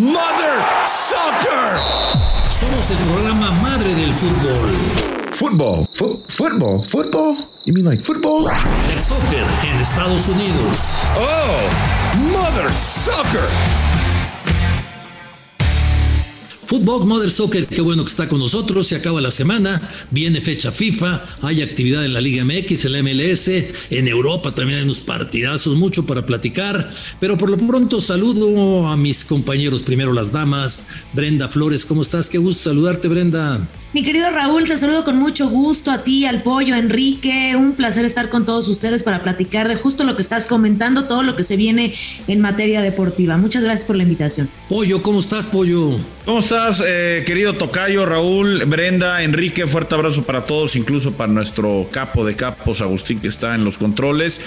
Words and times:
Mother 0.00 0.64
Soccer. 0.86 1.76
Somos 2.48 2.90
el 2.90 2.96
programa 2.96 3.50
madre 3.60 3.94
del 3.94 4.10
fútbol. 4.14 4.70
Football. 5.34 5.86
Fo 5.92 6.22
football. 6.26 6.82
Football? 6.82 7.36
You 7.66 7.74
mean 7.74 7.84
like 7.84 8.02
football? 8.02 8.48
El 8.90 8.98
soccer 8.98 9.44
en 9.62 9.78
Estados 9.78 10.26
Unidos. 10.26 11.04
Oh, 11.18 11.68
Mother 12.32 12.72
Soccer. 12.72 13.46
Fútbol 16.70 17.04
Mother 17.04 17.32
Soccer, 17.32 17.66
qué 17.66 17.80
bueno 17.80 18.04
que 18.04 18.10
está 18.10 18.28
con 18.28 18.38
nosotros. 18.38 18.86
Se 18.86 18.94
acaba 18.94 19.20
la 19.20 19.32
semana, 19.32 19.82
viene 20.12 20.40
fecha 20.40 20.70
FIFA, 20.70 21.24
hay 21.42 21.62
actividad 21.62 22.04
en 22.04 22.12
la 22.12 22.20
Liga 22.20 22.44
MX, 22.44 22.84
en 22.84 22.92
la 22.92 23.02
MLS, 23.02 23.48
en 23.90 24.06
Europa 24.06 24.52
también 24.52 24.78
hay 24.78 24.84
unos 24.84 25.00
partidazos, 25.00 25.76
mucho 25.76 26.06
para 26.06 26.24
platicar. 26.24 26.88
Pero 27.18 27.36
por 27.36 27.50
lo 27.50 27.56
pronto 27.58 28.00
saludo 28.00 28.86
a 28.86 28.96
mis 28.96 29.24
compañeros, 29.24 29.82
primero 29.82 30.12
las 30.12 30.30
damas. 30.30 30.86
Brenda 31.12 31.48
Flores, 31.48 31.84
¿cómo 31.84 32.02
estás? 32.02 32.28
Qué 32.28 32.38
gusto 32.38 32.70
saludarte, 32.70 33.08
Brenda. 33.08 33.68
Mi 33.92 34.04
querido 34.04 34.30
Raúl, 34.30 34.66
te 34.68 34.76
saludo 34.76 35.02
con 35.02 35.18
mucho 35.18 35.48
gusto 35.48 35.90
a 35.90 36.04
ti, 36.04 36.24
al 36.24 36.44
pollo, 36.44 36.76
Enrique. 36.76 37.56
Un 37.56 37.72
placer 37.72 38.04
estar 38.04 38.30
con 38.30 38.46
todos 38.46 38.68
ustedes 38.68 39.02
para 39.02 39.20
platicar 39.20 39.66
de 39.66 39.74
justo 39.74 40.04
lo 40.04 40.14
que 40.14 40.22
estás 40.22 40.46
comentando, 40.46 41.06
todo 41.06 41.24
lo 41.24 41.34
que 41.34 41.42
se 41.42 41.56
viene 41.56 41.96
en 42.28 42.40
materia 42.40 42.82
deportiva. 42.82 43.36
Muchas 43.36 43.64
gracias 43.64 43.84
por 43.84 43.96
la 43.96 44.04
invitación. 44.04 44.48
Pollo, 44.68 45.02
¿cómo 45.02 45.18
estás, 45.18 45.48
Pollo? 45.48 45.98
¿Cómo 46.24 46.38
estás, 46.38 46.59
eh, 46.84 47.24
querido 47.26 47.54
Tocayo, 47.54 48.06
Raúl, 48.06 48.64
Brenda, 48.66 49.22
Enrique? 49.22 49.66
Fuerte 49.66 49.94
abrazo 49.94 50.22
para 50.22 50.44
todos, 50.44 50.76
incluso 50.76 51.12
para 51.12 51.32
nuestro 51.32 51.88
capo 51.90 52.24
de 52.24 52.36
capos, 52.36 52.80
Agustín, 52.80 53.18
que 53.18 53.28
está 53.28 53.54
en 53.54 53.64
los 53.64 53.78
controles. 53.78 54.40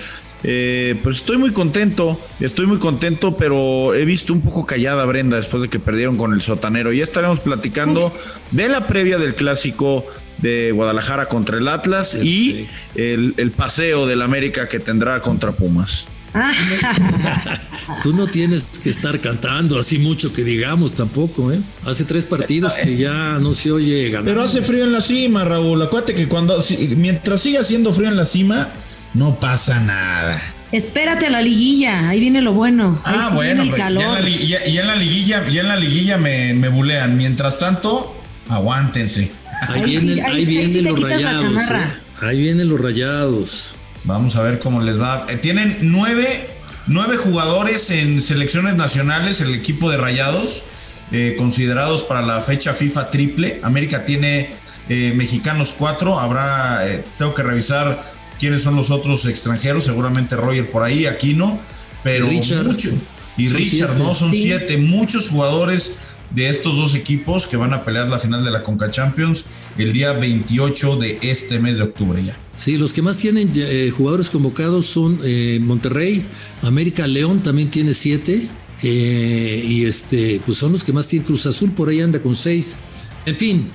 Eh, 0.44 1.00
pues 1.02 1.18
estoy 1.18 1.38
muy 1.38 1.52
contento, 1.52 2.20
estoy 2.40 2.66
muy 2.66 2.78
contento, 2.78 3.36
pero 3.38 3.94
he 3.94 4.06
visto 4.06 4.34
un 4.34 4.42
poco 4.42 4.66
callada 4.66 5.06
Brenda 5.06 5.38
después 5.38 5.64
de 5.64 5.70
que 5.70 5.80
perdieron 5.80 6.18
con 6.18 6.34
el 6.34 6.42
sotanero. 6.42 6.94
Ya 6.94 7.04
estaremos 7.04 7.40
platicando 7.40 8.14
de 8.52 8.70
la 8.70 8.86
previa 8.88 9.18
del 9.18 9.36
clásico 9.36 10.06
de 10.38 10.72
Guadalajara 10.72 11.28
contra 11.28 11.58
el 11.58 11.68
Atlas 11.68 12.16
y 12.16 12.68
el, 12.96 13.34
el 13.38 13.52
paseo 13.52 14.06
del 14.06 14.22
América 14.22 14.68
que 14.68 14.80
tendrá 14.80 15.22
contra 15.22 15.52
Pumas. 15.52 16.08
Tú 18.02 18.14
no 18.14 18.28
tienes 18.28 18.66
que 18.82 18.90
estar 18.90 19.20
cantando 19.22 19.78
así 19.78 20.00
mucho 20.00 20.32
que 20.34 20.44
digamos 20.44 20.94
tampoco, 20.94 21.52
¿eh? 21.52 21.60
Hace 21.86 22.06
tres 22.06 22.26
partidos 22.26 22.74
que 22.76 22.96
ya 22.98 23.40
no 23.40 23.54
se 23.54 23.72
oye 23.72 24.10
ganar. 24.10 24.26
Pero 24.26 24.44
hace 24.44 24.62
frío 24.62 24.84
en 24.86 24.92
la 24.94 25.02
cima, 25.02 25.44
Raúl. 25.44 25.82
Acuérdate 25.82 26.16
que 26.16 26.28
cuando 26.28 26.62
si- 26.62 26.78
mientras 26.96 27.42
siga 27.42 27.62
haciendo 27.62 27.92
frío 27.92 28.08
en 28.10 28.16
la 28.18 28.26
cima, 28.26 28.70
no 29.14 29.40
pasa 29.40 29.80
nada. 29.80 30.42
Espérate 30.72 31.28
a 31.28 31.30
la 31.30 31.42
liguilla, 31.42 32.10
ahí 32.10 32.20
viene 32.20 32.42
lo 32.42 32.54
bueno. 32.54 33.00
Ahí 33.04 33.16
Ah, 33.20 33.28
sí 33.30 33.36
bueno, 33.36 33.64
viene 33.64 33.64
el 33.64 33.70
pues, 33.70 33.80
ya, 33.80 33.88
en 33.90 33.96
calor. 33.96 34.22
la, 34.24 34.30
ya- 34.30 34.66
ya 34.66 34.82
en 34.82 34.88
la 34.88 34.96
liguilla, 34.96 35.50
ya 35.50 35.62
en 35.62 35.68
la 35.68 35.76
liguilla 35.76 36.18
me, 36.18 36.54
me 36.56 36.68
bulean. 36.70 37.16
Mientras 37.18 37.58
tanto, 37.60 38.16
aguántense. 38.50 39.32
Ahí 39.70 39.82
Ahí 39.82 39.90
vienen, 39.90 40.26
ahí 40.26 40.46
ahí 40.58 40.70
sí 40.70 40.82
los 40.82 41.00
rayados. 41.00 41.44
¿eh? 41.72 41.84
Ahí 42.22 42.40
vienen 42.40 42.70
los 42.70 42.80
rayados. 42.82 43.70
Vamos 44.06 44.36
a 44.36 44.42
ver 44.42 44.60
cómo 44.60 44.82
les 44.82 45.00
va. 45.00 45.26
Eh, 45.30 45.36
tienen 45.38 45.78
nueve, 45.82 46.50
nueve 46.88 47.18
jugadores 47.18 47.90
en 47.90 48.22
selecciones 48.22 48.76
nacionales, 48.76 49.40
el 49.42 49.54
equipo 49.54 49.90
de 49.90 49.98
Rayados, 49.98 50.64
eh, 51.12 51.36
considerados 51.38 52.04
para 52.04 52.22
la 52.22 52.42
fecha 52.42 52.74
FIFA 52.74 53.10
triple. 53.10 53.60
América 53.64 54.04
tiene 54.06 54.52
eh, 54.90 55.14
mexicanos 55.16 55.74
cuatro. 55.78 56.20
Habrá, 56.20 56.84
tengo 57.18 57.34
que 57.34 57.44
revisar 57.44 58.04
quiénes 58.40 58.64
son 58.64 58.76
los 58.76 58.92
otros 58.92 59.26
extranjeros. 59.26 59.86
Seguramente 59.86 60.36
Roger 60.36 60.70
por 60.70 60.84
ahí, 60.84 61.06
Aquino, 61.06 61.60
pero 62.04 62.28
Richard. 62.28 62.66
mucho. 62.66 62.90
Y 63.38 63.48
Richard, 63.48 63.90
siete. 63.92 64.04
¿no? 64.04 64.14
Son 64.14 64.32
Sí. 64.32 64.42
siete. 64.44 64.78
Muchos 64.78 65.30
jugadores 65.30 65.94
de 66.34 66.50
estos 66.50 66.76
dos 66.78 66.96
equipos 66.96 67.48
que 67.48 67.58
van 67.58 67.74
a 67.74 67.86
pelear 67.86 68.10
la 68.10 68.20
final 68.20 68.44
de 68.44 68.52
la 68.52 68.64
Conca 68.64 68.90
Champions 68.90 69.46
el 69.78 69.94
día 69.94 70.14
28 70.14 70.96
de 70.98 71.20
este 71.22 71.60
mes 71.60 71.78
de 71.78 71.84
octubre 71.84 72.24
ya. 72.24 72.38
Sí, 72.56 72.78
los 72.78 72.94
que 72.94 73.02
más 73.02 73.18
tienen 73.18 73.52
eh, 73.56 73.92
jugadores 73.96 74.30
convocados 74.30 74.86
son 74.88 75.20
eh, 75.24 75.60
Monterrey, 75.62 76.26
América 76.62 77.08
León 77.08 77.42
también 77.42 77.70
tiene 77.72 77.94
siete. 77.94 78.48
eh, 78.82 79.64
y 79.66 79.86
este, 79.86 80.42
pues 80.46 80.58
son 80.58 80.74
los 80.74 80.84
que 80.84 80.92
más 80.92 81.08
tienen 81.08 81.26
Cruz 81.26 81.46
Azul, 81.46 81.72
por 81.72 81.88
ahí 81.90 82.02
anda 82.02 82.22
con 82.22 82.36
seis. 82.36 82.78
En 83.26 83.38
fin, 83.38 83.72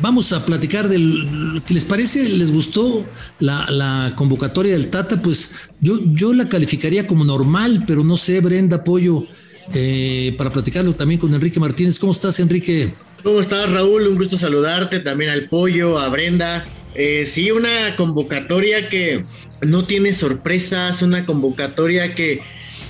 vamos 0.00 0.32
a 0.32 0.46
platicar 0.46 0.88
del 0.88 1.60
que 1.66 1.74
les 1.74 1.84
parece, 1.84 2.28
les 2.28 2.52
gustó 2.52 3.04
la, 3.40 3.68
la 3.70 4.12
convocatoria 4.14 4.72
del 4.72 4.88
Tata, 4.88 5.20
pues 5.20 5.52
yo, 5.80 5.98
yo 6.14 6.32
la 6.32 6.48
calificaría 6.48 7.06
como 7.08 7.24
normal, 7.24 7.82
pero 7.86 8.04
no 8.04 8.16
sé, 8.16 8.40
Brenda 8.40 8.84
Pollo, 8.84 9.26
eh, 9.74 10.34
para 10.36 10.50
platicarlo 10.50 10.94
también 10.94 11.20
con 11.20 11.34
Enrique 11.34 11.60
Martínez. 11.60 11.98
¿Cómo 11.98 12.12
estás, 12.12 12.40
Enrique? 12.40 12.92
¿Cómo 13.22 13.40
estás, 13.40 13.70
Raúl? 13.70 14.06
Un 14.06 14.16
gusto 14.16 14.38
saludarte, 14.38 15.00
también 15.00 15.30
al 15.30 15.48
pollo, 15.48 15.98
a 15.98 16.08
Brenda. 16.08 16.64
Eh, 16.94 17.26
sí, 17.28 17.50
una 17.50 17.96
convocatoria 17.96 18.88
que 18.88 19.24
no 19.62 19.84
tiene 19.84 20.14
sorpresas, 20.14 21.02
una 21.02 21.26
convocatoria 21.26 22.14
que, 22.14 22.40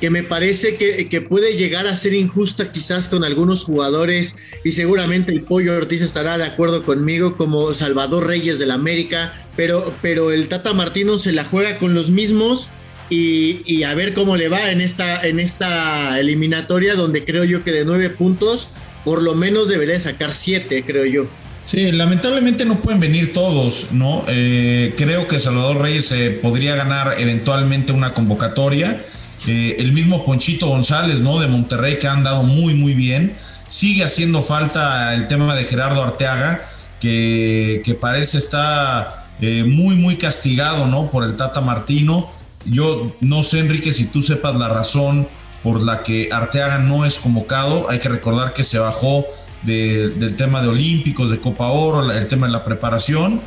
que 0.01 0.09
me 0.09 0.23
parece 0.23 0.77
que, 0.77 1.09
que 1.09 1.21
puede 1.21 1.57
llegar 1.57 1.87
a 1.87 1.97
ser 1.97 2.15
injusta 2.15 2.73
quizás 2.73 3.09
con 3.09 3.25
algunos 3.25 3.65
jugadores 3.65 4.37
y 4.65 4.73
seguramente 4.73 5.33
el 5.33 5.43
pollo 5.43 5.77
Ortiz 5.77 6.01
estará 6.01 6.39
de 6.39 6.45
acuerdo 6.45 6.83
conmigo 6.83 7.37
como 7.37 7.75
Salvador 7.75 8.27
Reyes 8.27 8.59
del 8.59 8.71
América, 8.71 9.35
pero, 9.57 9.93
pero 10.01 10.31
el 10.31 10.49
Tata 10.49 10.73
Martino 10.73 11.19
se 11.19 11.33
la 11.33 11.45
juega 11.45 11.77
con 11.79 11.95
los 11.95 12.09
mismos 12.09 12.71
y, 13.11 13.83
a 13.83 13.95
ver 13.95 14.15
cómo 14.15 14.37
le 14.37 14.49
va 14.49 14.71
en 14.71 14.81
esta, 14.81 15.27
en 15.27 15.41
esta 15.41 16.19
eliminatoria 16.21 16.95
donde 16.95 17.25
creo 17.25 17.45
yo 17.45 17.65
que 17.65 17.73
de 17.73 17.85
nueve 17.85 18.09
puntos 18.11 18.69
por 19.05 19.23
lo 19.23 19.35
menos 19.35 19.69
debería 19.69 19.99
sacar 19.99 20.33
siete, 20.33 20.85
creo 20.85 21.05
yo. 21.05 21.27
Sí, 21.65 21.93
lamentablemente 21.93 22.65
no 22.65 22.81
pueden 22.81 23.01
venir 23.01 23.33
todos, 23.33 23.89
¿no? 23.93 24.25
Eh, 24.29 24.95
creo 24.97 25.27
que 25.27 25.39
Salvador 25.39 25.83
Reyes 25.83 26.11
eh, 26.13 26.31
podría 26.31 26.75
ganar 26.75 27.15
eventualmente 27.19 27.93
una 27.93 28.15
convocatoria. 28.15 29.03
Eh, 29.47 29.77
el 29.79 29.93
mismo 29.93 30.25
Ponchito 30.25 30.69
González, 30.69 31.21
¿no? 31.21 31.41
De 31.41 31.49
Monterrey, 31.49 31.99
que 31.99 32.07
ha 32.07 32.13
andado 32.13 32.43
muy, 32.43 32.75
muy 32.75 32.95
bien. 32.95 33.35
Sigue 33.67 34.05
haciendo 34.05 34.43
falta 34.43 35.15
el 35.15 35.29
tema 35.29 35.55
de 35.55 35.65
Gerardo 35.65 36.03
Arteaga, 36.03 36.63
que, 36.99 37.83
que 37.85 37.95
parece 37.95 38.39
está 38.39 39.29
eh, 39.41 39.65
muy, 39.65 39.95
muy 39.95 40.17
castigado, 40.17 40.87
¿no? 40.87 41.11
Por 41.11 41.25
el 41.25 41.35
Tata 41.37 41.61
Martino. 41.61 42.31
Yo 42.67 43.13
no 43.21 43.43
sé, 43.43 43.59
Enrique, 43.61 43.93
si 43.93 44.07
tú 44.07 44.23
sepas 44.23 44.57
la 44.57 44.69
razón 44.69 45.29
por 45.63 45.83
la 45.83 46.03
que 46.03 46.29
Arteaga 46.33 46.79
no 46.79 47.05
es 47.05 47.19
convocado. 47.19 47.89
Hay 47.91 47.99
que 47.99 48.09
recordar 48.09 48.53
que 48.53 48.65
se 48.65 48.79
bajó 48.79 49.25
de- 49.63 50.09
del 50.11 50.37
tema 50.37 50.63
de 50.63 50.69
Olímpicos, 50.69 51.31
de 51.31 51.39
Copa 51.41 51.67
Oro, 51.69 52.11
el 52.11 52.27
tema 52.29 52.47
de 52.47 52.53
la 52.53 52.65
preparación. 52.65 53.41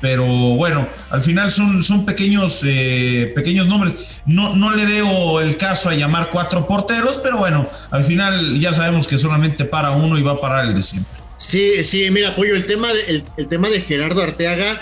Pero 0.00 0.24
bueno, 0.24 0.86
al 1.10 1.20
final 1.22 1.50
son, 1.50 1.82
son 1.82 2.06
pequeños, 2.06 2.62
eh, 2.64 3.32
pequeños 3.34 3.66
nombres. 3.66 3.94
No, 4.26 4.54
no 4.54 4.74
le 4.74 4.86
veo 4.86 5.40
el 5.40 5.56
caso 5.56 5.88
a 5.90 5.94
llamar 5.94 6.30
cuatro 6.30 6.66
porteros, 6.68 7.18
pero 7.18 7.36
bueno, 7.38 7.68
al 7.90 8.04
final 8.04 8.60
ya 8.60 8.72
sabemos 8.72 9.08
que 9.08 9.18
solamente 9.18 9.64
para 9.64 9.90
uno 9.90 10.16
y 10.16 10.22
va 10.22 10.32
a 10.32 10.40
parar 10.40 10.66
el 10.66 10.74
de 10.74 10.82
siempre. 10.84 11.12
Sí, 11.36 11.82
sí, 11.84 12.08
mira, 12.12 12.34
Pollo, 12.36 12.54
el 12.54 12.66
tema 12.66 12.88
de, 12.92 13.22
el 13.36 13.48
tema 13.48 13.68
de 13.68 13.80
Gerardo 13.80 14.22
Arteaga 14.22 14.80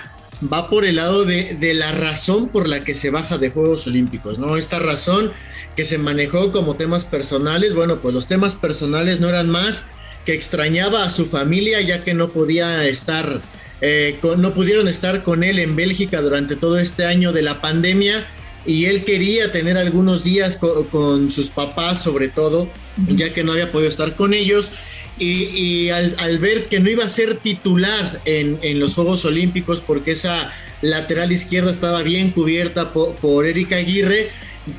va 0.52 0.68
por 0.68 0.84
el 0.84 0.96
lado 0.96 1.24
de, 1.24 1.54
de 1.54 1.74
la 1.74 1.92
razón 1.92 2.48
por 2.48 2.68
la 2.68 2.84
que 2.84 2.94
se 2.94 3.10
baja 3.10 3.38
de 3.38 3.50
Juegos 3.50 3.86
Olímpicos, 3.86 4.38
¿no? 4.38 4.56
Esta 4.56 4.78
razón 4.78 5.32
que 5.76 5.84
se 5.84 5.98
manejó 5.98 6.52
como 6.52 6.76
temas 6.76 7.04
personales, 7.04 7.74
bueno, 7.74 7.96
pues 8.00 8.14
los 8.14 8.26
temas 8.28 8.54
personales 8.54 9.20
no 9.20 9.28
eran 9.28 9.48
más 9.50 9.84
que 10.24 10.34
extrañaba 10.34 11.04
a 11.04 11.10
su 11.10 11.26
familia 11.26 11.80
ya 11.80 12.02
que 12.04 12.12
no 12.14 12.30
podía 12.30 12.86
estar, 12.86 13.40
eh, 13.80 14.18
con- 14.20 14.42
no 14.42 14.52
pudieron 14.54 14.88
estar 14.88 15.22
con 15.22 15.42
él 15.44 15.58
en 15.58 15.76
Bélgica 15.76 16.20
durante 16.20 16.56
todo 16.56 16.78
este 16.78 17.04
año 17.04 17.32
de 17.32 17.42
la 17.42 17.60
pandemia 17.60 18.26
y 18.66 18.86
él 18.86 19.04
quería 19.04 19.52
tener 19.52 19.78
algunos 19.78 20.24
días 20.24 20.56
co- 20.56 20.88
con 20.88 21.30
sus 21.30 21.50
papás 21.50 22.02
sobre 22.02 22.28
todo, 22.28 22.68
ya 23.08 23.32
que 23.32 23.44
no 23.44 23.52
había 23.52 23.70
podido 23.70 23.88
estar 23.88 24.16
con 24.16 24.34
ellos. 24.34 24.70
Y, 25.18 25.88
al, 25.88 26.38
ver 26.38 26.66
que 26.66 26.78
no 26.78 26.90
iba 26.90 27.04
a 27.04 27.08
ser 27.08 27.36
titular 27.36 28.20
en, 28.26 28.58
en 28.60 28.78
los 28.78 28.94
Juegos 28.94 29.24
Olímpicos 29.24 29.80
porque 29.80 30.12
esa 30.12 30.52
lateral 30.82 31.32
izquierda 31.32 31.70
estaba 31.70 32.02
bien 32.02 32.30
cubierta 32.32 32.92
po- 32.92 33.14
por, 33.14 33.46
Erika 33.46 33.76
Aguirre, 33.76 34.30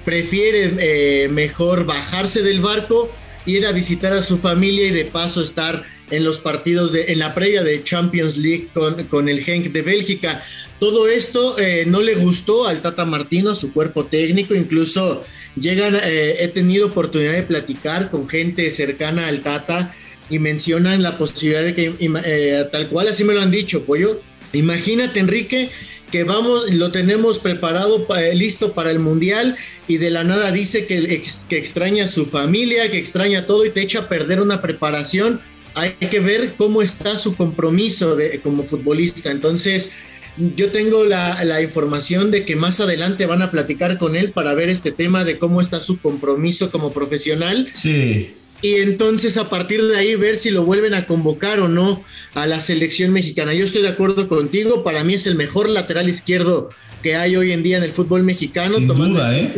prefiere 0.05 0.75
eh, 0.77 1.27
mejor 1.29 1.85
bajarse 1.85 2.43
del 2.43 2.59
barco, 2.59 3.11
ir 3.47 3.65
a 3.65 3.71
visitar 3.71 4.13
a 4.13 4.21
su 4.21 4.37
familia 4.37 4.85
y 4.85 4.91
de 4.91 5.05
paso 5.05 5.41
estar 5.41 5.83
en 6.11 6.23
los 6.23 6.39
partidos 6.39 6.91
de, 6.91 7.11
en 7.11 7.17
la 7.17 7.33
previa 7.33 7.63
de 7.63 7.83
Champions 7.83 8.37
League 8.37 8.69
con, 8.73 9.05
con 9.05 9.29
el 9.29 9.43
Genk 9.43 9.71
de 9.71 9.81
Bélgica. 9.81 10.43
Todo 10.79 11.07
esto 11.07 11.57
eh, 11.57 11.85
no 11.87 12.01
le 12.01 12.13
gustó 12.13 12.67
al 12.67 12.81
Tata 12.81 13.05
Martino, 13.05 13.51
a 13.51 13.55
su 13.55 13.73
cuerpo 13.73 14.05
técnico, 14.05 14.53
incluso 14.53 15.25
llegan, 15.59 15.95
eh, 15.95 16.37
he 16.41 16.47
tenido 16.49 16.87
oportunidad 16.87 17.33
de 17.33 17.43
platicar 17.43 18.11
con 18.11 18.29
gente 18.29 18.69
cercana 18.69 19.27
al 19.27 19.41
Tata 19.41 19.95
y 20.29 20.39
mencionan 20.39 21.03
la 21.03 21.17
posibilidad 21.17 21.63
de 21.63 21.75
que, 21.75 21.93
eh, 21.99 22.65
tal 22.71 22.87
cual 22.87 23.07
así 23.07 23.23
me 23.23 23.33
lo 23.33 23.41
han 23.41 23.51
dicho, 23.51 23.85
pollo, 23.85 24.21
imagínate 24.53 25.19
Enrique 25.19 25.69
que 26.11 26.23
vamos, 26.23 26.73
lo 26.73 26.91
tenemos 26.91 27.39
preparado, 27.39 28.07
listo 28.33 28.73
para 28.73 28.91
el 28.91 28.99
mundial 28.99 29.57
y 29.87 29.97
de 29.97 30.09
la 30.09 30.23
nada 30.23 30.51
dice 30.51 30.85
que, 30.85 31.21
que 31.49 31.57
extraña 31.57 32.05
a 32.05 32.07
su 32.07 32.27
familia, 32.27 32.89
que 32.89 32.97
extraña 32.97 33.45
todo 33.45 33.65
y 33.65 33.71
te 33.71 33.81
echa 33.81 33.99
a 33.99 34.09
perder 34.09 34.41
una 34.41 34.61
preparación. 34.61 35.41
Hay 35.75 35.91
que 35.91 36.19
ver 36.19 36.53
cómo 36.57 36.81
está 36.81 37.17
su 37.17 37.35
compromiso 37.35 38.15
de, 38.15 38.39
como 38.39 38.63
futbolista. 38.63 39.31
Entonces, 39.31 39.91
yo 40.55 40.71
tengo 40.71 41.03
la, 41.03 41.43
la, 41.43 41.61
información 41.61 42.31
de 42.31 42.45
que 42.45 42.55
más 42.55 42.79
adelante 42.79 43.25
van 43.25 43.41
a 43.41 43.51
platicar 43.51 43.97
con 43.97 44.15
él 44.15 44.31
para 44.31 44.53
ver 44.53 44.69
este 44.69 44.91
tema 44.91 45.23
de 45.23 45.37
cómo 45.37 45.61
está 45.61 45.79
su 45.79 45.99
compromiso 45.99 46.71
como 46.71 46.93
profesional. 46.93 47.69
Sí. 47.73 48.33
Y 48.61 48.75
entonces 48.75 49.37
a 49.37 49.49
partir 49.49 49.83
de 49.83 49.97
ahí 49.97 50.15
ver 50.15 50.35
si 50.35 50.49
lo 50.49 50.63
vuelven 50.63 50.93
a 50.93 51.05
convocar 51.05 51.59
o 51.59 51.67
no 51.67 52.03
a 52.33 52.47
la 52.47 52.59
selección 52.59 53.11
mexicana. 53.11 53.53
Yo 53.53 53.65
estoy 53.65 53.83
de 53.83 53.89
acuerdo 53.89 54.27
contigo, 54.27 54.83
para 54.83 55.03
mí 55.03 55.13
es 55.13 55.27
el 55.27 55.35
mejor 55.35 55.69
lateral 55.69 56.09
izquierdo 56.09 56.69
que 57.03 57.15
hay 57.15 57.35
hoy 57.35 57.51
en 57.51 57.63
día 57.63 57.77
en 57.77 57.83
el 57.83 57.91
fútbol 57.91 58.23
mexicano. 58.23 58.75
Sin 58.75 58.87
duda, 58.87 59.37
¿eh? 59.37 59.53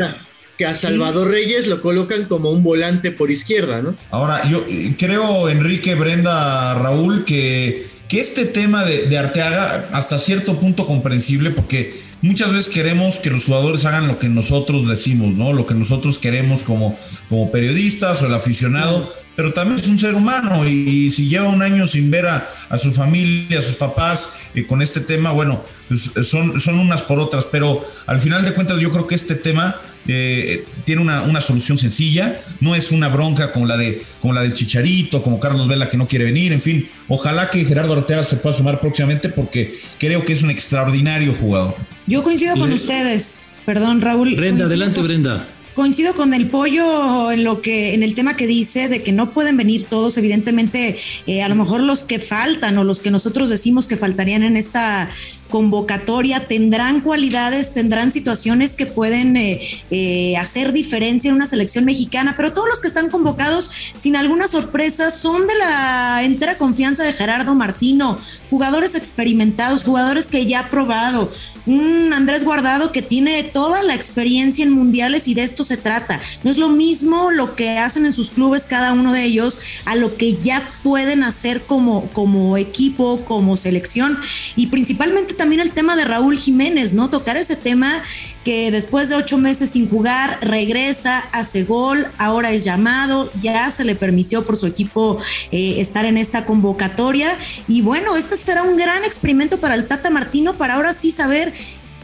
Que 0.57 0.65
a 0.65 0.75
Salvador 0.75 1.29
Reyes 1.29 1.67
lo 1.67 1.81
colocan 1.81 2.25
como 2.25 2.51
un 2.51 2.63
volante 2.63 3.11
por 3.11 3.31
izquierda, 3.31 3.81
¿no? 3.81 3.95
Ahora, 4.11 4.47
yo 4.49 4.65
creo, 4.97 5.47
Enrique, 5.47 5.95
Brenda, 5.95 6.73
Raúl, 6.73 7.23
que, 7.23 7.87
que 8.09 8.19
este 8.19 8.45
tema 8.45 8.83
de, 8.83 9.05
de 9.05 9.17
Arteaga 9.17 9.87
hasta 9.93 10.17
cierto 10.17 10.59
punto 10.59 10.85
comprensible, 10.85 11.51
porque 11.51 12.01
muchas 12.21 12.51
veces 12.51 12.73
queremos 12.73 13.19
que 13.19 13.29
los 13.29 13.45
jugadores 13.45 13.85
hagan 13.85 14.07
lo 14.07 14.19
que 14.19 14.27
nosotros 14.27 14.87
decimos, 14.87 15.33
¿no? 15.33 15.53
Lo 15.53 15.65
que 15.65 15.75
nosotros 15.75 16.17
queremos 16.17 16.63
como, 16.63 16.97
como 17.29 17.51
periodistas 17.51 18.21
o 18.21 18.25
el 18.25 18.33
aficionado, 18.33 19.07
pero 19.35 19.53
también 19.53 19.79
es 19.79 19.87
un 19.87 19.97
ser 19.97 20.15
humano 20.15 20.67
y, 20.67 21.11
si 21.11 21.29
lleva 21.29 21.47
un 21.47 21.61
año 21.61 21.87
sin 21.87 22.11
ver 22.11 22.25
a, 22.27 22.77
su 22.77 22.91
familia, 22.91 23.59
a 23.59 23.61
sus 23.61 23.75
papás 23.75 24.29
y 24.53 24.63
con 24.63 24.81
este 24.81 24.99
tema, 24.99 25.31
bueno, 25.31 25.63
pues 25.87 26.11
son, 26.27 26.59
son 26.59 26.79
unas 26.79 27.03
por 27.03 27.19
otras, 27.19 27.45
pero 27.45 27.85
al 28.05 28.19
final 28.19 28.43
de 28.43 28.53
cuentas 28.53 28.79
yo 28.79 28.91
creo 28.91 29.07
que 29.07 29.15
este 29.15 29.35
tema 29.35 29.79
eh, 30.11 30.65
tiene 30.85 31.01
una, 31.01 31.21
una, 31.21 31.39
solución 31.39 31.77
sencilla, 31.77 32.39
no 32.59 32.75
es 32.75 32.91
una 32.91 33.09
bronca 33.09 33.51
como 33.51 33.65
la, 33.65 33.77
de, 33.77 34.03
como 34.21 34.33
la 34.33 34.41
del 34.41 34.53
Chicharito, 34.53 35.21
como 35.21 35.39
Carlos 35.39 35.67
Vela 35.67 35.87
que 35.87 35.97
no 35.97 36.07
quiere 36.07 36.25
venir, 36.25 36.51
en 36.51 36.61
fin, 36.61 36.89
ojalá 37.07 37.49
que 37.49 37.63
Gerardo 37.63 37.93
Arteaga 37.93 38.23
se 38.23 38.37
pueda 38.37 38.55
sumar 38.55 38.79
próximamente 38.79 39.29
porque 39.29 39.75
creo 39.99 40.25
que 40.25 40.33
es 40.33 40.41
un 40.41 40.49
extraordinario 40.49 41.33
jugador. 41.33 41.75
Yo 42.07 42.23
coincido 42.23 42.55
con 42.57 42.71
ustedes, 42.71 43.51
perdón 43.65 44.01
Raúl. 44.01 44.35
Brenda, 44.35 44.65
adelante 44.65 45.01
Brenda 45.01 45.47
coincido 45.79 46.13
con 46.13 46.33
el 46.33 46.47
pollo 46.47 47.31
en 47.31 47.45
lo 47.45 47.61
que 47.61 47.93
en 47.93 48.03
el 48.03 48.13
tema 48.13 48.35
que 48.35 48.47
dice 48.47 48.89
de 48.89 49.01
que 49.01 49.13
no 49.13 49.31
pueden 49.31 49.55
venir 49.55 49.85
todos 49.85 50.17
evidentemente 50.17 50.97
eh, 51.25 51.41
a 51.41 51.47
lo 51.47 51.55
mejor 51.55 51.79
los 51.79 52.03
que 52.03 52.19
faltan 52.19 52.77
o 52.77 52.83
los 52.83 52.99
que 52.99 53.11
nosotros 53.11 53.49
decimos 53.49 53.87
que 53.87 53.95
faltarían 53.95 54.43
en 54.43 54.57
esta 54.57 55.09
convocatoria 55.49 56.47
tendrán 56.47 57.01
cualidades, 57.01 57.73
tendrán 57.73 58.11
situaciones 58.11 58.75
que 58.75 58.85
pueden 58.85 59.35
eh, 59.35 59.59
eh, 59.89 60.37
hacer 60.37 60.71
diferencia 60.71 61.29
en 61.29 61.35
una 61.35 61.47
selección 61.47 61.85
mexicana, 61.85 62.35
pero 62.37 62.53
todos 62.53 62.69
los 62.69 62.79
que 62.79 62.87
están 62.87 63.09
convocados, 63.09 63.69
sin 63.95 64.15
alguna 64.15 64.47
sorpresa, 64.47 65.11
son 65.11 65.47
de 65.47 65.55
la 65.57 66.21
entera 66.23 66.57
confianza 66.57 67.03
de 67.03 67.13
Gerardo 67.13 67.55
Martino, 67.55 68.17
jugadores 68.49 68.95
experimentados, 68.95 69.83
jugadores 69.83 70.27
que 70.27 70.45
ya 70.45 70.59
ha 70.61 70.69
probado, 70.69 71.29
un 71.65 72.13
Andrés 72.13 72.43
Guardado 72.43 72.91
que 72.91 73.01
tiene 73.01 73.43
toda 73.43 73.83
la 73.83 73.93
experiencia 73.93 74.63
en 74.63 74.71
mundiales 74.71 75.27
y 75.27 75.33
de 75.33 75.43
esto 75.43 75.63
se 75.63 75.77
trata. 75.77 76.19
No 76.43 76.49
es 76.49 76.57
lo 76.57 76.69
mismo 76.69 77.31
lo 77.31 77.55
que 77.55 77.77
hacen 77.77 78.05
en 78.05 78.13
sus 78.13 78.31
clubes 78.31 78.65
cada 78.65 78.93
uno 78.93 79.13
de 79.13 79.23
ellos 79.23 79.59
a 79.85 79.95
lo 79.95 80.15
que 80.15 80.35
ya 80.35 80.67
pueden 80.83 81.23
hacer 81.23 81.61
como, 81.61 82.09
como 82.11 82.57
equipo, 82.57 83.23
como 83.25 83.55
selección. 83.55 84.19
Y 84.55 84.67
principalmente 84.67 85.33
también 85.39 85.61
el 85.61 85.71
tema 85.71 85.95
de 85.95 86.05
Raúl 86.05 86.37
Jiménez, 86.37 86.93
¿no? 86.93 87.09
Tocar 87.09 87.37
ese 87.37 87.55
tema 87.55 88.03
que 88.43 88.69
después 88.71 89.09
de 89.09 89.15
ocho 89.15 89.37
meses 89.37 89.71
sin 89.71 89.89
jugar 89.89 90.37
regresa, 90.41 91.19
hace 91.31 91.63
gol, 91.63 92.07
ahora 92.17 92.51
es 92.51 92.63
llamado, 92.63 93.31
ya 93.41 93.71
se 93.71 93.85
le 93.85 93.95
permitió 93.95 94.45
por 94.45 94.57
su 94.57 94.67
equipo 94.67 95.17
eh, 95.51 95.75
estar 95.79 96.05
en 96.05 96.17
esta 96.17 96.45
convocatoria 96.45 97.31
y 97.67 97.81
bueno, 97.81 98.15
este 98.17 98.35
será 98.35 98.63
un 98.63 98.75
gran 98.75 99.03
experimento 99.05 99.59
para 99.59 99.75
el 99.75 99.87
Tata 99.87 100.09
Martino 100.09 100.55
para 100.57 100.75
ahora 100.75 100.93
sí 100.93 101.09
saber 101.09 101.53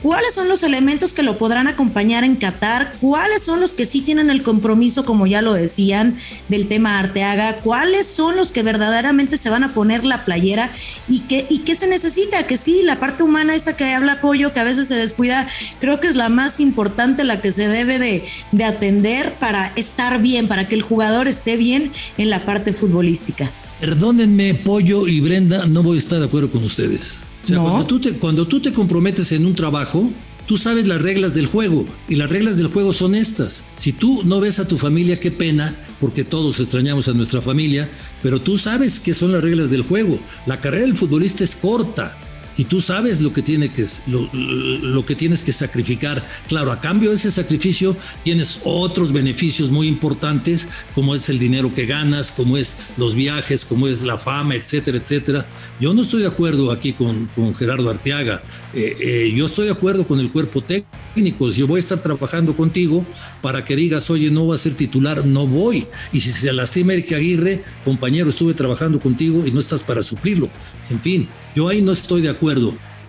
cuáles 0.05 0.35
son 0.35 0.47
los 0.47 0.61
elementos 0.61 1.13
que 1.13 1.23
lo 1.23 1.39
podrán 1.39 1.65
acompañar 1.65 2.23
en 2.23 2.35
Qatar, 2.35 2.91
cuáles 3.01 3.41
son 3.41 3.59
los 3.59 3.71
que 3.71 3.87
sí 3.87 4.01
tienen 4.01 4.29
el 4.29 4.43
compromiso, 4.43 5.03
como 5.03 5.25
ya 5.25 5.41
lo 5.41 5.51
decían, 5.51 6.19
del 6.47 6.67
tema 6.67 6.99
Arteaga, 6.99 7.55
cuáles 7.63 8.05
son 8.05 8.35
los 8.35 8.51
que 8.51 8.61
verdaderamente 8.61 9.35
se 9.35 9.49
van 9.49 9.63
a 9.63 9.73
poner 9.73 10.03
la 10.03 10.23
playera 10.23 10.69
y 11.09 11.21
qué, 11.21 11.75
se 11.75 11.87
necesita, 11.87 12.45
que 12.45 12.55
sí, 12.55 12.81
la 12.83 12.99
parte 12.99 13.23
humana 13.23 13.55
esta 13.55 13.75
que 13.75 13.95
habla 13.95 14.13
apoyo, 14.13 14.53
que 14.53 14.59
a 14.59 14.63
veces 14.63 14.89
se 14.89 14.95
descuida, 14.95 15.47
creo 15.79 15.99
que 15.99 16.07
es 16.07 16.15
la 16.15 16.29
más 16.29 16.59
importante, 16.59 17.23
la 17.23 17.41
que 17.41 17.49
se 17.49 17.67
debe 17.67 17.97
de, 17.97 18.23
de 18.51 18.63
atender 18.63 19.39
para 19.39 19.73
estar 19.75 20.21
bien, 20.21 20.47
para 20.47 20.67
que 20.67 20.75
el 20.75 20.83
jugador 20.83 21.27
esté 21.27 21.57
bien 21.57 21.91
en 22.19 22.29
la 22.29 22.45
parte 22.45 22.73
futbolística. 22.73 23.51
Perdónenme, 23.79 24.53
Pollo 24.53 25.07
y 25.07 25.19
Brenda, 25.19 25.65
no 25.65 25.81
voy 25.81 25.95
a 25.95 25.97
estar 25.97 26.19
de 26.19 26.25
acuerdo 26.25 26.51
con 26.51 26.63
ustedes 26.63 27.21
cuando, 27.47 27.85
tú 27.85 27.99
te, 27.99 28.13
cuando 28.13 28.47
tú 28.47 28.59
te 28.59 28.71
comprometes 28.71 29.31
en 29.31 29.45
un 29.45 29.53
trabajo, 29.53 30.11
tú 30.45 30.57
sabes 30.57 30.87
las 30.87 31.01
reglas 31.01 31.33
del 31.33 31.47
juego 31.47 31.85
y 32.07 32.15
las 32.15 32.29
reglas 32.29 32.57
del 32.57 32.67
juego 32.67 32.93
son 32.93 33.15
estas. 33.15 33.63
Si 33.75 33.93
tú 33.93 34.23
no 34.23 34.39
ves 34.39 34.59
a 34.59 34.67
tu 34.67 34.77
familia, 34.77 35.19
qué 35.19 35.31
pena, 35.31 35.75
porque 35.99 36.23
todos 36.23 36.59
extrañamos 36.59 37.07
a 37.07 37.13
nuestra 37.13 37.41
familia, 37.41 37.89
pero 38.21 38.39
tú 38.39 38.57
sabes 38.57 38.99
qué 38.99 39.13
son 39.13 39.31
las 39.31 39.43
reglas 39.43 39.69
del 39.69 39.83
juego. 39.83 40.19
La 40.45 40.59
carrera 40.59 40.85
del 40.85 40.97
futbolista 40.97 41.43
es 41.43 41.55
corta 41.55 42.17
y 42.57 42.65
tú 42.65 42.81
sabes 42.81 43.21
lo 43.21 43.33
que, 43.33 43.41
tiene 43.41 43.69
que, 43.69 43.85
lo, 44.07 44.29
lo, 44.33 45.05
que 45.05 45.15
tienes 45.15 45.43
que 45.43 45.51
sacrificar. 45.51 46.25
Claro, 46.47 46.71
a 46.71 46.79
cambio 46.79 47.09
de 47.09 47.15
ese 47.15 47.31
sacrificio 47.31 47.97
tienes 48.23 48.61
otros 48.63 49.11
beneficios 49.11 49.71
muy 49.71 49.87
importantes, 49.87 50.67
como 50.93 51.15
es 51.15 51.29
el 51.29 51.37
dinero 51.37 51.73
que 51.73 51.85
ganas, 51.85 52.31
como 52.31 52.57
es 52.57 52.77
los 52.97 53.15
viajes, 53.15 53.65
como 53.65 53.87
es 53.87 54.03
la 54.03 54.17
fama, 54.17 54.55
etcétera, 54.55 54.97
etcétera. 54.97 55.45
Yo 55.79 55.93
no 55.93 56.01
estoy 56.01 56.21
de 56.21 56.27
acuerdo 56.27 56.71
aquí 56.71 56.93
con, 56.93 57.25
con 57.35 57.53
Gerardo 57.53 57.89
Arteaga. 57.89 58.41
Eh, 58.73 58.95
eh, 58.99 59.33
yo 59.35 59.45
estoy 59.45 59.65
de 59.65 59.71
acuerdo 59.71 60.07
con 60.07 60.19
el 60.19 60.31
cuerpo 60.31 60.61
técnico. 60.61 61.49
Yo 61.51 61.67
voy 61.67 61.77
a 61.77 61.79
estar 61.79 62.01
trabajando 62.01 62.55
contigo 62.55 63.05
para 63.41 63.65
que 63.65 63.75
digas, 63.75 64.09
oye, 64.09 64.31
no 64.31 64.47
va 64.47 64.55
a 64.55 64.57
ser 64.57 64.75
titular, 64.75 65.25
no 65.25 65.45
voy. 65.45 65.85
Y 66.13 66.21
si 66.21 66.29
se 66.31 66.53
lastima 66.53 66.93
Eric 66.93 67.11
Aguirre, 67.11 67.63
compañero, 67.83 68.29
estuve 68.29 68.53
trabajando 68.53 68.99
contigo 68.99 69.45
y 69.45 69.51
no 69.51 69.59
estás 69.59 69.83
para 69.83 70.01
suplirlo. 70.01 70.49
En 70.89 71.01
fin, 71.01 71.27
yo 71.55 71.67
ahí 71.67 71.81
no 71.81 71.91
estoy 71.91 72.21
de 72.21 72.29
acuerdo. 72.29 72.44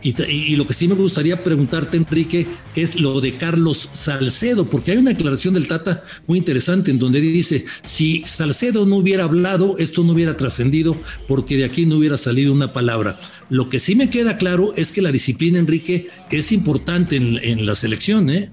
Y, 0.03 0.55
lo 0.55 0.67
que 0.67 0.73
sí 0.73 0.87
me 0.87 0.95
gustaría 0.95 1.43
preguntarte, 1.43 1.97
Enrique, 1.97 2.47
es 2.77 3.01
lo 3.01 3.21
de 3.21 3.37
Carlos 3.37 3.89
Salcedo, 3.93 4.69
porque 4.71 4.93
hay 4.93 4.99
una 4.99 5.11
declaración 5.11 5.55
del 5.55 5.67
Tata 5.67 6.05
muy 6.29 6.39
interesante 6.39 6.93
en 6.93 7.01
donde 7.01 7.21
dice, 7.21 7.65
si 7.83 8.23
Salcedo 8.23 8.87
no 8.87 8.97
hubiera 8.97 9.25
hablado, 9.25 9.77
esto 9.79 10.05
no 10.05 10.13
hubiera 10.13 10.37
trascendido, 10.37 10.97
porque 11.27 11.57
de 11.57 11.65
aquí 11.65 11.87
no 11.87 11.97
hubiera 11.97 12.17
salido 12.17 12.53
una 12.53 12.73
palabra. 12.73 13.19
Lo 13.49 13.69
que 13.69 13.81
sí 13.81 13.97
me 13.97 14.09
queda 14.09 14.37
claro 14.37 14.73
es 14.77 14.93
que 14.93 15.03
la 15.03 15.11
disciplina, 15.11 15.59
Enrique, 15.59 16.09
es 16.31 16.53
importante 16.53 17.17
en, 17.17 17.67
la 17.67 17.75
selección, 17.75 18.31
¿eh? 18.31 18.51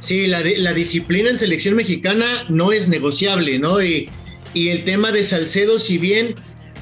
Sí, 0.00 0.26
la, 0.26 0.74
disciplina 0.74 1.30
en 1.30 1.38
selección 1.38 1.76
mexicana 1.76 2.26
no 2.50 2.72
es 2.72 2.88
negociable, 2.88 3.58
¿no? 3.58 3.80
Y 3.82 4.08
el 4.54 4.84
tema 4.84 5.12
de 5.12 5.24
Salcedo, 5.24 5.78
si 5.78 5.96
bien 5.96 6.34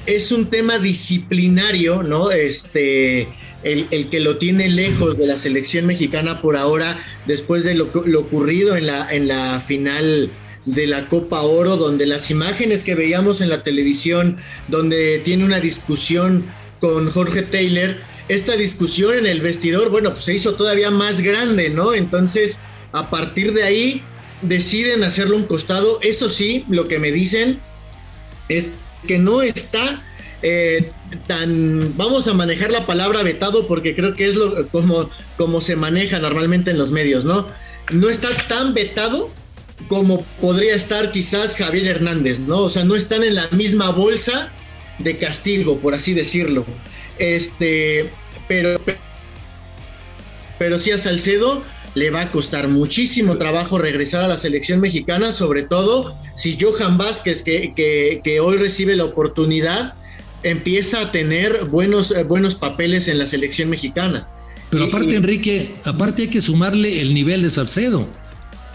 es 0.05 0.31
un 0.31 0.49
tema 0.49 0.79
disciplinario, 0.79 2.03
¿no? 2.03 2.31
Este, 2.31 3.27
el, 3.63 4.09
que 4.09 4.19
lo 4.19 4.37
tiene 4.37 4.69
lejos 4.69 5.17
de 5.17 5.27
la 5.27 5.35
selección 5.35 5.85
mexicana 5.85 6.41
por 6.41 6.57
ahora, 6.57 6.99
después 7.25 7.63
de 7.63 7.75
lo, 7.75 7.85
ocurrido 8.19 8.75
en 8.75 8.87
la, 8.87 9.11
en 9.13 9.27
la 9.27 9.61
final 9.61 10.31
de 10.65 10.87
la 10.87 11.07
Copa 11.07 11.41
Oro, 11.41 11.77
donde 11.77 12.05
las 12.05 12.29
imágenes 12.31 12.83
que 12.83 12.95
veíamos 12.95 13.41
en 13.41 13.49
la 13.49 13.63
televisión, 13.63 14.37
donde 14.67 15.19
tiene 15.19 15.45
una 15.45 15.59
discusión 15.59 16.45
con 16.79 17.11
Jorge 17.11 17.41
Taylor, 17.43 17.97
esta 18.27 18.55
discusión 18.55 19.15
en 19.15 19.27
el 19.27 19.41
vestidor, 19.41 19.89
bueno, 19.89 20.11
pues 20.11 20.23
se 20.23 20.33
hizo 20.33 20.55
todavía 20.55 20.89
más 20.89 21.21
grande, 21.21 21.69
¿no? 21.69 21.93
Entonces, 21.93 22.57
a 22.91 23.09
partir 23.09 23.53
de 23.53 23.63
ahí, 23.63 24.03
deciden 24.41 25.03
hacerlo 25.03 25.35
un 25.35 25.45
costado. 25.45 25.99
Eso 26.01 26.29
sí, 26.29 26.65
lo 26.69 26.87
que 26.87 26.99
me 26.99 27.11
dicen 27.11 27.59
es 28.49 28.71
que 29.07 29.17
no 29.17 29.41
está 29.41 30.03
eh, 30.43 30.91
tan, 31.27 31.95
vamos 31.97 32.27
a 32.27 32.33
manejar 32.33 32.71
la 32.71 32.85
palabra 32.85 33.21
vetado 33.21 33.67
porque 33.67 33.95
creo 33.95 34.13
que 34.13 34.27
es 34.27 34.35
lo 34.35 34.67
como, 34.69 35.09
como 35.37 35.61
se 35.61 35.75
maneja 35.75 36.19
normalmente 36.19 36.71
en 36.71 36.77
los 36.77 36.91
medios, 36.91 37.25
¿no? 37.25 37.47
No 37.91 38.09
está 38.09 38.29
tan 38.47 38.73
vetado 38.73 39.29
como 39.87 40.23
podría 40.39 40.75
estar 40.75 41.11
quizás 41.11 41.55
Javier 41.55 41.87
Hernández, 41.87 42.39
¿no? 42.39 42.59
O 42.59 42.69
sea, 42.69 42.83
no 42.83 42.95
están 42.95 43.23
en 43.23 43.35
la 43.35 43.47
misma 43.49 43.91
bolsa 43.91 44.51
de 44.99 45.17
castigo, 45.17 45.79
por 45.79 45.93
así 45.93 46.13
decirlo. 46.13 46.65
Este, 47.17 48.11
pero, 48.47 48.79
pero 50.57 50.79
sí 50.79 50.91
a 50.91 50.97
Salcedo 50.97 51.63
le 51.95 52.09
va 52.09 52.21
a 52.21 52.31
costar 52.31 52.67
muchísimo 52.67 53.37
trabajo 53.37 53.77
regresar 53.77 54.23
a 54.23 54.27
la 54.27 54.37
selección 54.37 54.79
mexicana, 54.79 55.31
sobre 55.31 55.63
todo 55.63 56.15
si 56.35 56.57
Johan 56.59 56.97
Vázquez, 56.97 57.41
que, 57.41 57.73
que, 58.23 58.39
hoy 58.39 58.57
recibe 58.57 58.95
la 58.95 59.03
oportunidad, 59.03 59.95
empieza 60.43 61.01
a 61.01 61.11
tener 61.11 61.65
buenos, 61.65 62.11
eh, 62.11 62.23
buenos 62.23 62.55
papeles 62.55 63.07
en 63.07 63.17
la 63.17 63.27
selección 63.27 63.69
mexicana. 63.69 64.27
Pero 64.69 64.85
aparte, 64.85 65.15
Enrique, 65.15 65.73
aparte 65.83 66.23
hay 66.23 66.27
que 66.29 66.39
sumarle 66.39 67.01
el 67.01 67.13
nivel 67.13 67.41
de 67.41 67.49
Salcedo. 67.49 68.07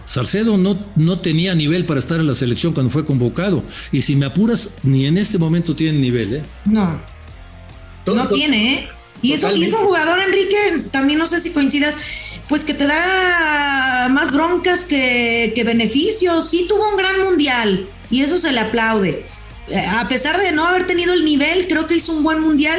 Salcedo 0.04 0.56
no, 0.58 0.78
no 0.94 1.18
tenía 1.18 1.54
nivel 1.54 1.84
para 1.86 1.98
estar 1.98 2.20
en 2.20 2.26
la 2.26 2.34
selección 2.34 2.74
cuando 2.74 2.90
fue 2.90 3.04
convocado. 3.04 3.64
Y 3.90 4.02
si 4.02 4.14
me 4.14 4.26
apuras, 4.26 4.78
ni 4.82 5.06
en 5.06 5.18
este 5.18 5.38
momento 5.38 5.74
tiene 5.74 5.98
nivel, 5.98 6.36
¿eh? 6.36 6.42
No. 6.66 7.00
No 8.06 8.28
tiene, 8.28 8.74
¿eh? 8.74 8.88
Y 9.22 9.32
eso, 9.32 9.54
y 9.56 9.64
un 9.64 9.72
jugador, 9.72 10.20
Enrique, 10.20 10.84
también 10.92 11.18
no 11.18 11.26
sé 11.26 11.40
si 11.40 11.50
coincidas, 11.50 11.96
pues 12.48 12.64
que 12.64 12.74
te 12.74 12.86
da 12.86 14.08
más 14.10 14.32
broncas 14.32 14.84
que, 14.84 15.52
que 15.54 15.64
beneficios. 15.64 16.48
Sí 16.48 16.66
tuvo 16.68 16.90
un 16.90 16.96
gran 16.96 17.20
mundial 17.22 17.88
y 18.10 18.22
eso 18.22 18.38
se 18.38 18.52
le 18.52 18.60
aplaude 18.60 19.26
eh, 19.68 19.78
a 19.78 20.06
pesar 20.08 20.40
de 20.40 20.52
no 20.52 20.64
haber 20.64 20.86
tenido 20.86 21.12
el 21.12 21.24
nivel, 21.24 21.66
creo 21.66 21.88
que 21.88 21.96
hizo 21.96 22.12
un 22.12 22.22
buen 22.22 22.40
mundial, 22.40 22.78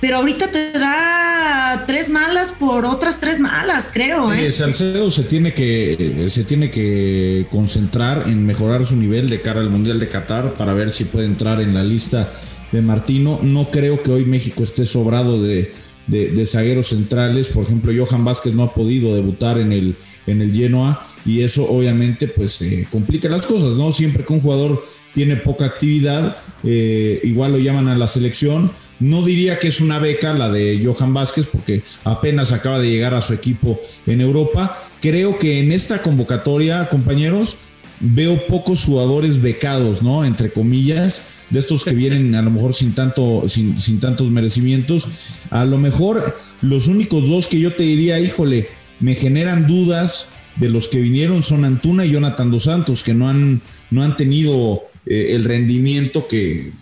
pero 0.00 0.16
ahorita 0.16 0.50
te 0.50 0.72
da 0.72 1.84
tres 1.86 2.10
malas 2.10 2.50
por 2.50 2.84
otras 2.86 3.20
tres 3.20 3.38
malas, 3.38 3.90
creo. 3.92 4.32
¿eh? 4.32 4.50
Salcedo 4.50 5.12
se 5.12 5.22
tiene 5.22 5.54
que 5.54 6.26
se 6.28 6.42
tiene 6.42 6.72
que 6.72 7.46
concentrar 7.52 8.24
en 8.26 8.44
mejorar 8.44 8.84
su 8.84 8.96
nivel 8.96 9.28
de 9.30 9.40
cara 9.42 9.60
al 9.60 9.70
mundial 9.70 10.00
de 10.00 10.08
Qatar 10.08 10.54
para 10.54 10.74
ver 10.74 10.90
si 10.90 11.04
puede 11.04 11.26
entrar 11.26 11.60
en 11.60 11.72
la 11.72 11.84
lista 11.84 12.32
de 12.72 12.82
Martino. 12.82 13.38
No 13.42 13.70
creo 13.70 14.02
que 14.02 14.10
hoy 14.10 14.24
México 14.24 14.64
esté 14.64 14.86
sobrado 14.86 15.40
de, 15.40 15.72
de, 16.06 16.46
zagueros 16.46 16.88
centrales. 16.88 17.48
Por 17.50 17.64
ejemplo, 17.64 17.92
Johan 17.96 18.24
Vázquez 18.24 18.52
no 18.54 18.64
ha 18.64 18.74
podido 18.74 19.14
debutar 19.14 19.58
en 19.58 19.72
el, 19.72 19.96
en 20.26 20.42
el 20.42 20.52
Genoa 20.52 21.04
y 21.24 21.42
eso 21.42 21.68
obviamente 21.68 22.28
pues 22.28 22.60
eh, 22.62 22.86
complica 22.90 23.28
las 23.28 23.46
cosas, 23.46 23.76
¿no? 23.76 23.92
Siempre 23.92 24.24
que 24.24 24.32
un 24.32 24.40
jugador 24.40 24.84
tiene 25.12 25.36
poca 25.36 25.64
actividad, 25.64 26.36
eh, 26.64 27.20
igual 27.22 27.52
lo 27.52 27.58
llaman 27.58 27.88
a 27.88 27.96
la 27.96 28.08
selección. 28.08 28.70
No 29.00 29.24
diría 29.24 29.58
que 29.58 29.68
es 29.68 29.80
una 29.80 29.98
beca 29.98 30.32
la 30.34 30.50
de 30.50 30.80
Johan 30.84 31.14
Vázquez 31.14 31.46
porque 31.46 31.82
apenas 32.04 32.52
acaba 32.52 32.78
de 32.78 32.90
llegar 32.90 33.14
a 33.14 33.22
su 33.22 33.32
equipo 33.34 33.80
en 34.06 34.20
Europa. 34.20 34.76
Creo 35.00 35.38
que 35.38 35.60
en 35.60 35.72
esta 35.72 36.02
convocatoria, 36.02 36.88
compañeros, 36.88 37.58
veo 38.04 38.46
pocos 38.46 38.84
jugadores 38.84 39.40
becados, 39.40 40.02
¿no? 40.02 40.24
Entre 40.24 40.50
comillas, 40.50 41.22
de 41.50 41.60
estos 41.60 41.84
que 41.84 41.94
vienen 41.94 42.34
a 42.34 42.42
lo 42.42 42.50
mejor 42.50 42.74
sin 42.74 42.94
tanto, 42.94 43.48
sin, 43.48 43.78
sin 43.78 44.00
tantos 44.00 44.30
merecimientos. 44.30 45.08
A 45.50 45.64
lo 45.64 45.78
mejor 45.78 46.36
los 46.60 46.88
únicos 46.88 47.28
dos 47.28 47.46
que 47.46 47.58
yo 47.58 47.74
te 47.74 47.82
diría, 47.82 48.20
híjole, 48.20 48.68
me 49.00 49.14
generan 49.14 49.66
dudas 49.66 50.28
de 50.56 50.70
los 50.70 50.88
que 50.88 51.00
vinieron 51.00 51.42
son 51.42 51.64
Antuna 51.64 52.06
y 52.06 52.12
Jonathan 52.12 52.50
Dos 52.50 52.64
Santos, 52.64 53.02
que 53.02 53.14
no 53.14 53.28
han, 53.28 53.60
no 53.90 54.02
han 54.02 54.16
tenido 54.16 54.82
eh, 55.06 55.28
el 55.30 55.44
rendimiento 55.44 56.28
que, 56.28 56.72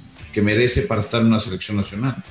merece 0.42 0.82
para 0.82 1.02
estar 1.02 1.20
en 1.20 1.28
una 1.28 1.40
selección 1.40 1.76
nacional. 1.76 2.22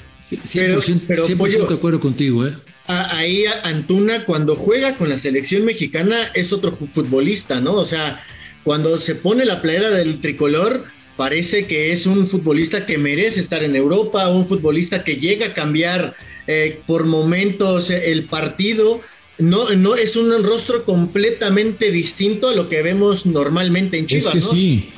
pero, 0.53 0.79
pero 1.07 1.27
100% 1.27 1.67
de 1.67 1.75
acuerdo 1.75 2.00
contigo, 2.00 2.48
¿eh? 2.48 2.53
Ahí 2.88 3.45
Antuna 3.63 4.25
cuando 4.25 4.55
juega 4.55 4.95
con 4.98 5.07
la 5.07 5.17
selección 5.17 5.63
mexicana 5.63 6.17
es 6.33 6.51
otro 6.51 6.71
futbolista, 6.71 7.62
¿no? 7.62 7.74
O 7.74 7.86
sea, 7.86 8.24
cuando 8.63 8.98
se 8.98 9.15
pone 9.15 9.46
la 9.46 9.62
playera 9.62 9.89
del 9.89 10.22
tricolor, 10.22 10.84
parece 11.18 11.65
que 11.68 11.91
es 11.91 12.06
un 12.06 12.27
futbolista 12.27 12.86
que 12.86 12.98
merece 12.98 13.41
estar 13.41 13.63
en 13.63 13.75
Europa, 13.75 14.30
un 14.30 14.48
futbolista 14.48 15.03
que 15.03 15.15
llega 15.15 15.48
a 15.48 15.53
cambiar 15.53 16.15
eh, 16.48 16.82
por 16.88 17.06
momentos 17.06 17.89
el 17.89 18.25
partido. 18.25 19.01
No, 19.38 19.70
no 19.70 19.96
es 19.96 20.15
un 20.15 20.44
rostro 20.44 20.86
completamente 20.86 21.91
distinto 21.91 22.50
a 22.50 22.53
lo 22.53 22.70
que 22.70 22.82
vemos 22.84 23.25
normalmente 23.25 23.98
en 23.98 24.06
Chivas. 24.06 24.36
Es 24.36 24.46
que 24.46 24.56
sí, 24.56 24.89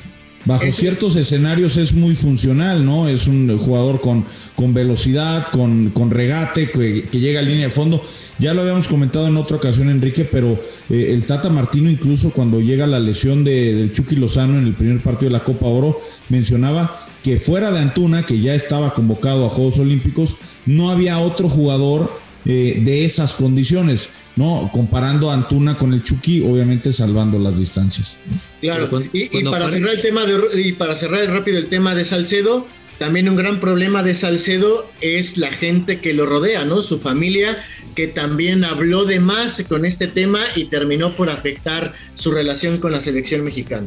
bajo 0.44 0.70
ciertos 0.70 1.16
escenarios 1.16 1.76
es 1.76 1.92
muy 1.94 2.14
funcional, 2.14 2.84
¿no? 2.84 3.08
Es 3.08 3.26
un 3.26 3.58
jugador 3.58 4.00
con, 4.00 4.24
con 4.54 4.74
velocidad, 4.74 5.46
con, 5.48 5.90
con 5.90 6.10
regate, 6.10 6.70
que, 6.70 7.06
llega 7.12 7.40
a 7.40 7.42
línea 7.42 7.66
de 7.66 7.70
fondo. 7.70 8.02
Ya 8.38 8.52
lo 8.52 8.62
habíamos 8.62 8.88
comentado 8.88 9.26
en 9.28 9.36
otra 9.36 9.56
ocasión, 9.56 9.88
Enrique, 9.90 10.24
pero 10.24 10.58
eh, 10.90 11.08
el 11.10 11.24
Tata 11.26 11.48
Martino, 11.50 11.88
incluso 11.88 12.30
cuando 12.30 12.60
llega 12.60 12.86
la 12.86 12.98
lesión 12.98 13.44
de, 13.44 13.74
del 13.74 13.92
Chucky 13.92 14.16
Lozano 14.16 14.58
en 14.58 14.66
el 14.66 14.74
primer 14.74 15.00
partido 15.00 15.30
de 15.30 15.38
la 15.38 15.44
Copa 15.44 15.66
Oro, 15.66 15.96
mencionaba 16.28 16.94
que 17.22 17.38
fuera 17.38 17.70
de 17.70 17.78
Antuna, 17.78 18.26
que 18.26 18.40
ya 18.40 18.54
estaba 18.54 18.92
convocado 18.92 19.46
a 19.46 19.50
Juegos 19.50 19.78
Olímpicos, 19.78 20.36
no 20.66 20.90
había 20.90 21.18
otro 21.18 21.48
jugador 21.48 22.10
eh, 22.46 22.80
de 22.84 23.04
esas 23.04 23.34
condiciones, 23.34 24.10
¿no? 24.36 24.70
Comparando 24.72 25.30
a 25.30 25.34
Antuna 25.34 25.78
con 25.78 25.94
el 25.94 26.02
Chucky, 26.02 26.42
obviamente 26.42 26.92
salvando 26.92 27.38
las 27.38 27.58
distancias. 27.58 28.16
Claro, 28.60 28.88
y, 29.12 29.44
para 29.44 29.70
cerrar 29.70 29.94
el 29.94 30.02
tema 30.02 30.26
de, 30.26 30.60
y 30.60 30.72
para 30.72 30.94
cerrar 30.94 31.26
rápido 31.28 31.58
el 31.58 31.68
tema 31.68 31.94
de 31.94 32.04
Salcedo, 32.04 32.66
también 32.98 33.28
un 33.28 33.36
gran 33.36 33.60
problema 33.60 34.02
de 34.02 34.14
Salcedo 34.14 34.90
es 35.00 35.38
la 35.38 35.50
gente 35.50 36.00
que 36.00 36.12
lo 36.12 36.26
rodea, 36.26 36.64
¿no? 36.64 36.82
Su 36.82 36.98
familia, 36.98 37.64
que 37.94 38.06
también 38.08 38.64
habló 38.64 39.04
de 39.04 39.20
más 39.20 39.62
con 39.68 39.84
este 39.84 40.06
tema 40.06 40.38
y 40.54 40.66
terminó 40.66 41.16
por 41.16 41.30
afectar 41.30 41.94
su 42.14 42.30
relación 42.30 42.78
con 42.78 42.92
la 42.92 43.00
selección 43.00 43.42
mexicana. 43.42 43.86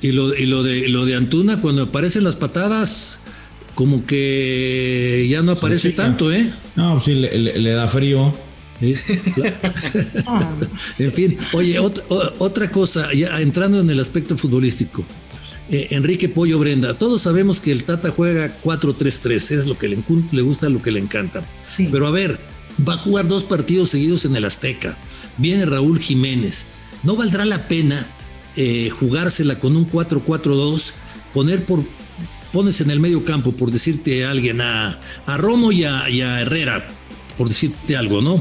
Y 0.00 0.12
lo, 0.12 0.34
y 0.34 0.46
lo, 0.46 0.62
de, 0.62 0.88
lo 0.88 1.06
de 1.06 1.16
Antuna, 1.16 1.60
cuando 1.60 1.84
aparecen 1.84 2.24
las 2.24 2.36
patadas, 2.36 3.20
como 3.74 4.06
que 4.06 5.26
ya 5.30 5.42
no 5.42 5.52
aparece 5.52 5.90
tanto, 5.90 6.32
¿eh? 6.32 6.50
No, 6.76 6.98
sí, 7.00 7.14
le, 7.14 7.72
da 7.72 7.88
frío. 7.88 8.32
en 8.82 8.96
fin, 11.12 11.38
oye, 11.52 11.78
otra, 11.78 12.70
cosa, 12.70 13.12
ya 13.12 13.40
entrando 13.40 13.80
en 13.80 13.90
el 13.90 14.00
aspecto 14.00 14.36
futbolístico. 14.36 15.04
Eh, 15.70 15.86
Enrique 15.90 16.28
Pollo 16.28 16.58
Brenda, 16.58 16.94
todos 16.94 17.22
sabemos 17.22 17.60
que 17.60 17.70
el 17.70 17.84
Tata 17.84 18.10
juega 18.10 18.60
4-3-3, 18.62 19.52
es 19.52 19.66
lo 19.66 19.78
que 19.78 19.86
le, 19.88 19.98
le, 20.32 20.42
gusta, 20.42 20.68
lo 20.68 20.82
que 20.82 20.90
le 20.90 20.98
encanta. 20.98 21.46
Pero 21.76 22.08
a 22.08 22.10
ver, 22.10 22.40
va 22.86 22.94
a 22.94 22.98
jugar 22.98 23.28
dos 23.28 23.44
partidos 23.44 23.90
seguidos 23.90 24.24
en 24.24 24.34
el 24.34 24.44
Azteca. 24.44 24.98
Viene 25.38 25.64
Raúl 25.64 26.00
Jiménez. 26.00 26.64
¿No 27.04 27.14
valdrá 27.16 27.44
la 27.44 27.68
pena 27.68 28.06
eh, 28.54 28.90
jugársela 28.90 29.58
con 29.58 29.76
un 29.76 29.90
4-4-2, 29.90 30.92
poner 31.32 31.64
por 31.64 31.82
pones 32.52 32.80
en 32.80 32.90
el 32.90 33.00
medio 33.00 33.24
campo, 33.24 33.52
por 33.52 33.70
decirte 33.70 34.24
a 34.24 34.30
alguien, 34.30 34.60
a, 34.60 34.98
a 35.26 35.36
Romo 35.38 35.72
y 35.72 35.84
a, 35.84 36.40
Herrera, 36.40 36.86
por 37.36 37.48
decirte 37.48 37.96
algo, 37.96 38.20
¿no? 38.20 38.40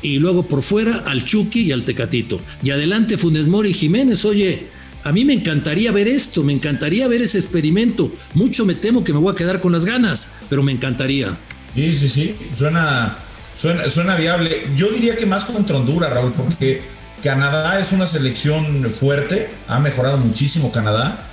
Y 0.00 0.20
luego 0.20 0.44
por 0.44 0.62
fuera 0.62 1.02
al 1.06 1.24
Chucky 1.24 1.62
y 1.62 1.72
al 1.72 1.82
Tecatito. 1.82 2.40
Y 2.62 2.70
adelante 2.70 3.18
Funes 3.18 3.48
Mori 3.48 3.70
y 3.70 3.74
Jiménez, 3.74 4.24
oye, 4.24 4.68
a 5.02 5.12
mí 5.12 5.24
me 5.24 5.32
encantaría 5.32 5.90
ver 5.90 6.06
esto, 6.06 6.44
me 6.44 6.52
encantaría 6.52 7.08
ver 7.08 7.20
ese 7.20 7.38
experimento. 7.38 8.12
Mucho 8.34 8.64
me 8.64 8.76
temo 8.76 9.02
que 9.02 9.12
me 9.12 9.18
voy 9.18 9.32
a 9.32 9.36
quedar 9.36 9.60
con 9.60 9.72
las 9.72 9.84
ganas, 9.84 10.34
pero 10.48 10.62
me 10.62 10.70
encantaría. 10.70 11.36
Sí, 11.74 11.92
sí, 11.94 12.08
sí, 12.08 12.36
suena, 12.56 13.16
suena, 13.56 13.88
suena 13.88 14.14
viable. 14.14 14.68
Yo 14.76 14.88
diría 14.88 15.16
que 15.16 15.26
más 15.26 15.44
contra 15.44 15.76
Honduras, 15.76 16.12
Raúl, 16.12 16.32
porque 16.32 16.82
Canadá 17.22 17.80
es 17.80 17.92
una 17.92 18.06
selección 18.06 18.88
fuerte, 18.90 19.50
ha 19.66 19.80
mejorado 19.80 20.18
muchísimo 20.18 20.70
Canadá 20.70 21.27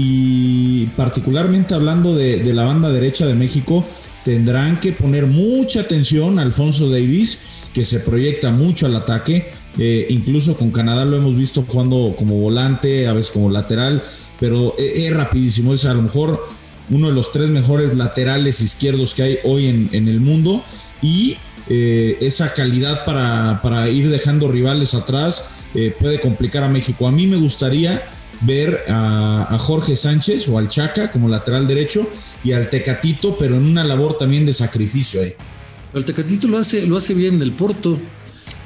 y 0.00 0.86
particularmente 0.96 1.74
hablando 1.74 2.14
de, 2.14 2.54
la 2.54 2.62
banda 2.62 2.92
derecha 2.92 3.26
de 3.26 3.34
México, 3.34 3.84
tendrán 4.24 4.78
que 4.78 4.92
poner 4.92 5.26
mucha 5.26 5.80
atención 5.80 6.38
a 6.38 6.42
Alfonso 6.42 6.88
Davis, 6.88 7.38
que 7.72 7.84
se 7.84 7.98
proyecta 7.98 8.52
mucho 8.52 8.86
al 8.86 8.94
ataque. 8.94 9.48
Eh, 9.76 10.06
incluso 10.08 10.56
con 10.56 10.70
Canadá 10.70 11.04
lo 11.04 11.16
hemos 11.16 11.36
visto 11.36 11.64
jugando 11.66 12.14
como 12.16 12.38
volante, 12.38 13.08
a 13.08 13.12
veces 13.12 13.32
como 13.32 13.50
lateral, 13.50 14.00
pero 14.38 14.76
es, 14.78 15.12
rapidísimo. 15.12 15.74
Es 15.74 15.84
a 15.84 15.94
lo 15.94 16.02
mejor 16.02 16.44
uno 16.90 17.08
de 17.08 17.14
los 17.14 17.32
tres 17.32 17.48
mejores 17.48 17.96
laterales 17.96 18.60
izquierdos 18.60 19.14
que 19.14 19.22
hay 19.24 19.38
hoy 19.42 19.66
en, 19.66 20.08
el 20.08 20.20
mundo. 20.20 20.62
Y 21.02 21.38
eh, 21.68 22.18
esa 22.20 22.52
calidad 22.52 23.04
para, 23.04 23.88
ir 23.88 24.10
dejando 24.10 24.46
rivales 24.46 24.94
atrás 24.94 25.44
eh, 25.74 25.92
puede 25.98 26.20
complicar 26.20 26.62
a 26.62 26.68
México. 26.68 27.08
A 27.08 27.10
mí 27.10 27.26
me 27.26 27.36
gustaría 27.36 28.00
ver 28.42 28.84
a, 28.88 29.56
Jorge 29.58 29.96
Sánchez 29.96 30.48
o 30.48 30.58
al 30.58 30.68
Chaca 30.68 31.10
como 31.10 31.28
lateral 31.28 31.66
derecho 31.66 32.08
y 32.44 32.52
al 32.52 32.68
Tecatito, 32.70 33.36
pero 33.38 33.56
en 33.56 33.64
una 33.64 33.84
labor 33.84 34.16
también 34.16 34.46
de 34.46 34.52
sacrificio 34.52 35.22
ahí. 35.22 35.34
El 35.94 36.04
Tecatito 36.04 36.48
lo 36.48 36.58
hace, 36.58 36.86
lo 36.86 36.96
hace 36.96 37.14
bien 37.14 37.38
del 37.38 37.52
Porto. 37.52 37.98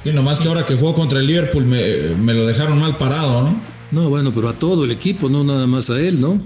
Y 0.05 0.11
nomás 0.11 0.41
que 0.41 0.49
ahora 0.49 0.67
que 0.67 0.75
jugó 0.75 0.95
contra 0.95 1.21
el 1.21 1.27
Liverpool 1.27 1.65
me, 1.65 1.83
me, 2.19 2.35
lo 2.35 2.47
dejaron 2.47 2.79
mal 2.79 2.97
parado, 2.99 3.43
¿no? 3.43 3.61
No, 3.91 4.09
bueno, 4.09 4.33
pero 4.35 4.49
a 4.49 4.55
todo 4.55 4.85
el 4.85 4.91
equipo, 4.91 5.29
no 5.29 5.45
nada 5.45 5.67
más 5.67 5.91
a 5.91 6.01
él, 6.01 6.21
¿no? 6.21 6.41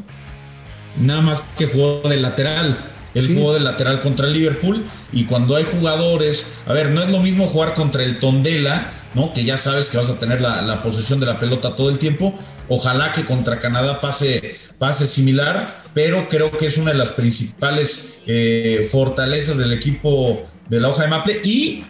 Nada 1.00 1.20
más 1.20 1.42
que 1.56 1.66
jugó 1.66 2.02
de 2.08 2.16
lateral. 2.18 2.95
Él 3.16 3.34
jugó 3.34 3.54
de 3.54 3.60
lateral 3.60 4.00
contra 4.00 4.26
el 4.26 4.34
Liverpool 4.34 4.84
y 5.10 5.24
cuando 5.24 5.56
hay 5.56 5.64
jugadores, 5.64 6.44
a 6.66 6.74
ver, 6.74 6.90
no 6.90 7.02
es 7.02 7.08
lo 7.08 7.20
mismo 7.20 7.46
jugar 7.46 7.72
contra 7.74 8.04
el 8.04 8.18
Tondela, 8.18 8.92
¿no? 9.14 9.32
Que 9.32 9.42
ya 9.42 9.56
sabes 9.56 9.88
que 9.88 9.96
vas 9.96 10.10
a 10.10 10.18
tener 10.18 10.42
la, 10.42 10.82
posesión 10.82 11.18
de 11.18 11.24
la 11.24 11.40
pelota 11.40 11.74
todo 11.74 11.88
el 11.88 11.98
tiempo. 11.98 12.34
Ojalá 12.68 13.12
que 13.12 13.24
contra 13.24 13.58
Canadá 13.58 14.02
pase, 14.02 14.56
pase 14.78 15.06
similar, 15.06 15.84
pero 15.94 16.28
creo 16.28 16.54
que 16.54 16.66
es 16.66 16.76
una 16.76 16.92
de 16.92 16.98
las 16.98 17.12
principales 17.12 18.18
eh, 18.26 18.86
fortalezas 18.90 19.56
del 19.56 19.72
equipo 19.72 20.42
de 20.68 20.80
la 20.80 20.88
hoja 20.90 21.04
de 21.04 21.08
Maple 21.08 21.40
y 21.42 21.84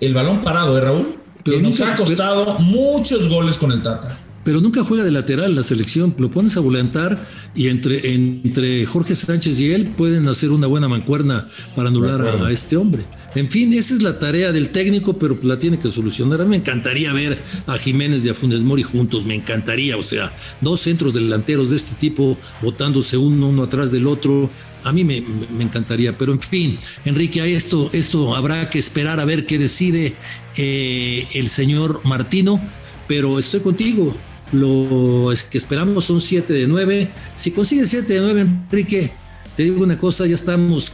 el 0.00 0.14
balón 0.14 0.40
parado, 0.40 0.76
¿eh, 0.76 0.80
Raúl? 0.80 1.18
Que 1.44 1.58
nos 1.58 1.80
ha 1.80 1.94
costado 1.94 2.58
muchos 2.58 3.28
goles 3.28 3.56
con 3.56 3.70
el 3.70 3.82
Tata 3.82 4.18
pero 4.44 4.60
nunca 4.60 4.84
juega 4.84 5.04
de 5.04 5.10
lateral 5.10 5.54
la 5.54 5.62
selección. 5.62 6.14
Lo 6.18 6.30
pones 6.30 6.56
a 6.56 6.60
volantar 6.60 7.26
y 7.54 7.68
entre, 7.68 8.14
entre 8.14 8.84
Jorge 8.86 9.14
Sánchez 9.14 9.60
y 9.60 9.72
él 9.72 9.86
pueden 9.86 10.28
hacer 10.28 10.50
una 10.50 10.66
buena 10.66 10.88
mancuerna 10.88 11.48
para 11.76 11.88
anular 11.88 12.20
a, 12.22 12.50
este 12.50 12.76
hombre. 12.76 13.04
En 13.34 13.48
fin, 13.48 13.72
esa 13.72 13.94
es 13.94 14.02
la 14.02 14.18
tarea 14.18 14.52
del 14.52 14.70
técnico, 14.70 15.14
pero 15.14 15.38
la 15.42 15.58
tiene 15.58 15.78
que 15.78 15.90
solucionar. 15.90 16.40
A 16.40 16.44
mí 16.44 16.50
me 16.50 16.56
encantaría 16.56 17.12
ver 17.12 17.38
a 17.66 17.78
Jiménez 17.78 18.24
y 18.24 18.28
a 18.28 18.34
Funes 18.34 18.62
Mori 18.62 18.82
juntos, 18.82 19.24
me 19.24 19.34
encantaría, 19.34 19.96
o 19.96 20.02
sea, 20.02 20.32
dos 20.60 20.80
centros 20.80 21.14
delanteros 21.14 21.70
de 21.70 21.76
este 21.76 21.94
tipo 21.94 22.36
botándose 22.60 23.16
uno, 23.16 23.48
uno 23.48 23.62
atrás 23.62 23.90
del 23.90 24.06
otro. 24.06 24.50
A 24.84 24.92
mí 24.92 25.04
me, 25.04 25.24
me 25.56 25.62
encantaría, 25.62 26.18
pero 26.18 26.32
en 26.32 26.40
fin, 26.40 26.78
Enrique, 27.04 27.40
a 27.40 27.46
esto, 27.46 27.88
esto 27.92 28.34
habrá 28.34 28.68
que 28.68 28.78
esperar 28.80 29.20
a 29.20 29.24
ver 29.24 29.46
qué 29.46 29.58
decide 29.58 30.14
eh, 30.56 31.26
el 31.34 31.48
señor 31.48 32.00
Martino, 32.04 32.60
pero 33.06 33.38
estoy 33.38 33.60
contigo. 33.60 34.14
Lo 34.52 35.32
que 35.50 35.58
esperamos 35.58 36.04
son 36.04 36.20
7 36.20 36.52
de 36.52 36.66
9. 36.66 37.08
Si 37.34 37.50
consigue 37.50 37.86
7 37.86 38.12
de 38.12 38.20
9, 38.20 38.40
Enrique, 38.42 39.10
te 39.56 39.64
digo 39.64 39.82
una 39.82 39.98
cosa, 39.98 40.26
ya 40.26 40.34
estamos 40.34 40.92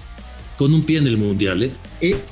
con 0.57 0.75
un 0.75 0.85
pie 0.85 0.99
en 0.99 1.07
el 1.07 1.17
mundial, 1.17 1.62
¿eh? 1.62 1.71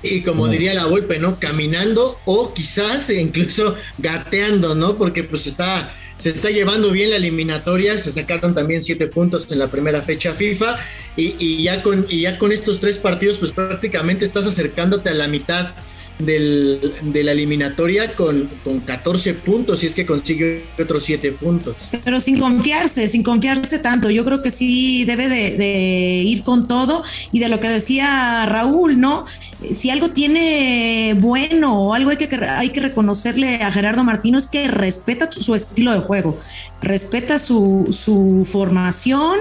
Y, 0.03 0.21
como 0.23 0.47
diría 0.49 0.75
la 0.75 0.85
golpe, 0.85 1.19
¿no? 1.19 1.41
Caminando 1.41 2.19
o 2.25 2.53
quizás 2.55 3.11
incluso 3.11 3.75
gateando, 3.99 4.75
¿no? 4.75 4.97
Porque 4.97 5.25
pues 5.25 5.47
está, 5.47 5.95
se 6.17 6.29
está 6.29 6.51
llevando 6.51 6.91
bien 6.91 7.11
la 7.11 7.17
eliminatoria, 7.17 7.99
se 7.99 8.13
sacaron 8.13 8.55
también 8.55 8.83
siete 8.83 9.09
puntos 9.09 9.51
en 9.51 9.59
la 9.59 9.69
primera 9.69 10.03
fecha 10.03 10.35
FIFA 10.35 10.79
y, 11.17 11.63
ya, 11.63 11.83
con, 11.83 12.07
y 12.09 12.23
ya 12.23 12.39
con 12.39 12.53
estos 12.53 12.79
tres 12.79 12.99
partidos 12.99 13.39
pues 13.39 13.53
prácticamente 13.53 14.25
estás 14.25 14.47
acercándote 14.47 15.09
a 15.09 15.15
la 15.15 15.29
mitad 15.29 15.75
del, 16.19 16.95
de 17.03 17.25
la 17.25 17.33
eliminatoria 17.33 18.15
con, 18.15 18.49
con 18.65 18.81
14 18.81 19.35
puntos, 19.35 19.83
y 19.83 19.87
es 19.87 19.95
que 19.95 20.07
consigue 20.07 20.65
otros 20.79 21.05
7 21.05 21.33
puntos. 21.33 21.77
Pero 22.05 22.21
sin 22.21 22.39
confiarse, 22.39 23.07
sin 23.09 23.23
confiarse 23.23 23.79
tanto. 23.79 24.11
Yo 24.11 24.25
creo 24.25 24.43
que 24.43 24.51
sí 24.51 25.05
debe 25.05 25.29
de, 25.29 26.23
ir 26.25 26.43
con 26.43 26.69
todo. 26.69 27.03
Y 27.33 27.41
de 27.41 27.49
lo 27.49 27.61
que 27.61 27.69
decía 27.69 28.47
Raúl, 28.47 29.01
¿no? 29.01 29.27
Si 29.75 29.91
algo 29.91 30.11
tiene 30.11 31.17
bueno 31.19 31.81
o 31.83 31.95
algo 31.95 32.11
hay 32.11 32.17
que, 32.17 32.29
hay 32.47 32.71
que 32.71 32.81
reconocerle 32.81 33.63
a 33.63 33.71
Gerardo 33.73 34.05
Martino 34.05 34.39
es 34.39 34.47
que 34.47 34.69
respeta 34.69 35.31
su 35.33 35.55
estilo 35.55 35.93
de 35.93 36.01
juego, 36.01 36.39
respeta 36.83 37.39
su, 37.39 37.87
su 37.91 38.47
formación 38.51 39.39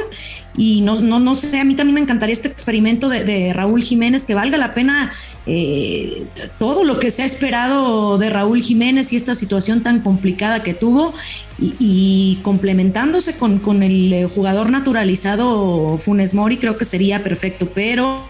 y 0.57 0.81
no, 0.81 0.95
no, 1.01 1.19
no 1.19 1.35
sé, 1.35 1.59
a 1.59 1.65
mí 1.65 1.75
también 1.75 1.95
me 1.95 2.01
encantaría 2.01 2.33
este 2.33 2.47
experimento 2.47 3.09
de, 3.09 3.25
de 3.25 3.51
Raúl 3.51 3.83
Jiménez, 3.83 4.23
que 4.23 4.35
valga 4.35 4.57
la 4.57 4.73
pena 4.73 5.11
eh, 5.47 6.27
todo 6.59 6.83
lo 6.83 6.99
que 6.99 7.11
se 7.11 7.23
ha 7.23 7.25
esperado 7.25 8.17
de 8.17 8.29
Raúl 8.29 8.61
Jiménez 8.61 9.13
y 9.13 9.15
esta 9.15 9.35
situación 9.35 9.83
tan 9.83 10.01
complicada 10.01 10.63
que 10.63 10.73
tuvo 10.73 11.13
y, 11.59 12.39
complementándose 12.43 13.37
con, 13.37 13.59
con, 13.59 13.83
el 13.83 14.11
eh, 14.11 14.27
jugador 14.27 14.71
naturalizado 14.71 15.97
Funes 15.97 16.33
Mori 16.33 16.57
creo 16.57 16.77
que 16.77 16.85
sería 16.85 17.23
perfecto, 17.23 17.69
pero 17.73 18.23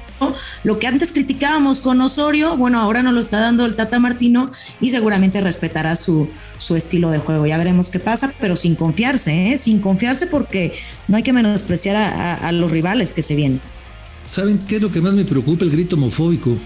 lo 0.63 0.79
que 0.79 0.87
antes 0.87 1.11
criticábamos 1.11 1.81
con 1.81 1.99
Osorio, 2.01 2.55
bueno, 2.57 2.79
ahora 2.79 3.03
nos 3.03 3.13
lo 3.13 3.19
está 3.19 3.39
dando 3.39 3.65
el 3.65 3.75
Tata 3.75 3.99
Martino 3.99 4.51
y 4.79 4.89
seguramente 4.89 5.41
respetará 5.41 5.95
su, 5.95 6.29
su 6.57 6.75
estilo 6.75 7.11
de 7.11 7.19
juego. 7.19 7.45
Ya 7.45 7.57
veremos 7.57 7.89
qué 7.89 7.99
pasa, 7.99 8.33
pero 8.39 8.55
sin 8.55 8.75
confiarse, 8.75 9.51
¿eh? 9.51 9.57
sin 9.57 9.79
confiarse 9.79 10.27
porque 10.27 10.73
no 11.07 11.17
hay 11.17 11.23
que 11.23 11.33
menospreciar 11.33 11.95
a 11.95 12.51
los 12.51 12.71
rivales 12.71 13.11
que 13.11 13.21
se 13.21 13.35
vienen. 13.35 13.61
¿Saben 14.27 14.59
qué 14.67 14.77
es 14.77 14.81
lo 14.81 14.91
que 14.91 15.01
más 15.01 15.13
me 15.13 15.23
preocupa? 15.23 15.65
El 15.65 15.71
grito 15.71 15.95
homofóbico. 15.95 16.57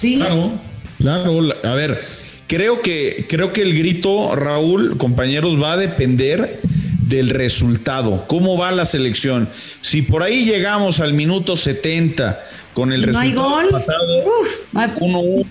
Sí. 0.00 0.16
Claro, 0.16 0.52
claro. 0.98 1.54
A 1.62 1.74
ver, 1.74 2.00
creo 2.46 2.80
que, 2.80 3.26
creo 3.28 3.52
que 3.52 3.60
el 3.60 3.76
grito, 3.76 4.34
Raúl, 4.34 4.96
compañeros, 4.96 5.62
va 5.62 5.74
a 5.74 5.76
depender 5.76 6.58
del 7.06 7.28
resultado. 7.28 8.24
¿Cómo 8.26 8.56
va 8.56 8.70
la 8.70 8.86
selección? 8.86 9.50
Si 9.82 10.00
por 10.00 10.22
ahí 10.22 10.46
llegamos 10.46 11.00
al 11.00 11.12
minuto 11.12 11.54
70 11.54 12.40
con 12.72 12.92
el 12.92 13.02
resultado 13.02 13.58
hay 13.58 13.68
gol. 13.68 13.68
1-1, 14.72 15.46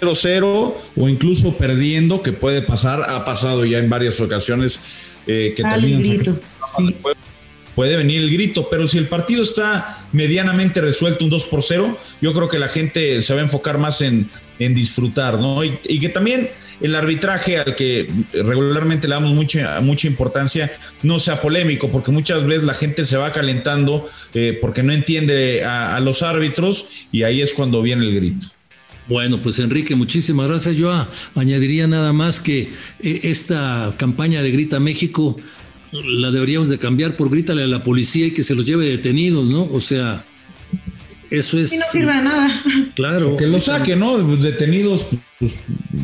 0-0 0.00 0.74
o 0.96 1.08
incluso 1.08 1.56
perdiendo, 1.56 2.22
que 2.22 2.32
puede 2.32 2.62
pasar, 2.62 3.04
ha 3.08 3.24
pasado 3.24 3.64
ya 3.64 3.78
en 3.78 3.90
varias 3.90 4.20
ocasiones 4.20 4.78
eh, 5.26 5.52
que 5.56 5.64
también 5.64 6.00
puede 7.80 7.96
venir 7.96 8.20
el 8.20 8.30
grito, 8.30 8.68
pero 8.68 8.86
si 8.86 8.98
el 8.98 9.08
partido 9.08 9.42
está 9.42 10.04
medianamente 10.12 10.82
resuelto, 10.82 11.24
un 11.24 11.30
2 11.30 11.46
por 11.46 11.62
0, 11.62 11.96
yo 12.20 12.34
creo 12.34 12.46
que 12.46 12.58
la 12.58 12.68
gente 12.68 13.22
se 13.22 13.32
va 13.32 13.40
a 13.40 13.44
enfocar 13.44 13.78
más 13.78 14.02
en, 14.02 14.28
en 14.58 14.74
disfrutar, 14.74 15.38
¿no? 15.38 15.64
Y, 15.64 15.98
que 15.98 16.10
también 16.10 16.50
el 16.82 16.94
arbitraje 16.94 17.56
al 17.56 17.74
que 17.74 18.06
regularmente 18.34 19.08
le 19.08 19.14
damos 19.14 19.34
mucha, 19.34 19.80
mucha 19.80 20.08
importancia 20.08 20.70
no 21.02 21.18
sea 21.18 21.40
polémico, 21.40 21.90
porque 21.90 22.10
muchas 22.10 22.44
veces 22.44 22.64
la 22.64 22.74
gente 22.74 23.06
se 23.06 23.16
va 23.16 23.32
calentando 23.32 24.06
eh, 24.34 24.58
porque 24.60 24.82
no 24.82 24.92
entiende 24.92 25.64
a, 25.64 25.98
los 26.00 26.22
árbitros 26.22 26.86
y 27.10 27.22
ahí 27.22 27.40
es 27.40 27.54
cuando 27.54 27.80
viene 27.80 28.04
el 28.04 28.14
grito. 28.14 28.46
Bueno, 29.08 29.40
pues 29.40 29.58
Enrique, 29.58 29.96
muchísimas 29.96 30.48
gracias. 30.48 30.76
Yo 30.76 30.92
añadiría 31.34 31.86
nada 31.86 32.12
más 32.12 32.40
que 32.40 32.74
eh, 33.00 33.20
esta 33.22 33.94
campaña 33.96 34.42
de 34.42 34.50
Grita 34.50 34.80
México 34.80 35.38
la 35.92 36.30
deberíamos 36.30 36.68
de 36.68 36.78
cambiar 36.78 37.16
por 37.16 37.30
grítale 37.30 37.64
a 37.64 37.66
la 37.66 37.82
policía 37.82 38.26
y 38.26 38.30
que 38.30 38.42
se 38.42 38.54
los 38.54 38.66
lleve 38.66 38.88
detenidos, 38.88 39.46
¿no? 39.46 39.64
O 39.64 39.80
sea, 39.80 40.24
eso 41.30 41.58
es... 41.58 41.72
Y 41.72 41.78
no 41.78 41.84
sirve 41.90 42.14
de 42.14 42.22
nada. 42.22 42.62
Claro. 42.94 43.36
Que 43.36 43.46
lo 43.46 43.60
saquen, 43.60 44.00
¿no? 44.00 44.18
Detenidos, 44.36 45.06
pues, 45.38 45.54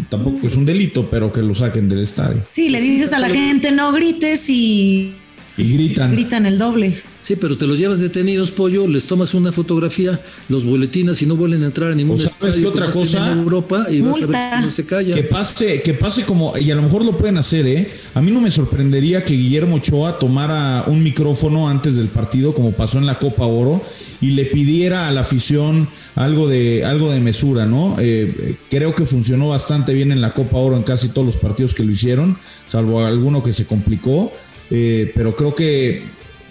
tampoco 0.09 0.47
es 0.47 0.57
un 0.57 0.65
delito, 0.65 1.09
pero 1.11 1.33
que 1.33 1.43
lo 1.43 1.55
saquen 1.55 1.89
del 1.89 2.01
estadio. 2.01 2.45
Sí, 2.49 2.69
le 2.69 2.81
dices 2.81 3.13
a 3.13 3.19
la 3.19 3.29
gente, 3.31 3.71
no 3.73 3.93
grites 3.93 4.49
y... 4.49 5.15
Y 5.57 5.73
gritan. 5.73 6.13
Gritan 6.13 6.47
el 6.47 6.59
doble. 6.59 6.97
Sí, 7.27 7.35
pero 7.35 7.59
te 7.59 7.67
los 7.67 7.79
llevas 7.81 7.99
detenidos, 7.99 8.53
pollo, 8.53 8.87
les 8.87 9.09
tomas 9.09 9.35
una 9.35 9.51
fotografía, 9.51 10.21
los 10.49 10.65
boletinas 10.65 11.21
y 11.23 11.27
no 11.27 11.35
vuelven 11.35 11.65
a 11.65 11.67
entrar 11.67 11.91
a 11.91 11.95
ningún 11.97 12.21
estadio 12.21 12.69
otra 12.69 12.87
cosa 12.87 13.33
en 13.33 13.39
Europa 13.41 13.87
y 13.91 14.01
vas 14.01 14.23
a 14.23 14.27
ver 14.27 14.39
si 14.59 14.65
no 14.65 14.71
se 14.71 14.87
calla. 14.87 15.13
Que 15.13 15.25
pase, 15.25 15.83
que 15.83 15.93
pase 15.95 16.23
como, 16.23 16.57
y 16.57 16.71
a 16.71 16.77
lo 16.77 16.83
mejor 16.83 17.05
lo 17.05 17.19
pueden 17.19 17.37
hacer, 17.37 17.67
¿eh? 17.67 17.91
A 18.15 18.23
mí 18.23 18.31
no 18.31 18.41
me 18.41 18.49
sorprendería 18.49 19.25
que 19.25 19.35
Guillermo 19.35 19.75
Ochoa 19.75 20.21
tomara 20.21 20.85
un 20.87 21.03
micrófono 21.03 21.69
antes 21.69 21.97
del 21.97 22.07
partido, 22.07 22.55
como 22.55 22.71
pasó 22.71 22.99
en 22.99 23.07
la 23.07 23.19
Copa 23.19 23.45
Oro, 23.45 23.83
y 24.21 24.31
le 24.31 24.45
pidiera 24.45 25.09
a 25.09 25.11
la 25.11 25.23
afición 25.23 25.89
algo 26.15 26.49
de, 26.49 26.85
algo 26.85 27.11
de 27.11 27.19
mesura, 27.19 27.67
¿no? 27.67 27.97
Eh, 27.99 28.57
creo 28.71 28.95
que 28.95 29.05
funcionó 29.05 29.49
bastante 29.49 29.95
bien 29.95 30.13
en 30.13 30.21
la 30.21 30.33
Copa 30.33 30.59
Oro 30.59 30.77
en 30.77 30.85
casi 30.85 31.09
todos 31.09 31.27
los 31.27 31.39
partidos 31.39 31.75
que 31.75 31.83
lo 31.83 31.91
hicieron, 31.91 32.39
salvo 32.67 33.05
alguno 33.05 33.43
que 33.43 33.53
se 33.53 33.67
complicó. 33.67 34.33
Eh, 34.71 35.13
pero 35.15 35.37
creo 35.37 35.55
que 35.55 36.03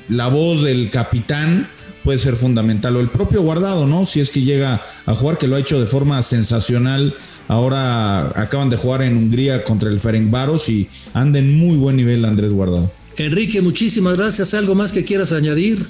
la 0.10 0.28
voz 0.28 0.64
del 0.64 0.90
capitán 0.90 1.70
puede 2.04 2.20
ser 2.20 2.36
fundamental. 2.36 2.96
O 2.96 3.00
el 3.00 3.10
propio 3.10 3.42
guardado, 3.42 3.88
¿no? 3.88 4.06
Si 4.06 4.20
es 4.20 4.30
que 4.30 4.42
llega 4.42 4.82
a 5.06 5.16
jugar, 5.16 5.38
que 5.38 5.48
lo 5.48 5.56
ha 5.56 5.60
hecho 5.60 5.80
de 5.80 5.88
forma 5.88 6.22
sensacional. 6.24 7.16
Ahora 7.48 8.32
acaban 8.40 8.70
de 8.70 8.78
jugar 8.78 9.02
en 9.02 9.18
Hungría 9.18 9.64
contra 9.64 9.90
el 9.90 10.00
Ferencváros 10.00 10.70
y 10.70 10.88
anda 11.14 11.40
en 11.40 11.58
muy 11.58 11.78
buen 11.78 11.98
nivel 11.98 12.24
Andrés 12.24 12.54
Guardado. 12.54 12.92
Enrique, 13.18 13.62
muchísimas 13.62 14.16
gracias. 14.18 14.54
¿Algo 14.54 14.76
más 14.76 14.94
que 14.94 15.04
quieras 15.04 15.34
añadir? 15.34 15.86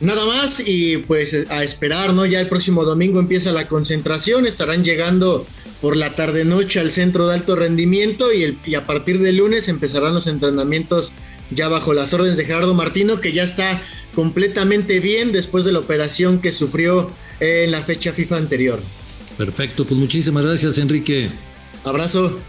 Nada 0.00 0.24
más 0.26 0.62
y 0.64 0.98
pues 0.98 1.36
a 1.50 1.64
esperar, 1.64 2.14
¿no? 2.14 2.24
Ya 2.24 2.40
el 2.40 2.48
próximo 2.48 2.84
domingo 2.84 3.18
empieza 3.18 3.50
la 3.50 3.66
concentración, 3.66 4.46
estarán 4.46 4.84
llegando 4.84 5.44
por 5.80 5.96
la 5.96 6.14
tarde 6.14 6.44
noche 6.44 6.78
al 6.78 6.90
centro 6.92 7.26
de 7.26 7.34
alto 7.34 7.56
rendimiento 7.56 8.32
y, 8.32 8.44
el, 8.44 8.58
y 8.64 8.76
a 8.76 8.84
partir 8.84 9.18
de 9.20 9.32
lunes 9.32 9.68
empezarán 9.68 10.14
los 10.14 10.28
entrenamientos 10.28 11.12
ya 11.50 11.68
bajo 11.68 11.92
las 11.92 12.12
órdenes 12.12 12.36
de 12.36 12.44
Gerardo 12.44 12.74
Martino, 12.74 13.20
que 13.20 13.32
ya 13.32 13.44
está 13.44 13.80
completamente 14.14 15.00
bien 15.00 15.32
después 15.32 15.64
de 15.64 15.72
la 15.72 15.78
operación 15.78 16.40
que 16.40 16.52
sufrió 16.52 17.10
en 17.40 17.70
la 17.70 17.82
fecha 17.82 18.12
FIFA 18.12 18.36
anterior. 18.36 18.80
Perfecto, 19.36 19.84
pues 19.84 19.98
muchísimas 19.98 20.44
gracias 20.44 20.78
Enrique. 20.78 21.30
Abrazo. 21.84 22.40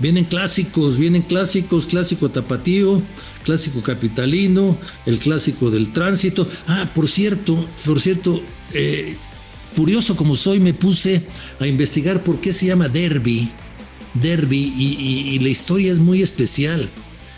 Vienen 0.00 0.24
clásicos, 0.24 0.96
vienen 0.96 1.22
clásicos, 1.22 1.84
clásico 1.84 2.30
tapatío, 2.30 3.02
clásico 3.44 3.82
capitalino, 3.82 4.78
el 5.04 5.18
clásico 5.18 5.70
del 5.70 5.92
tránsito. 5.92 6.48
Ah, 6.66 6.90
por 6.94 7.06
cierto, 7.06 7.68
por 7.84 8.00
cierto, 8.00 8.42
eh, 8.72 9.16
curioso 9.76 10.16
como 10.16 10.36
soy, 10.36 10.58
me 10.58 10.72
puse 10.72 11.22
a 11.58 11.66
investigar 11.66 12.24
por 12.24 12.40
qué 12.40 12.54
se 12.54 12.66
llama 12.66 12.88
derby, 12.88 13.50
derby, 14.14 14.72
y 14.78 15.38
la 15.40 15.50
historia 15.50 15.92
es 15.92 15.98
muy 15.98 16.22
especial. 16.22 16.88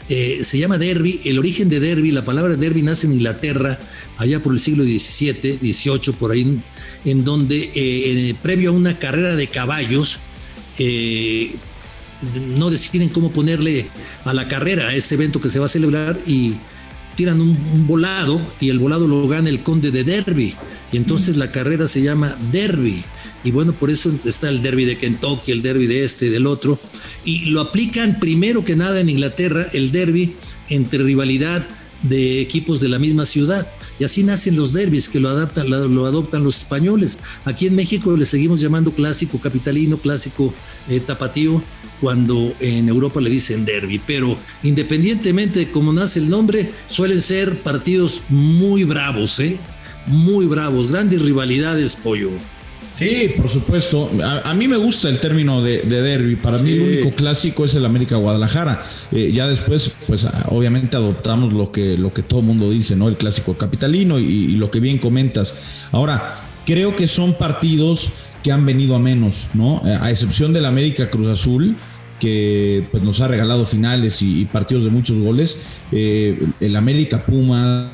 Eh, 0.08 0.40
se 0.44 0.58
llama 0.58 0.78
derby. 0.78 1.20
El 1.24 1.38
origen 1.38 1.68
de 1.68 1.80
derby, 1.80 2.10
la 2.10 2.24
palabra 2.24 2.56
derby 2.56 2.82
nace 2.82 3.06
en 3.06 3.14
Inglaterra, 3.14 3.78
allá 4.18 4.42
por 4.42 4.52
el 4.52 4.60
siglo 4.60 4.84
XVII, 4.84 5.58
XVIII, 5.60 6.14
por 6.18 6.32
ahí, 6.32 6.62
en 7.04 7.24
donde 7.24 7.70
eh, 7.74 8.34
previo 8.42 8.70
a 8.70 8.72
una 8.72 8.98
carrera 8.98 9.36
de 9.36 9.46
caballos, 9.48 10.18
eh, 10.78 11.50
no 12.56 12.70
deciden 12.70 13.08
cómo 13.08 13.32
ponerle 13.32 13.88
a 14.24 14.34
la 14.34 14.48
carrera, 14.48 14.88
a 14.88 14.94
ese 14.94 15.14
evento 15.14 15.40
que 15.40 15.48
se 15.48 15.58
va 15.58 15.66
a 15.66 15.68
celebrar 15.68 16.18
y 16.26 16.54
tiran 17.16 17.40
un, 17.40 17.86
volado 17.86 18.40
y 18.60 18.70
el 18.70 18.78
volado 18.78 19.06
lo 19.06 19.26
gana 19.28 19.48
el 19.48 19.62
conde 19.62 19.90
de 19.90 20.04
Derby 20.04 20.54
y 20.92 20.96
entonces 20.96 21.36
la 21.36 21.52
carrera 21.52 21.88
se 21.88 22.00
llama 22.02 22.36
Derby 22.50 23.04
y 23.44 23.50
bueno, 23.50 23.72
por 23.72 23.90
eso 23.90 24.12
está 24.24 24.48
el 24.48 24.62
derby 24.62 24.85
de 24.85 24.96
Kentucky, 24.96 25.52
el 25.52 25.62
derby 25.62 25.87
de 25.87 26.05
este 26.05 26.26
y 26.26 26.31
del 26.31 26.46
otro 26.46 26.78
y 27.24 27.46
lo 27.46 27.61
aplican 27.61 28.18
primero 28.18 28.64
que 28.64 28.76
nada 28.76 29.00
en 29.00 29.09
Inglaterra 29.09 29.66
el 29.72 29.92
derby 29.92 30.37
entre 30.68 31.02
rivalidad 31.02 31.66
de 32.02 32.40
equipos 32.40 32.81
de 32.81 32.88
la 32.88 32.98
misma 32.98 33.26
ciudad. 33.26 33.70
Y 33.98 34.05
así 34.05 34.24
nacen 34.24 34.57
los 34.57 34.72
derbis 34.72 35.09
que 35.09 35.20
lo, 35.20 35.28
adaptan, 35.28 35.70
lo 35.70 36.07
adoptan 36.07 36.42
los 36.42 36.59
españoles. 36.59 37.18
Aquí 37.44 37.66
en 37.66 37.76
México 37.76 38.16
le 38.16 38.24
seguimos 38.24 38.61
llamando 38.61 38.90
clásico 38.92 39.38
capitalino, 39.38 39.96
clásico 39.96 40.52
eh, 40.88 40.98
tapatío, 41.00 41.62
cuando 42.00 42.52
en 42.59 42.88
Europa 42.88 43.20
le 43.20 43.31
dicen 43.31 43.64
derby. 43.64 44.00
Pero 44.05 44.37
independientemente 44.64 45.61
de 45.61 45.70
cómo 45.70 45.92
nace 45.92 46.18
el 46.18 46.28
nombre, 46.28 46.72
suelen 46.87 47.22
ser 47.22 47.57
partidos 47.59 48.22
muy 48.28 48.83
bravos, 48.83 49.38
¿eh? 49.38 49.57
Muy 50.07 50.46
bravos, 50.46 50.90
grandes 50.90 51.22
rivalidades, 51.22 51.94
pollo. 51.94 52.31
Sí, 52.94 53.33
por 53.37 53.48
supuesto. 53.48 54.11
A, 54.44 54.55
mí 54.55 54.68
me 54.68 54.76
gusta 54.76 55.09
el 55.09 55.18
término 55.18 55.62
de, 55.62 55.81
derby. 55.83 56.37
Para 56.37 56.59
mí 56.59 56.72
el 56.72 56.81
único 56.81 57.11
clásico 57.16 57.64
es 57.64 57.74
el 57.74 57.85
América 57.85 58.16
Guadalajara. 58.16 58.83
Eh, 59.11 59.33
ya 59.33 59.48
después, 59.48 59.92
pues 60.07 60.26
obviamente 60.48 60.96
adoptamos 60.96 61.52
lo 61.52 61.72
que, 61.72 61.96
lo 61.96 62.12
que 62.12 62.22
todo 62.22 62.42
mundo 62.42 62.70
dice, 62.70 62.94
¿no? 62.94 63.09
El 63.09 63.16
clásico 63.16 63.55
capitalino 63.55 64.18
y, 64.18 64.52
lo 64.57 64.70
que 64.70 64.81
bien 64.81 64.98
comentas. 64.98 65.55
Ahora, 65.90 66.37
creo 66.66 66.94
que 66.94 67.07
son 67.07 67.35
partidos 67.35 68.11
que 68.42 68.52
han 68.52 68.66
venido 68.66 68.94
a 68.94 68.98
menos, 68.98 69.48
¿no? 69.55 69.81
A 70.00 70.11
excepción 70.11 70.52
del 70.52 70.66
América 70.66 71.09
Cruz 71.09 71.28
Azul 71.28 71.76
que 72.20 72.85
pues, 72.92 73.02
nos 73.02 73.20
ha 73.20 73.26
regalado 73.26 73.66
finales 73.66 74.22
y, 74.22 74.44
partidos 74.44 74.85
de 74.85 74.90
muchos 74.90 75.18
goles. 75.18 75.59
Eh, 75.90 76.46
el 76.61 76.76
América 76.76 77.24
Pumas 77.24 77.88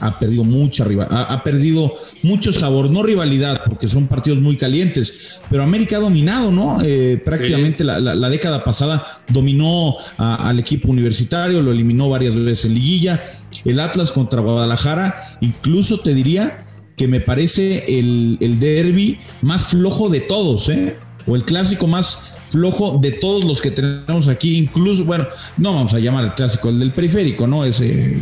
ha 0.00 0.18
perdido 0.18 0.44
mucha 0.44 0.84
ha, 1.10 1.22
ha, 1.22 1.42
perdido 1.42 1.92
mucho 2.22 2.52
sabor, 2.52 2.90
no 2.90 3.02
rivalidad, 3.02 3.62
porque 3.64 3.88
son 3.88 4.06
partidos 4.06 4.38
muy 4.40 4.56
calientes, 4.56 5.40
pero 5.50 5.62
América 5.62 5.96
ha 5.96 6.00
dominado, 6.00 6.50
¿no? 6.50 6.78
Eh, 6.82 7.20
prácticamente 7.24 7.84
la, 7.84 8.28
década 8.28 8.64
pasada 8.64 9.04
dominó 9.28 9.94
al 10.18 10.58
equipo 10.58 10.90
universitario, 10.90 11.62
lo 11.62 11.72
eliminó 11.72 12.08
varias 12.08 12.34
veces 12.34 12.66
en 12.66 12.74
liguilla. 12.74 13.22
El 13.64 13.80
Atlas 13.80 14.12
contra 14.12 14.40
Guadalajara, 14.40 15.14
incluso 15.40 15.98
te 15.98 16.14
diría 16.14 16.66
que 16.96 17.06
me 17.06 17.20
parece 17.20 17.98
el, 17.98 18.36
el 18.40 18.58
derby 18.60 19.18
más 19.42 19.68
flojo 19.68 20.08
de 20.08 20.20
todos, 20.20 20.68
¿eh? 20.68 20.96
O 21.26 21.36
el 21.36 21.44
clásico 21.44 21.86
más 21.86 22.33
flojo 22.44 22.98
de 23.00 23.12
todos 23.12 23.44
los 23.44 23.60
que 23.60 23.70
tenemos 23.70 24.28
aquí, 24.28 24.58
incluso, 24.58 25.04
bueno, 25.04 25.26
no 25.56 25.74
vamos 25.74 25.94
a 25.94 25.98
llamar 25.98 26.24
el 26.24 26.34
clásico, 26.34 26.68
el 26.68 26.78
del 26.78 26.92
periférico, 26.92 27.46
¿no? 27.46 27.64
Ese 27.64 28.18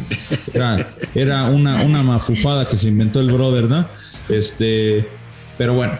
era, 1.15 1.45
una, 1.47 1.83
una 1.83 2.03
mafufada 2.03 2.67
que 2.67 2.79
se 2.79 2.89
inventó 2.89 3.21
el 3.21 3.33
brother, 3.33 3.65
¿no? 3.65 3.87
Este, 4.29 5.07
pero 5.59 5.75
bueno, 5.75 5.93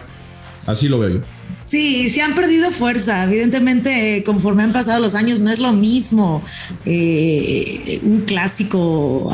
así 0.65 0.87
lo 0.87 0.99
veo 0.99 1.09
yo. 1.09 1.19
Sí, 1.65 2.09
se 2.09 2.21
han 2.21 2.35
perdido 2.35 2.71
fuerza. 2.71 3.23
Evidentemente, 3.23 4.23
conforme 4.25 4.63
han 4.63 4.73
pasado 4.73 4.99
los 4.99 5.15
años, 5.15 5.39
no 5.39 5.49
es 5.49 5.59
lo 5.59 5.73
mismo 5.73 6.43
eh, 6.85 7.99
un 8.03 8.21
clásico 8.21 9.33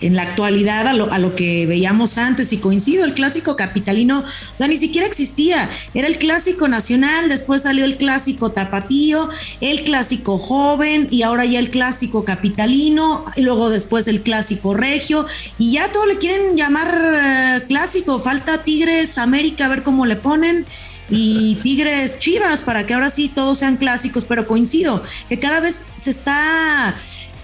en 0.00 0.16
la 0.16 0.22
actualidad 0.22 0.86
a 0.86 1.18
lo, 1.18 1.34
que 1.34 1.66
veíamos 1.66 2.18
antes 2.18 2.52
y 2.52 2.58
coincido, 2.58 3.04
el 3.04 3.14
clásico 3.14 3.56
capitalino, 3.56 4.20
o 4.20 4.58
sea, 4.58 4.68
ni 4.68 4.76
siquiera 4.76 5.06
existía, 5.06 5.70
era 5.94 6.08
el 6.08 6.18
clásico 6.18 6.68
nacional, 6.68 7.28
después 7.28 7.62
salió 7.62 7.84
el 7.84 7.96
clásico 7.96 8.52
tapatío, 8.52 9.28
el 9.60 9.82
clásico 9.82 10.38
joven 10.38 11.08
y 11.10 11.22
ahora 11.22 11.44
ya 11.44 11.58
el 11.58 11.70
clásico 11.70 12.24
capitalino, 12.24 13.24
y 13.36 13.42
luego 13.42 13.70
después 13.70 14.08
el 14.08 14.22
clásico 14.22 14.74
regio 14.74 15.26
y 15.58 15.72
ya 15.72 15.90
todo 15.92 16.06
le 16.06 16.18
quieren 16.18 16.56
llamar 16.56 16.94
eh, 16.98 17.62
clásico, 17.66 18.18
falta 18.18 18.64
Tigres 18.64 19.18
América, 19.18 19.66
a 19.66 19.68
ver 19.68 19.82
cómo 19.82 20.06
le 20.06 20.16
ponen 20.16 20.66
y 21.08 21.56
Tigres 21.62 22.18
Chivas 22.18 22.62
para 22.62 22.86
que 22.86 22.94
ahora 22.94 23.10
sí 23.10 23.28
todos 23.28 23.58
sean 23.58 23.76
clásicos, 23.76 24.24
pero 24.26 24.46
coincido 24.46 25.02
que 25.28 25.38
cada 25.38 25.60
vez 25.60 25.86
se 25.96 26.10
está 26.10 26.96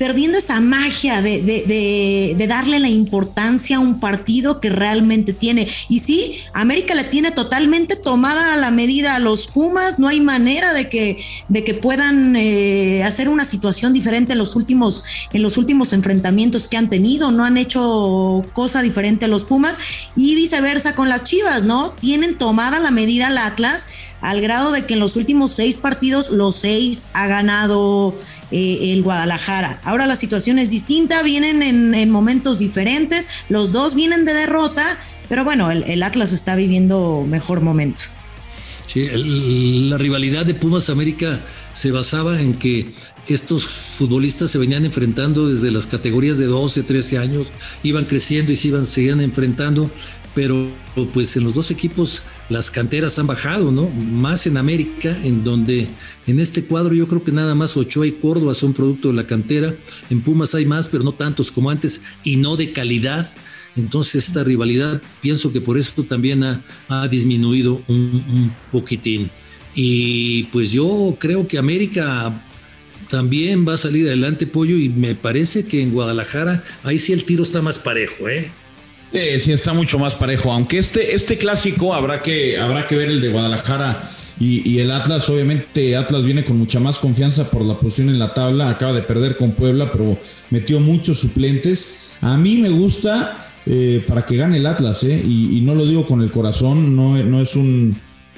perdiendo 0.03 0.37
esa 0.38 0.61
magia 0.61 1.23
de, 1.23 2.35
darle 2.49 2.81
la 2.81 2.88
importancia 2.88 3.77
a 3.77 3.79
un 3.79 4.01
partido 4.01 4.59
que 4.59 4.69
realmente 4.69 5.33
tiene. 5.33 5.69
Y 5.88 6.01
sí, 6.01 6.41
América 6.53 6.97
le 6.97 7.05
tiene 7.05 7.31
totalmente 7.31 7.95
tomada 7.95 8.57
la 8.57 8.73
medida 8.73 9.15
a 9.15 9.21
los 9.21 9.47
Pumas, 9.47 10.01
no 10.01 10.09
hay 10.09 10.21
manera 10.21 10.73
de 10.73 10.88
que, 10.88 11.23
de 11.47 11.62
que 11.62 11.75
puedan 11.75 12.35
eh, 12.35 13.05
hacer 13.05 13.29
una 13.29 13.45
situación 13.45 13.93
diferente 13.93 14.33
en 14.33 14.38
los, 14.38 14.57
últimos, 14.57 15.05
en 15.33 15.41
los 15.41 15.57
últimos 15.57 15.93
enfrentamientos 15.93 16.67
que 16.67 16.77
han 16.77 16.91
tenido, 16.91 17.31
no 17.31 17.45
han 17.45 17.57
hecho 17.57 18.43
cosa 18.55 18.83
diferente 18.83 19.27
a 19.27 19.29
los 19.29 19.45
Pumas 19.45 19.79
y 20.17 20.35
viceversa 20.35 20.97
con 20.97 21.11
las 21.11 21.23
Chivas, 21.23 21.62
¿no? 21.62 21.93
Tienen 21.93 22.38
tomada 22.38 22.81
la 22.81 22.91
medida 22.91 23.29
al 23.29 23.38
Atlas 23.38 23.87
al 24.23 24.41
grado 24.41 24.73
de 24.73 24.87
que 24.87 24.95
en 24.95 25.01
los 25.01 25.17
últimos 25.17 25.51
seis 25.51 25.77
partidos, 25.77 26.31
los 26.31 26.55
seis 26.57 27.07
ha 27.13 27.27
ganado 27.27 28.15
eh, 28.53 28.93
el 28.93 29.03
Guadalajara. 29.03 29.81
Ahora 29.85 30.07
la 30.07 30.17
situación 30.17 30.59
es 30.59 30.71
distinta, 30.71 31.23
vienen 31.23 31.63
en, 31.63 32.11
momentos 32.11 32.61
diferentes, 32.61 33.29
los 33.49 33.73
dos 33.73 33.95
vienen 33.95 34.25
de 34.25 34.33
derrota, 34.33 34.99
pero 35.29 35.45
bueno, 35.45 35.71
el, 35.71 36.03
Atlas 36.03 36.33
está 36.33 36.55
viviendo 36.55 37.25
mejor 37.27 37.61
momento. 37.61 38.05
Sí, 38.87 39.09
la 39.89 39.99
rivalidad 39.99 40.47
de 40.47 40.55
Pumas 40.55 40.89
América 40.89 41.41
se 41.73 41.91
basaba 41.91 42.41
en 42.41 42.55
que 42.55 42.93
estos 43.27 43.67
futbolistas 43.67 44.51
se 44.51 44.59
venían 44.59 44.85
enfrentando 44.85 45.49
desde 45.49 45.71
las 45.71 45.87
categorías 45.87 46.39
de 46.39 46.47
12, 46.47 46.83
13 46.83 47.19
años, 47.19 47.51
iban 47.83 48.05
creciendo 48.05 48.53
y 48.53 48.57
se 48.57 48.69
iban, 48.69 48.87
seguían 48.87 49.21
enfrentando, 49.21 49.91
pero 50.35 50.71
pues 51.13 51.37
en 51.37 51.45
los 51.45 51.55
dos 51.55 51.71
equipos 51.71 52.25
las 52.49 52.71
canteras 52.71 53.19
han 53.19 53.27
bajado, 53.27 53.73
¿no? 53.73 53.89
Más 53.89 54.47
en 54.47 54.57
América, 54.57 55.17
en 55.25 55.45
donde 55.45 55.87
en 56.27 56.41
este 56.41 56.65
cuadro 56.65 56.95
yo 56.95 57.09
creo 57.09 57.23
que 57.23 57.33
nada 57.33 57.55
más 57.55 57.77
Ochoa 57.77 58.07
y 58.07 58.13
Córdoba 58.13 58.55
son 58.55 58.75
producto 58.75 59.09
de 59.09 59.15
la 59.15 59.27
cantera, 59.27 59.75
en 60.11 60.21
Pumas 60.21 60.55
hay 60.55 60.67
más, 60.67 60.89
pero 60.89 61.05
no 61.05 61.13
tantos 61.13 61.51
como 61.51 61.71
antes 61.71 62.03
y 62.25 62.37
no 62.37 62.57
de 62.57 62.73
calidad. 62.73 63.29
Entonces 63.75 64.29
esta 64.29 64.45
rivalidad 64.45 65.01
pienso 65.21 65.53
que 65.53 65.61
por 65.61 65.79
eso 65.79 66.03
también 66.03 66.43
ha, 66.45 67.09
disminuido 67.09 67.83
un, 67.89 68.53
poquitín. 68.71 69.31
Y 69.75 70.45
pues 70.45 70.73
yo 70.73 71.17
creo 71.19 71.49
que 71.49 71.57
América 71.57 72.45
también 73.09 73.67
va 73.67 73.75
a 73.75 73.79
salir 73.79 74.07
adelante, 74.07 74.47
Pollo, 74.47 74.77
y 74.77 74.91
me 74.91 75.15
parece 75.15 75.67
que 75.67 75.81
en 75.81 75.91
Guadalajara 75.91 76.63
ahí 76.83 76.99
sí 76.99 77.15
el 77.15 77.25
tiro 77.25 77.43
está 77.43 77.63
más 77.63 77.79
parejo, 77.79 78.29
¿eh? 78.29 78.51
Sí, 79.12 79.53
está 79.53 79.72
mucho 79.72 79.98
más 79.98 80.14
parejo. 80.14 80.53
Aunque 80.53 80.79
este, 80.79 81.14
este 81.14 81.38
clásico 81.38 81.94
habrá 81.94 82.22
que, 82.22 82.59
habrá 82.59 82.87
que 82.87 82.96
ver 82.96 83.09
el 83.09 83.20
de 83.20 83.29
Guadalajara 83.29 84.11
y, 84.38 84.79
el 84.79 84.90
Atlas. 84.90 85.29
Obviamente, 85.29 85.96
Atlas 85.96 86.25
viene 86.25 86.44
con 86.44 86.59
mucha 86.59 86.81
más 86.81 86.98
confianza 86.98 87.51
por 87.51 87.62
la 87.62 87.79
posición 87.79 88.09
en 88.09 88.18
la 88.18 88.35
tabla. 88.35 88.70
Acaba 88.70 88.92
de 88.92 89.03
perder 89.03 89.37
con 89.37 89.53
Puebla, 89.53 89.90
pero 89.92 90.18
metió 90.51 90.81
muchos 90.81 91.18
suplentes. 91.18 92.16
A 92.20 92.37
mí 92.37 92.57
me 92.57 92.70
gusta 92.70 93.37
eh, 93.66 94.03
para 94.07 94.25
que 94.25 94.37
gane 94.37 94.57
el 94.57 94.66
Atlas, 94.66 95.05
¿eh? 95.05 95.22
y, 95.25 95.61
no 95.62 95.75
lo 95.75 95.87
digo 95.87 96.05
con 96.05 96.22
el 96.22 96.33
corazón, 96.33 96.96
no, 96.96 97.16
no, 97.22 97.40
es 97.40 97.55
un, 97.55 97.96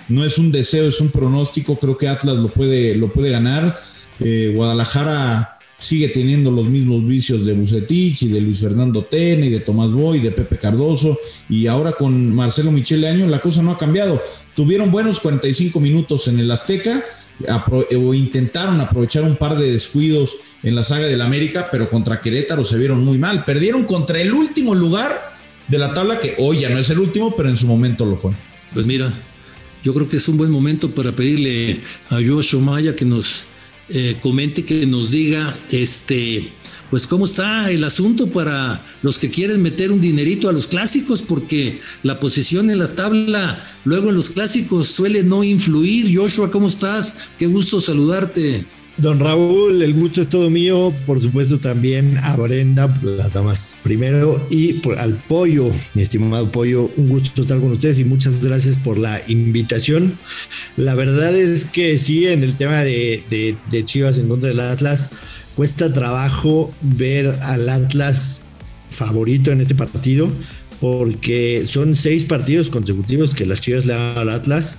no 0.09 0.25
es 0.25 0.39
un 0.39 0.53
deseo, 0.53 0.87
es 0.87 1.01
un 1.01 1.11
pronóstico. 1.11 1.79
Creo 1.79 1.97
que 1.97 2.09
Atlas 2.09 2.37
lo 2.37 2.49
puede, 2.49 2.97
lo 2.97 3.13
puede 3.13 3.31
ganar. 3.31 3.77
Eh, 4.21 4.53
Guadalajara 4.55 5.54
sigue 5.85 6.09
teniendo 6.09 6.51
los 6.51 6.67
mismos 6.67 7.07
vicios 7.07 7.45
de 7.45 7.53
Bucetich 7.53 8.23
y 8.23 8.29
de 8.29 8.41
Luis 8.41 8.61
Fernando 8.61 9.03
Tena 9.03 9.47
y 9.47 9.51
de 9.51 9.61
Tomás 9.61 9.93
Boy 9.93 10.21
de 10.21 10.33
Pepe 10.33 10.57
Cardoso 10.57 11.19
y 11.49 11.67
ahora 11.67 11.93
con 11.93 12.35
Marcelo 12.35 12.73
Michele 12.73 13.09
Año 13.09 13.27
la 13.27 13.41
cosa 13.41 13.63
no 13.63 13.71
ha 13.71 13.79
cambiado. 13.79 14.21
Tuvieron 14.55 14.91
buenos 14.91 15.21
45 15.21 15.79
minutos 15.81 16.27
en 16.29 16.41
el 16.41 16.51
Azteca 16.51 17.05
o 17.97 18.15
intentaron 18.15 18.81
aprovechar 18.81 19.25
un 19.25 19.37
par 19.37 19.59
de 19.59 19.71
descuidos 19.71 20.37
en 20.63 20.75
la 20.75 20.83
saga 20.83 21.07
del 21.07 21.21
América, 21.21 21.69
pero 21.71 21.91
contra 21.91 22.21
Querétaro 22.21 22.65
se 22.65 22.79
vieron 22.79 23.05
muy 23.05 23.19
mal. 23.19 23.45
Perdieron 23.45 23.85
contra 23.85 24.21
el 24.21 24.33
último 24.33 24.75
lugar 24.75 25.35
de 25.69 25.79
la 25.79 25.93
tabla 25.93 26.19
que 26.19 26.37
hoy 26.39 26.61
ya 26.61 26.69
no 26.69 26.79
es 26.79 26.91
el 26.91 26.99
último, 26.99 27.35
pero 27.37 27.49
en 27.49 27.57
su 27.57 27.67
momento 27.67 28.07
lo 28.07 28.17
fue. 28.17 28.33
Pues 28.73 28.87
mira, 28.87 29.13
yo 29.83 29.93
creo 29.93 30.09
que 30.09 30.17
es 30.17 30.29
un 30.29 30.37
buen 30.37 30.51
momento 30.51 30.91
para 30.91 31.13
pedirle 31.13 31.81
a 32.09 32.19
Joshua 32.27 32.61
Maya 32.61 32.97
que 32.97 33.05
nos 33.05 33.45
eh, 33.89 34.17
comente, 34.21 34.65
que 34.65 34.87
nos 34.87 35.11
diga, 35.11 35.57
este, 35.71 36.53
pues 36.91 37.07
cómo 37.07 37.25
está 37.25 37.71
el 37.71 37.85
asunto 37.85 38.29
para 38.29 38.85
los 39.03 39.19
que 39.19 39.31
quieren 39.31 39.63
meter 39.63 39.91
un 39.91 40.01
dinerito 40.01 40.49
a 40.49 40.53
los 40.53 40.67
clásicos, 40.67 41.23
porque 41.23 41.81
la 42.03 42.21
posición 42.21 42.71
en 42.71 42.79
la 42.79 42.95
tabla 42.95 43.65
luego 43.85 44.11
en 44.11 44.15
los 44.15 44.31
clásicos 44.31 44.89
suele 44.89 45.23
no 45.23 45.43
influir. 45.43 46.17
Joshua, 46.17 46.51
¿cómo 46.51 46.69
estás? 46.69 47.17
Qué 47.39 47.47
gusto 47.47 47.81
saludarte. 47.81 48.67
Don 48.97 49.19
Raúl, 49.19 49.83
el 49.83 49.93
gusto 49.95 50.23
es 50.23 50.29
todo 50.29 50.51
mío. 50.51 50.93
Por 51.05 51.21
supuesto, 51.21 51.59
también 51.59 52.17
a 52.19 52.37
Brenda, 52.37 52.97
las 53.03 53.33
damas 53.33 53.77
primero, 53.83 54.47
y 54.51 54.81
al 54.97 55.15
Pollo, 55.15 55.71
mi 55.95 56.03
estimado 56.03 56.51
Pollo. 56.53 56.91
Un 56.97 57.09
gusto 57.09 57.43
estar 57.43 57.59
con 57.59 57.73
ustedes 57.73 57.99
y 57.99 58.05
muchas 58.05 58.45
gracias 58.45 58.77
por 58.77 58.97
la 58.97 59.21
invitación. 59.27 60.17
La 60.77 60.95
verdad 60.95 61.35
es 61.35 61.65
que 61.65 61.99
sí, 61.99 62.27
en 62.27 62.45
el 62.45 62.57
tema 62.57 62.81
de, 62.81 63.57
de 63.69 63.85
Chivas 63.85 64.19
en 64.19 64.29
contra 64.29 64.51
del 64.51 64.61
Atlas, 64.61 65.11
cuesta 65.57 65.93
trabajo 65.93 66.73
ver 66.81 67.37
al 67.43 67.69
Atlas 67.69 68.43
favorito 68.91 69.51
en 69.51 69.61
este 69.61 69.75
partido, 69.75 70.31
porque 70.81 71.65
son 71.67 71.97
seis 71.97 72.25
partidos 72.25 72.71
consecutivos 72.71 73.35
que 73.35 73.45
las 73.45 73.61
Chivas 73.61 73.87
le 73.87 73.95
dan 73.95 74.17
al 74.17 74.31
Atlas 74.31 74.79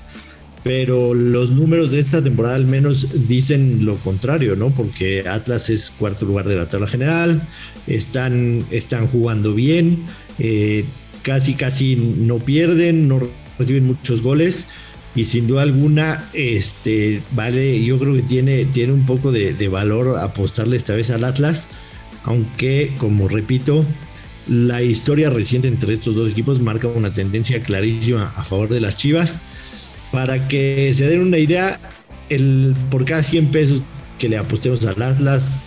pero 0.65 1.13
los 1.13 1.51
números 1.51 1.91
de 1.91 1.99
esta 1.99 2.23
temporada 2.23 2.55
al 2.55 2.65
menos 2.65 3.27
dicen 3.27 3.85
lo 3.85 3.97
contrario, 3.97 4.55
¿no? 4.55 4.71
Porque 4.71 5.23
Atlas 5.29 5.69
es 5.69 5.91
cuarto 5.91 6.25
lugar 6.25 6.47
de 6.47 6.55
la 6.55 6.67
tabla 6.67 6.87
general, 6.87 7.47
están, 7.85 8.65
están 8.71 9.05
jugando 9.05 9.53
bien, 9.53 10.07
eh, 10.39 10.83
casi 11.21 11.53
casi 11.53 11.95
no 11.95 12.39
pierden, 12.39 13.07
no 13.07 13.29
reciben 13.59 13.85
muchos 13.85 14.23
goles 14.23 14.65
y 15.13 15.25
sin 15.25 15.45
duda 15.45 15.61
alguna, 15.61 16.27
este, 16.33 17.21
vale, 17.33 17.85
yo 17.85 17.99
creo 17.99 18.15
que 18.15 18.23
tiene, 18.23 18.65
tiene 18.65 18.91
un 18.91 19.05
poco 19.05 19.31
de, 19.31 19.53
de 19.53 19.67
valor 19.67 20.17
apostarle 20.17 20.77
esta 20.77 20.95
vez 20.95 21.11
al 21.11 21.25
Atlas, 21.25 21.67
aunque 22.23 22.91
como 22.97 23.27
repito, 23.27 23.85
la 24.47 24.81
historia 24.81 25.29
reciente 25.29 25.67
entre 25.67 25.93
estos 25.93 26.15
dos 26.15 26.27
equipos 26.27 26.59
marca 26.59 26.87
una 26.87 27.13
tendencia 27.13 27.61
clarísima 27.61 28.33
a 28.35 28.43
favor 28.43 28.69
de 28.69 28.81
las 28.81 28.97
Chivas. 28.97 29.43
Para 30.15 30.47
que 30.47 30.93
se 30.93 31.09
den 31.09 31.19
una 31.19 31.37
idea, 31.37 31.77
el, 32.29 32.73
por 32.89 33.03
cada 33.03 33.21
100 33.21 33.51
pesos 33.51 33.81
que 34.17 34.29
le 34.29 34.37
apostemos 34.37 34.85
al 34.85 35.01
Atlas, 35.01 35.59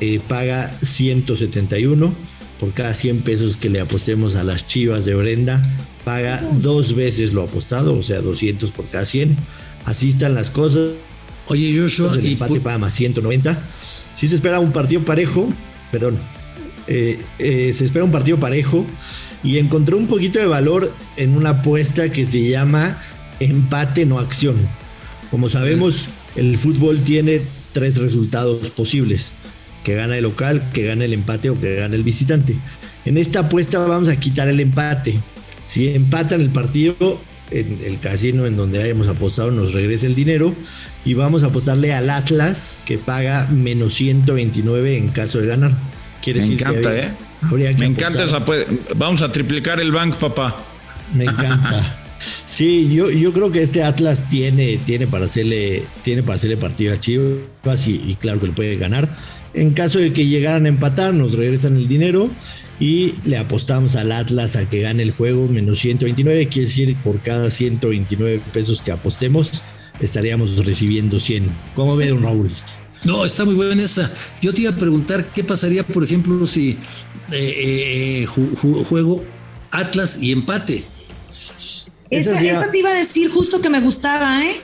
eh, 0.00 0.18
paga 0.26 0.74
171. 0.82 2.14
Por 2.58 2.72
cada 2.72 2.94
100 2.94 3.20
pesos 3.20 3.58
que 3.58 3.68
le 3.68 3.80
apostemos 3.80 4.34
a 4.36 4.44
las 4.44 4.66
Chivas 4.66 5.04
de 5.04 5.14
Brenda, 5.14 5.62
paga 6.06 6.42
dos 6.62 6.94
veces 6.94 7.34
lo 7.34 7.42
apostado, 7.42 7.94
o 7.94 8.02
sea, 8.02 8.22
200 8.22 8.70
por 8.70 8.88
cada 8.88 9.04
100. 9.04 9.36
Así 9.84 10.08
están 10.08 10.34
las 10.34 10.50
cosas. 10.50 10.92
Oye, 11.48 11.78
Joshua, 11.78 12.14
el 12.14 12.24
empate 12.24 12.60
paga 12.60 12.78
más 12.78 12.94
190. 12.94 13.62
Si 14.14 14.26
se 14.26 14.36
espera 14.36 14.58
un 14.58 14.72
partido 14.72 15.04
parejo, 15.04 15.52
perdón, 15.90 16.16
eh, 16.86 17.18
eh, 17.38 17.74
se 17.76 17.84
espera 17.84 18.06
un 18.06 18.10
partido 18.10 18.40
parejo 18.40 18.86
y 19.44 19.58
encontré 19.58 19.96
un 19.96 20.06
poquito 20.06 20.38
de 20.38 20.46
valor 20.46 20.90
en 21.18 21.36
una 21.36 21.50
apuesta 21.50 22.10
que 22.10 22.24
se 22.24 22.48
llama 22.48 22.98
empate 23.44 24.06
no 24.06 24.18
acción. 24.18 24.56
Como 25.30 25.48
sabemos, 25.48 26.08
el 26.36 26.58
fútbol 26.58 27.00
tiene 27.00 27.40
tres 27.72 27.96
resultados 27.96 28.68
posibles, 28.70 29.32
que 29.84 29.94
gana 29.94 30.16
el 30.16 30.24
local, 30.24 30.70
que 30.72 30.84
gana 30.84 31.04
el 31.04 31.12
empate 31.12 31.50
o 31.50 31.58
que 31.58 31.76
gana 31.76 31.94
el 31.94 32.02
visitante. 32.02 32.56
En 33.04 33.18
esta 33.18 33.40
apuesta 33.40 33.78
vamos 33.78 34.08
a 34.08 34.16
quitar 34.16 34.48
el 34.48 34.60
empate. 34.60 35.18
Si 35.62 35.88
empatan 35.88 36.40
el 36.40 36.50
partido, 36.50 37.20
en 37.50 37.80
el 37.84 37.98
casino 37.98 38.46
en 38.46 38.56
donde 38.56 38.82
hayamos 38.82 39.08
apostado 39.08 39.50
nos 39.50 39.72
regresa 39.72 40.06
el 40.06 40.14
dinero 40.14 40.54
y 41.04 41.14
vamos 41.14 41.42
a 41.42 41.46
apostarle 41.46 41.92
al 41.92 42.10
Atlas 42.10 42.78
que 42.84 42.98
paga 42.98 43.46
menos 43.50 43.94
129 43.94 44.96
en 44.96 45.08
caso 45.08 45.38
de 45.38 45.46
ganar. 45.46 45.72
Quiere 46.22 46.40
Me 46.40 46.54
encanta, 46.54 46.96
¿eh? 46.96 47.12
Me 47.50 47.86
encanta 47.86 48.24
esa. 48.24 48.44
Vamos 48.94 49.22
a 49.22 49.32
triplicar 49.32 49.80
el 49.80 49.90
bank, 49.90 50.16
papá. 50.16 50.56
Me 51.14 51.24
encanta. 51.24 51.98
Sí, 52.46 52.88
yo, 52.92 53.10
yo 53.10 53.32
creo 53.32 53.50
que 53.50 53.62
este 53.62 53.82
Atlas 53.82 54.28
tiene, 54.28 54.78
tiene, 54.78 55.06
para, 55.06 55.24
hacerle, 55.24 55.82
tiene 56.02 56.22
para 56.22 56.34
hacerle 56.34 56.56
partido 56.56 56.94
a 56.94 57.00
Chivas 57.00 57.88
y, 57.88 58.16
claro 58.20 58.40
que 58.40 58.48
le 58.48 58.52
puede 58.52 58.76
ganar. 58.76 59.08
En 59.54 59.72
caso 59.72 59.98
de 59.98 60.12
que 60.12 60.26
llegaran 60.26 60.66
a 60.66 60.68
empatar, 60.68 61.12
nos 61.12 61.34
regresan 61.34 61.76
el 61.76 61.88
dinero 61.88 62.30
y 62.80 63.14
le 63.24 63.36
apostamos 63.36 63.96
al 63.96 64.12
Atlas 64.12 64.56
a 64.56 64.68
que 64.68 64.80
gane 64.80 65.02
el 65.02 65.12
juego 65.12 65.46
menos 65.48 65.80
129. 65.80 66.48
Quiere 66.48 66.66
decir, 66.66 66.96
por 67.04 67.20
cada 67.20 67.50
129 67.50 68.40
pesos 68.52 68.80
que 68.82 68.92
apostemos, 68.92 69.62
estaríamos 70.00 70.64
recibiendo 70.64 71.20
100. 71.20 71.50
¿Cómo 71.74 71.96
ve, 71.96 72.08
don 72.08 72.22
Raúl? 72.22 72.50
No, 73.04 73.24
está 73.24 73.44
muy 73.44 73.54
buena 73.54 73.82
esa. 73.82 74.10
Yo 74.40 74.54
te 74.54 74.62
iba 74.62 74.70
a 74.70 74.76
preguntar 74.76 75.26
qué 75.34 75.42
pasaría, 75.42 75.82
por 75.82 76.04
ejemplo, 76.04 76.46
si 76.46 76.78
eh, 77.32 78.22
eh, 78.22 78.26
juego 78.26 79.24
Atlas 79.70 80.18
y 80.20 80.32
empate. 80.32 80.84
Esa, 82.12 82.70
te 82.70 82.78
iba 82.78 82.90
a 82.90 82.94
decir 82.94 83.30
justo 83.30 83.60
que 83.60 83.70
me 83.70 83.80
gustaba, 83.80 84.44
¿eh? 84.44 84.54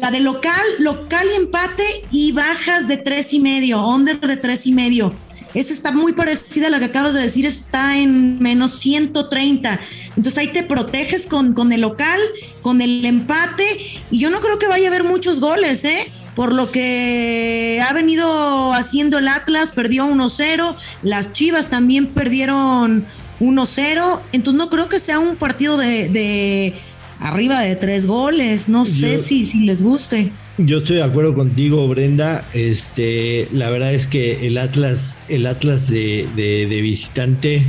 La 0.00 0.10
de 0.10 0.18
local, 0.18 0.60
local 0.80 1.26
y 1.32 1.36
empate 1.36 1.84
y 2.10 2.32
bajas 2.32 2.88
de 2.88 2.96
tres 2.96 3.32
y 3.32 3.38
medio, 3.38 3.86
under 3.86 4.18
de 4.18 4.36
tres 4.36 4.66
y 4.66 4.72
medio. 4.72 5.14
Esa 5.54 5.72
está 5.72 5.92
muy 5.92 6.12
parecida 6.12 6.66
a 6.66 6.70
la 6.70 6.80
que 6.80 6.86
acabas 6.86 7.14
de 7.14 7.22
decir, 7.22 7.46
está 7.46 7.96
en 7.96 8.40
menos 8.40 8.72
130. 8.72 9.80
Entonces 10.08 10.38
ahí 10.38 10.48
te 10.48 10.64
proteges 10.64 11.26
con, 11.26 11.54
con 11.54 11.72
el 11.72 11.80
local, 11.80 12.20
con 12.62 12.82
el 12.82 13.04
empate, 13.04 13.64
y 14.10 14.18
yo 14.18 14.30
no 14.30 14.40
creo 14.40 14.58
que 14.58 14.66
vaya 14.66 14.86
a 14.86 14.90
haber 14.90 15.04
muchos 15.04 15.40
goles, 15.40 15.84
¿eh? 15.84 16.12
por 16.34 16.52
lo 16.52 16.70
que 16.70 17.82
ha 17.86 17.92
venido 17.92 18.72
haciendo 18.72 19.18
el 19.18 19.28
Atlas, 19.28 19.72
perdió 19.72 20.06
1-0, 20.06 20.74
las 21.02 21.32
Chivas 21.32 21.68
también 21.68 22.06
perdieron 22.06 23.06
1-0, 23.40 24.20
entonces 24.32 24.58
no 24.58 24.70
creo 24.70 24.88
que 24.88 24.98
sea 24.98 25.18
un 25.18 25.36
partido 25.36 25.76
de, 25.76 26.74
arriba 27.20 27.60
de 27.60 27.74
tres 27.76 28.06
goles, 28.06 28.68
no 28.68 28.84
sé 28.84 29.18
si, 29.18 29.44
si 29.44 29.60
les 29.60 29.82
guste. 29.82 30.30
Yo 30.58 30.78
estoy 30.78 30.96
de 30.96 31.02
acuerdo 31.02 31.34
contigo, 31.34 31.88
Brenda. 31.88 32.44
Este, 32.52 33.48
la 33.50 33.70
verdad 33.70 33.94
es 33.94 34.06
que 34.06 34.46
el 34.46 34.58
Atlas, 34.58 35.18
el 35.28 35.46
Atlas 35.46 35.88
de, 35.88 36.28
de, 36.36 36.82
visitante 36.82 37.64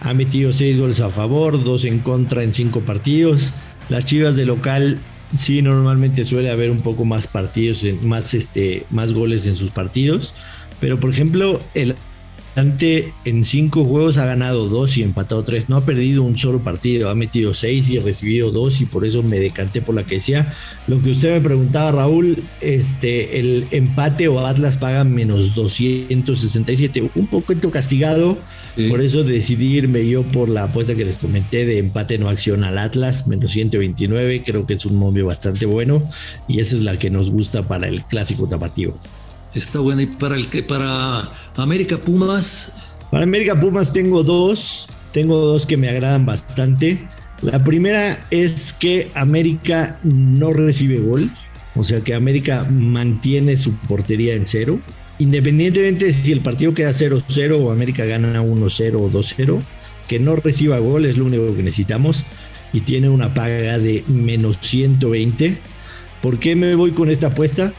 ha 0.00 0.14
metido 0.14 0.52
seis 0.52 0.78
goles 0.78 1.00
a 1.00 1.10
favor, 1.10 1.64
dos 1.64 1.84
en 1.84 1.98
contra 1.98 2.44
en 2.44 2.52
cinco 2.52 2.80
partidos. 2.80 3.54
Las 3.88 4.04
Chivas 4.04 4.36
de 4.36 4.46
local 4.46 5.00
sí 5.34 5.62
normalmente 5.62 6.24
suele 6.24 6.50
haber 6.50 6.70
un 6.70 6.82
poco 6.82 7.04
más 7.04 7.26
partidos, 7.26 7.84
más 8.02 8.34
este, 8.34 8.86
más 8.90 9.12
goles 9.12 9.46
en 9.48 9.56
sus 9.56 9.72
partidos. 9.72 10.32
Pero 10.80 11.00
por 11.00 11.10
ejemplo, 11.10 11.60
el 11.74 11.96
en 13.24 13.44
cinco 13.44 13.84
juegos 13.84 14.18
ha 14.18 14.26
ganado 14.26 14.68
dos 14.68 14.96
y 14.96 15.02
empatado 15.02 15.44
tres. 15.44 15.68
No 15.68 15.76
ha 15.76 15.84
perdido 15.84 16.22
un 16.22 16.36
solo 16.36 16.60
partido, 16.60 17.08
ha 17.08 17.14
metido 17.14 17.54
seis 17.54 17.88
y 17.88 17.98
recibido 17.98 18.50
dos 18.50 18.80
y 18.80 18.86
por 18.86 19.04
eso 19.04 19.22
me 19.22 19.38
decanté 19.38 19.80
por 19.80 19.94
la 19.94 20.04
que 20.04 20.16
decía. 20.16 20.52
Lo 20.86 21.00
que 21.00 21.10
usted 21.10 21.34
me 21.34 21.40
preguntaba, 21.40 21.92
Raúl, 21.92 22.42
este, 22.60 23.38
el 23.38 23.66
empate 23.70 24.28
o 24.28 24.44
Atlas 24.44 24.76
paga 24.76 25.04
menos 25.04 25.54
267, 25.54 27.10
un 27.14 27.26
poquito 27.28 27.70
castigado. 27.70 28.38
Por 28.88 29.00
eso 29.00 29.24
decidí 29.24 29.76
irme 29.76 30.06
yo 30.08 30.22
por 30.22 30.48
la 30.48 30.64
apuesta 30.64 30.94
que 30.94 31.04
les 31.04 31.16
comenté 31.16 31.66
de 31.66 31.78
empate 31.78 32.18
no 32.18 32.28
acción 32.28 32.64
al 32.64 32.78
Atlas, 32.78 33.26
menos 33.26 33.52
129. 33.52 34.42
Creo 34.44 34.66
que 34.66 34.74
es 34.74 34.86
un 34.86 34.96
momio 34.96 35.26
bastante 35.26 35.66
bueno 35.66 36.08
y 36.46 36.60
esa 36.60 36.76
es 36.76 36.82
la 36.82 36.98
que 36.98 37.10
nos 37.10 37.30
gusta 37.30 37.66
para 37.66 37.88
el 37.88 38.04
clásico 38.04 38.48
tapatío. 38.48 38.94
Está 39.54 39.80
buena. 39.80 40.02
¿Y 40.02 40.06
para 40.06 40.36
el 40.36 40.48
que 40.48 40.62
para 40.62 41.30
América 41.56 41.98
Pumas? 41.98 42.74
Para 43.10 43.24
América 43.24 43.58
Pumas 43.58 43.92
tengo 43.92 44.22
dos. 44.22 44.88
Tengo 45.12 45.36
dos 45.38 45.66
que 45.66 45.76
me 45.76 45.88
agradan 45.88 46.26
bastante. 46.26 47.08
La 47.42 47.62
primera 47.62 48.26
es 48.30 48.72
que 48.72 49.10
América 49.14 49.98
no 50.02 50.52
recibe 50.52 50.98
gol. 50.98 51.30
O 51.74 51.84
sea 51.84 52.00
que 52.00 52.14
América 52.14 52.66
mantiene 52.68 53.56
su 53.56 53.74
portería 53.76 54.34
en 54.34 54.44
cero. 54.44 54.80
Independientemente 55.18 56.06
de 56.06 56.12
si 56.12 56.32
el 56.32 56.40
partido 56.40 56.74
queda 56.74 56.90
0-0 56.90 57.60
o 57.60 57.72
América 57.72 58.04
gana 58.04 58.42
1-0 58.42 58.94
o 58.96 59.10
2-0, 59.10 59.62
que 60.06 60.18
no 60.18 60.36
reciba 60.36 60.78
gol 60.78 61.06
es 61.06 61.16
lo 61.16 61.24
único 61.24 61.54
que 61.54 61.62
necesitamos. 61.62 62.24
Y 62.72 62.80
tiene 62.80 63.08
una 63.08 63.32
paga 63.32 63.78
de 63.78 64.04
menos 64.08 64.58
120. 64.60 65.56
¿Por 66.20 66.38
qué 66.38 66.54
me 66.54 66.74
voy 66.74 66.90
con 66.90 67.10
esta 67.10 67.28
apuesta? 67.28 67.72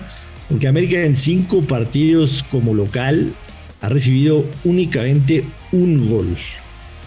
Porque 0.50 0.68
América 0.68 1.04
en 1.04 1.16
cinco 1.16 1.62
partidos 1.62 2.44
como 2.50 2.74
local 2.74 3.34
ha 3.82 3.90
recibido 3.90 4.46
únicamente 4.64 5.46
un 5.72 6.10
gol. 6.10 6.36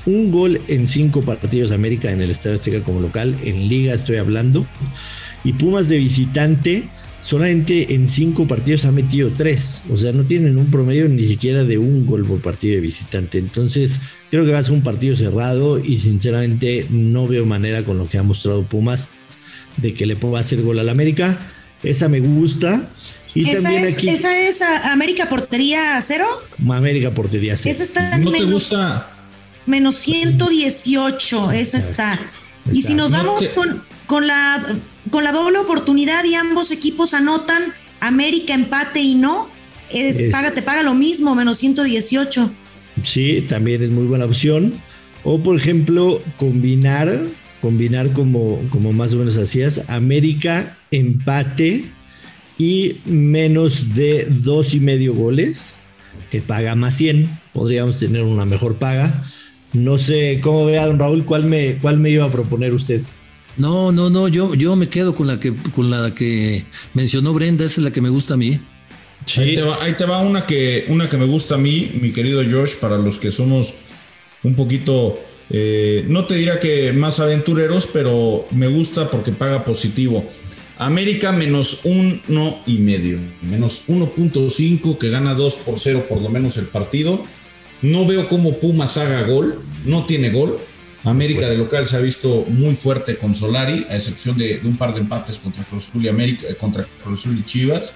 Un 0.06 0.30
gol 0.30 0.60
en 0.68 0.88
cinco 0.88 1.22
partidos 1.22 1.70
América 1.70 2.10
en 2.10 2.22
el 2.22 2.30
Estadio 2.30 2.56
Azteca 2.56 2.82
como 2.82 3.00
local, 3.00 3.36
en 3.44 3.68
liga 3.68 3.94
estoy 3.94 4.16
hablando. 4.16 4.66
Y 5.44 5.52
Pumas 5.54 5.88
de 5.88 5.98
visitante 5.98 6.84
solamente 7.22 7.94
en 7.94 8.08
cinco 8.08 8.46
partidos 8.46 8.84
ha 8.84 8.92
metido 8.92 9.30
tres. 9.36 9.82
O 9.90 9.96
sea, 9.96 10.12
no 10.12 10.24
tienen 10.24 10.58
un 10.58 10.70
promedio 10.70 11.08
ni 11.08 11.24
siquiera 11.24 11.64
de 11.64 11.78
un 11.78 12.04
gol 12.04 12.24
por 12.24 12.40
partido 12.40 12.74
de 12.74 12.80
visitante. 12.80 13.38
Entonces, 13.38 14.00
creo 14.30 14.44
que 14.44 14.50
va 14.50 14.58
a 14.58 14.64
ser 14.64 14.74
un 14.74 14.82
partido 14.82 15.16
cerrado 15.16 15.78
y 15.78 15.98
sinceramente 15.98 16.86
no 16.90 17.26
veo 17.26 17.46
manera 17.46 17.84
con 17.84 17.98
lo 17.98 18.08
que 18.08 18.18
ha 18.18 18.22
mostrado 18.22 18.64
Pumas 18.64 19.10
de 19.78 19.94
que 19.94 20.04
le 20.04 20.16
pueda 20.16 20.40
hacer 20.40 20.62
gol 20.62 20.78
al 20.78 20.88
América. 20.88 21.38
Esa 21.82 22.08
me 22.08 22.20
gusta. 22.20 22.88
Y 23.34 23.48
¿Esa, 23.48 23.62
también 23.62 23.86
es, 23.86 23.94
aquí, 23.94 24.08
¿Esa 24.08 24.38
es 24.38 24.62
América 24.62 25.28
Portería 25.28 25.98
Cero? 26.02 26.26
América 26.68 27.14
Portería 27.14 27.56
Cero. 27.56 27.74
Esa 27.74 27.82
está 27.82 28.18
¿No 28.18 28.30
te 28.30 28.44
gusta? 28.44 29.08
Menos 29.66 29.96
118, 29.96 31.52
eso 31.52 31.76
está. 31.76 32.18
Y 32.72 32.82
si 32.82 32.94
nos 32.94 33.10
vamos 33.10 33.48
con, 33.50 33.82
con, 34.06 34.26
la, 34.26 34.62
con 35.10 35.24
la 35.24 35.32
doble 35.32 35.58
oportunidad 35.58 36.24
y 36.24 36.34
ambos 36.34 36.70
equipos 36.70 37.14
anotan 37.14 37.72
América 38.00 38.54
empate 38.54 39.00
y 39.00 39.14
no, 39.14 39.48
es, 39.90 40.30
paga, 40.32 40.50
te 40.50 40.62
paga 40.62 40.82
lo 40.82 40.94
mismo, 40.94 41.34
menos 41.34 41.58
118. 41.58 42.52
Sí, 43.04 43.44
también 43.48 43.82
es 43.82 43.90
muy 43.90 44.04
buena 44.04 44.24
opción. 44.24 44.74
O 45.24 45.40
por 45.40 45.56
ejemplo, 45.56 46.20
combinar, 46.36 47.22
combinar 47.60 48.12
como, 48.12 48.60
como 48.70 48.92
más 48.92 49.14
o 49.14 49.18
menos 49.18 49.38
hacías, 49.38 49.88
América 49.88 50.76
empate 50.90 51.84
y 52.58 52.96
menos 53.04 53.94
de 53.94 54.26
dos 54.28 54.74
y 54.74 54.80
medio 54.80 55.14
goles, 55.14 55.82
que 56.30 56.40
paga 56.40 56.74
más 56.74 56.96
100. 56.96 57.28
Podríamos 57.52 57.98
tener 57.98 58.22
una 58.22 58.44
mejor 58.44 58.76
paga. 58.76 59.24
No 59.72 59.98
sé 59.98 60.40
cómo 60.42 60.66
vea, 60.66 60.86
don 60.86 60.98
Raúl, 60.98 61.24
¿cuál 61.24 61.44
me, 61.44 61.78
cuál 61.78 61.98
me 61.98 62.10
iba 62.10 62.24
a 62.24 62.30
proponer 62.30 62.74
usted? 62.74 63.00
No, 63.56 63.92
no, 63.92 64.10
no, 64.10 64.28
yo, 64.28 64.54
yo 64.54 64.76
me 64.76 64.88
quedo 64.88 65.14
con 65.14 65.26
la 65.26 65.38
que 65.38 65.54
con 65.74 65.90
la 65.90 66.14
que 66.14 66.64
mencionó 66.94 67.34
Brenda, 67.34 67.64
esa 67.64 67.80
es 67.80 67.84
la 67.84 67.90
que 67.90 68.00
me 68.00 68.08
gusta 68.08 68.34
a 68.34 68.36
mí. 68.36 68.60
Ahí, 69.36 69.54
te 69.54 69.62
va, 69.62 69.78
ahí 69.82 69.92
te 69.92 70.04
va 70.04 70.20
una 70.20 70.46
que, 70.46 70.86
una 70.88 71.08
que 71.08 71.16
me 71.16 71.26
gusta 71.26 71.54
a 71.54 71.58
mí, 71.58 71.92
mi 72.00 72.12
querido 72.12 72.42
Josh, 72.42 72.76
para 72.76 72.98
los 72.98 73.18
que 73.18 73.30
somos 73.30 73.74
un 74.42 74.54
poquito, 74.54 75.20
eh, 75.48 76.04
no 76.08 76.26
te 76.26 76.34
diría 76.34 76.58
que 76.58 76.92
más 76.92 77.20
aventureros, 77.20 77.88
pero 77.92 78.46
me 78.50 78.66
gusta 78.66 79.10
porque 79.10 79.32
paga 79.32 79.64
positivo. 79.64 80.24
América 80.86 81.32
menos 81.32 81.80
uno 81.84 82.60
y 82.66 82.78
medio, 82.78 83.18
menos 83.42 83.84
1.5 83.88 84.98
que 84.98 85.10
gana 85.10 85.34
2 85.34 85.56
por 85.56 85.78
0 85.78 86.06
por 86.08 86.22
lo 86.22 86.28
menos 86.28 86.56
el 86.56 86.66
partido. 86.66 87.22
No 87.82 88.06
veo 88.06 88.28
cómo 88.28 88.58
Pumas 88.58 88.96
haga 88.96 89.22
gol, 89.22 89.60
no 89.84 90.06
tiene 90.06 90.30
gol. 90.30 90.58
América 91.04 91.48
de 91.48 91.56
local 91.56 91.84
se 91.84 91.96
ha 91.96 92.00
visto 92.00 92.44
muy 92.48 92.74
fuerte 92.74 93.16
con 93.16 93.34
Solari, 93.34 93.86
a 93.90 93.96
excepción 93.96 94.38
de, 94.38 94.60
un 94.64 94.76
par 94.76 94.94
de 94.94 95.00
empates 95.00 95.38
contra 95.38 95.64
Cruz 95.64 95.88
Azul 95.88 96.04
y 96.04 96.08
América, 96.08 96.46
eh, 96.48 96.54
contra 96.54 96.86
Cruz 97.02 97.26
y 97.26 97.42
Chivas, 97.44 97.92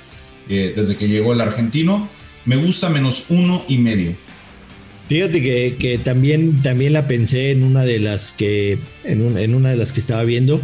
eh, 0.49 0.73
desde 0.75 0.97
que 0.97 1.09
llegó 1.09 1.33
el 1.33 1.41
argentino. 1.41 2.09
Me 2.45 2.57
gusta 2.57 2.89
menos 2.89 3.27
uno 3.29 3.65
y 3.69 3.79
medio. 3.79 4.17
Fíjate 5.09 5.41
que, 5.79 6.01
también, 6.03 6.63
también 6.63 6.93
la 6.93 7.07
pensé 7.07 7.51
en 7.53 7.63
una 7.63 7.85
de 7.85 8.01
las 8.01 8.33
que 8.33 8.79
en, 9.05 9.39
en, 9.39 9.55
una 9.55 9.71
de 9.71 9.77
las 9.77 9.93
que 9.93 10.01
estaba 10.01 10.25
viendo. 10.25 10.61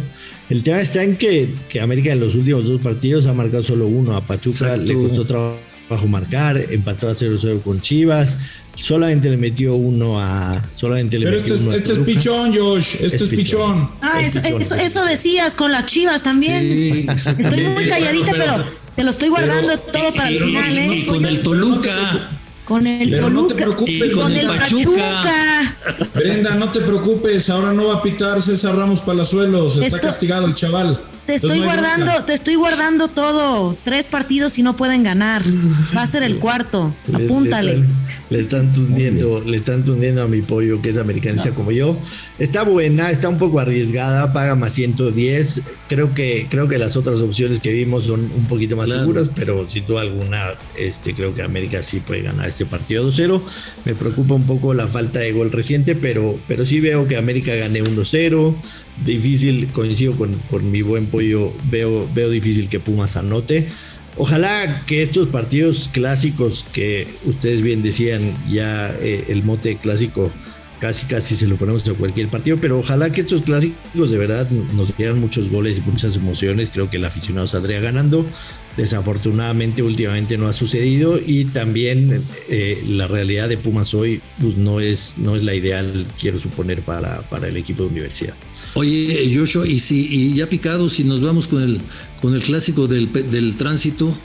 El 0.49 0.63
tema 0.63 0.81
está 0.81 1.03
en 1.03 1.15
que, 1.15 1.53
que, 1.69 1.79
América 1.79 2.11
en 2.11 2.19
los 2.19 2.35
últimos 2.35 2.67
dos 2.67 2.81
partidos 2.81 3.25
ha 3.27 3.33
marcado 3.33 3.63
solo 3.63 3.87
uno. 3.87 4.15
A 4.17 4.21
Pachuca 4.27 4.75
le 4.75 4.93
costó 4.93 5.25
trabajo 5.25 6.07
marcar, 6.07 6.57
empató 6.69 7.07
a 7.07 7.13
0-0 7.13 7.61
con 7.61 7.79
Chivas, 7.79 8.37
solamente 8.75 9.29
le 9.29 9.37
metió 9.37 9.75
uno 9.75 10.19
a. 10.19 10.61
Solamente 10.71 11.17
le 11.17 11.25
Pero 11.25 11.37
metió 11.37 11.53
este, 11.55 11.65
uno 11.65 11.71
es, 11.73 11.77
este 11.79 11.93
es 11.93 11.99
pichón, 11.99 12.53
Josh. 12.53 12.95
Este 12.99 13.15
es, 13.15 13.23
pichón. 13.29 13.91
Ah, 14.01 14.19
Es 14.21 14.35
eso, 14.35 14.41
pichón, 14.41 14.61
eso, 14.61 14.75
es 14.75 14.83
eso 14.83 15.05
decías 15.05 15.55
con 15.55 15.71
las 15.71 15.85
chivas 15.85 16.21
también. 16.21 16.61
Sí, 16.61 17.05
Estoy 17.39 17.63
muy 17.67 17.87
calladita, 17.87 18.31
Bueno, 18.31 18.45
pero, 18.63 18.65
te 18.93 19.03
lo 19.05 19.11
estoy 19.11 19.29
guardando 19.29 19.79
todo 19.79 20.11
para 20.13 20.27
el 20.27 20.35
Y- 20.35 20.39
final, 20.39 20.73
y 20.73 20.77
¿eh? 21.01 21.05
con 21.07 21.25
el 21.25 21.39
Toluca. 21.41 22.29
Con 22.65 22.87
el 22.87 23.09
Pero 23.09 23.29
no 23.29 23.45
te 23.45 23.55
preocupes, 23.55 23.93
y 23.93 24.11
con 24.11 24.23
con 24.23 24.31
el 24.31 24.47
Pachuca. 24.47 25.23
Pachuca. 25.23 26.07
Brenda, 26.15 26.55
no 26.55 26.71
te 26.71 26.79
preocupes, 26.79 27.49
ahora 27.49 27.73
no 27.73 27.87
va 27.87 27.95
a 27.95 28.01
pitar 28.01 28.41
César 28.41 28.75
Ramos 28.75 29.01
Palazuelos. 29.01 29.77
Está 29.77 29.99
castigado 29.99 30.45
el 30.47 30.53
chaval. 30.53 31.01
Te 31.25 31.35
estoy 31.35 31.59
no 31.59 31.65
guardando, 31.65 32.05
bronca. 32.05 32.25
te 32.25 32.33
estoy 32.33 32.55
guardando 32.55 33.07
todo. 33.09 33.77
Tres 33.83 34.07
partidos 34.07 34.57
y 34.59 34.63
no 34.63 34.75
pueden 34.75 35.03
ganar. 35.03 35.41
Va 35.95 36.01
a 36.03 36.07
ser 36.07 36.23
el 36.23 36.39
cuarto. 36.39 36.93
Le- 37.07 37.25
Apúntale. 37.25 37.83
Le, 38.29 38.39
están, 38.39 38.71
tundiendo, 38.73 39.43
le 39.45 39.57
están 39.57 39.83
tundiendo 39.83 40.23
a 40.23 40.27
mi 40.27 40.41
pollo 40.41 40.81
que 40.81 40.89
es 40.89 40.97
americanista 40.97 41.51
como 41.51 41.71
yo. 41.71 41.95
Está 42.39 42.63
buena, 42.63 43.11
está 43.11 43.29
un 43.29 43.37
poco 43.37 43.59
arriesgada, 43.59 44.33
paga 44.33 44.55
más 44.55 44.73
110. 44.73 45.61
Creo 45.87 46.13
que, 46.13 46.47
creo 46.49 46.67
que 46.67 46.77
las 46.79 46.97
otras 46.97 47.21
opciones 47.21 47.59
que 47.59 47.71
vimos 47.71 48.05
son 48.05 48.21
un 48.21 48.45
poquito 48.47 48.75
más 48.75 48.87
Claro. 48.87 49.01
seguras, 49.01 49.29
pero 49.35 49.69
sin 49.69 49.85
duda 49.85 50.01
alguna, 50.01 50.53
este, 50.77 51.13
creo 51.13 51.35
que 51.35 51.43
América 51.43 51.83
sí 51.83 51.99
puede 51.99 52.21
ganar 52.23 52.49
este 52.49 52.65
partido 52.65 53.07
2-0. 53.11 53.41
Me 53.85 53.93
preocupa 53.93 54.33
un 54.33 54.47
poco 54.47 54.73
la 54.73 54.87
falta 54.87 55.19
de 55.19 55.31
gol 55.31 55.51
reciente, 55.51 55.95
pero, 55.95 56.39
pero 56.47 56.65
sí 56.65 56.79
veo 56.79 57.07
que 57.07 57.17
América 57.17 57.53
gane 57.55 57.83
1-0. 57.83 58.55
Difícil, 59.05 59.67
coincido 59.73 60.13
con, 60.13 60.33
con 60.49 60.71
mi 60.71 60.81
buen 60.81 61.07
pollo, 61.07 61.51
veo, 61.69 62.07
veo 62.13 62.29
difícil 62.29 62.69
que 62.69 62.79
Pumas 62.79 63.15
anote. 63.17 63.67
Ojalá 64.17 64.83
que 64.85 65.01
estos 65.01 65.27
partidos 65.27 65.89
clásicos 65.91 66.65
que 66.71 67.07
ustedes 67.25 67.61
bien 67.61 67.81
decían, 67.81 68.21
ya 68.49 68.95
eh, 69.01 69.25
el 69.29 69.43
mote 69.43 69.77
clásico 69.77 70.31
casi 70.79 71.05
casi 71.05 71.35
se 71.35 71.47
lo 71.47 71.55
ponemos 71.55 71.87
a 71.87 71.93
cualquier 71.93 72.27
partido, 72.27 72.57
pero 72.57 72.77
ojalá 72.77 73.09
que 73.09 73.21
estos 73.21 73.41
clásicos 73.43 74.11
de 74.11 74.17
verdad 74.17 74.49
nos 74.75 74.95
dieran 74.97 75.17
muchos 75.17 75.49
goles 75.49 75.77
y 75.77 75.81
muchas 75.81 76.17
emociones. 76.17 76.69
Creo 76.73 76.89
que 76.89 76.97
el 76.97 77.05
aficionado 77.05 77.47
saldría 77.47 77.79
ganando. 77.79 78.25
Desafortunadamente 78.75 79.81
últimamente 79.81 80.37
no 80.37 80.47
ha 80.47 80.53
sucedido 80.53 81.19
y 81.25 81.45
también 81.45 82.21
eh, 82.49 82.83
la 82.85 83.07
realidad 83.07 83.47
de 83.47 83.57
Pumas 83.57 83.93
hoy 83.93 84.21
pues, 84.41 84.57
no, 84.57 84.81
es, 84.81 85.13
no 85.17 85.37
es 85.37 85.43
la 85.43 85.55
ideal, 85.55 86.05
quiero 86.19 86.39
suponer, 86.39 86.81
para, 86.81 87.21
para 87.29 87.47
el 87.47 87.55
equipo 87.55 87.83
de 87.83 87.89
universidad. 87.89 88.33
Oye, 88.75 89.31
Joshua, 89.35 89.67
y 89.67 89.79
si 89.79 90.07
y 90.09 90.33
ya 90.33 90.49
picado, 90.49 90.89
si 90.89 91.03
nos 91.03 91.21
vamos 91.21 91.47
con 91.47 91.61
el 91.61 91.81
con 92.21 92.33
el 92.33 92.41
clásico 92.41 92.87
del, 92.87 93.11
del 93.13 93.55
tránsito, 93.55 94.15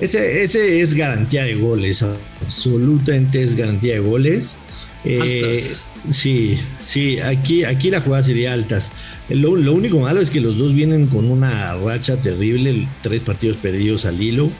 Ese, 0.00 0.42
ese 0.42 0.80
es 0.80 0.94
garantía 0.94 1.44
de 1.44 1.54
goles, 1.54 2.02
absolutamente 2.44 3.42
es 3.42 3.54
garantía 3.54 3.94
de 3.94 4.00
goles. 4.00 4.56
Eh, 5.04 5.62
sí, 6.10 6.58
sí, 6.80 7.18
aquí, 7.20 7.64
aquí 7.64 7.90
la 7.90 8.00
jugada 8.00 8.22
sería 8.22 8.52
altas. 8.52 8.92
Lo, 9.28 9.56
lo 9.56 9.72
único 9.74 10.00
malo 10.00 10.20
es 10.20 10.30
que 10.30 10.40
los 10.40 10.58
dos 10.58 10.74
vienen 10.74 11.06
con 11.06 11.30
una 11.30 11.74
racha 11.76 12.16
terrible, 12.20 12.88
tres 13.02 13.22
partidos 13.22 13.58
perdidos 13.58 14.04
al 14.04 14.20
hilo. 14.20 14.50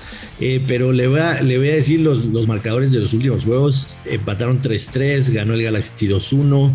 Eh, 0.41 0.61
pero 0.67 0.93
le 0.93 1.07
voy, 1.07 1.21
a, 1.21 1.43
le 1.43 1.59
voy 1.59 1.69
a 1.69 1.75
decir 1.75 2.01
los, 2.01 2.25
los 2.27 2.47
marcadores 2.47 2.93
de 2.93 3.01
los 3.01 3.13
últimos 3.13 3.45
juegos. 3.45 3.97
Empataron 4.07 4.63
3-3, 4.63 5.33
ganó 5.33 5.55
el 5.55 5.63
Galaxy 5.63 6.09
2-1, 6.09 6.75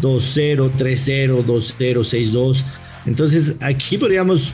2-0, 0.00 0.70
3-0, 0.76 1.44
2-0, 1.44 2.32
6-2. 2.32 2.64
Entonces 3.06 3.56
aquí 3.60 3.98
podríamos, 3.98 4.52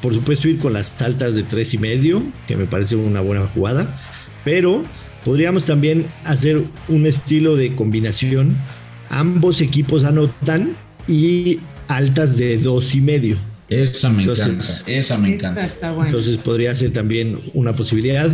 por 0.00 0.14
supuesto, 0.14 0.48
ir 0.48 0.58
con 0.58 0.72
las 0.72 1.00
altas 1.02 1.34
de 1.36 1.42
3 1.42 1.74
y 1.74 1.78
medio, 1.78 2.22
que 2.46 2.56
me 2.56 2.66
parece 2.66 2.96
una 2.96 3.20
buena 3.20 3.46
jugada. 3.46 3.98
Pero 4.44 4.84
podríamos 5.24 5.64
también 5.64 6.06
hacer 6.24 6.62
un 6.88 7.06
estilo 7.06 7.56
de 7.56 7.74
combinación. 7.74 8.56
Ambos 9.10 9.60
equipos 9.60 10.04
anotan 10.04 10.76
y 11.08 11.58
altas 11.88 12.36
de 12.36 12.58
2 12.58 12.94
y 12.96 13.00
medio. 13.00 13.36
Esa 13.68 14.10
me 14.10 14.22
Entonces- 14.22 14.46
encanta. 14.46 14.64
Esa 14.92 15.18
me 15.18 15.28
Esa 15.28 15.34
encanta. 15.34 15.66
está 15.66 15.92
buena. 15.92 16.10
Entonces 16.10 16.36
podría 16.36 16.72
ser 16.76 16.92
también 16.92 17.38
una 17.54 17.74
posibilidad. 17.74 18.30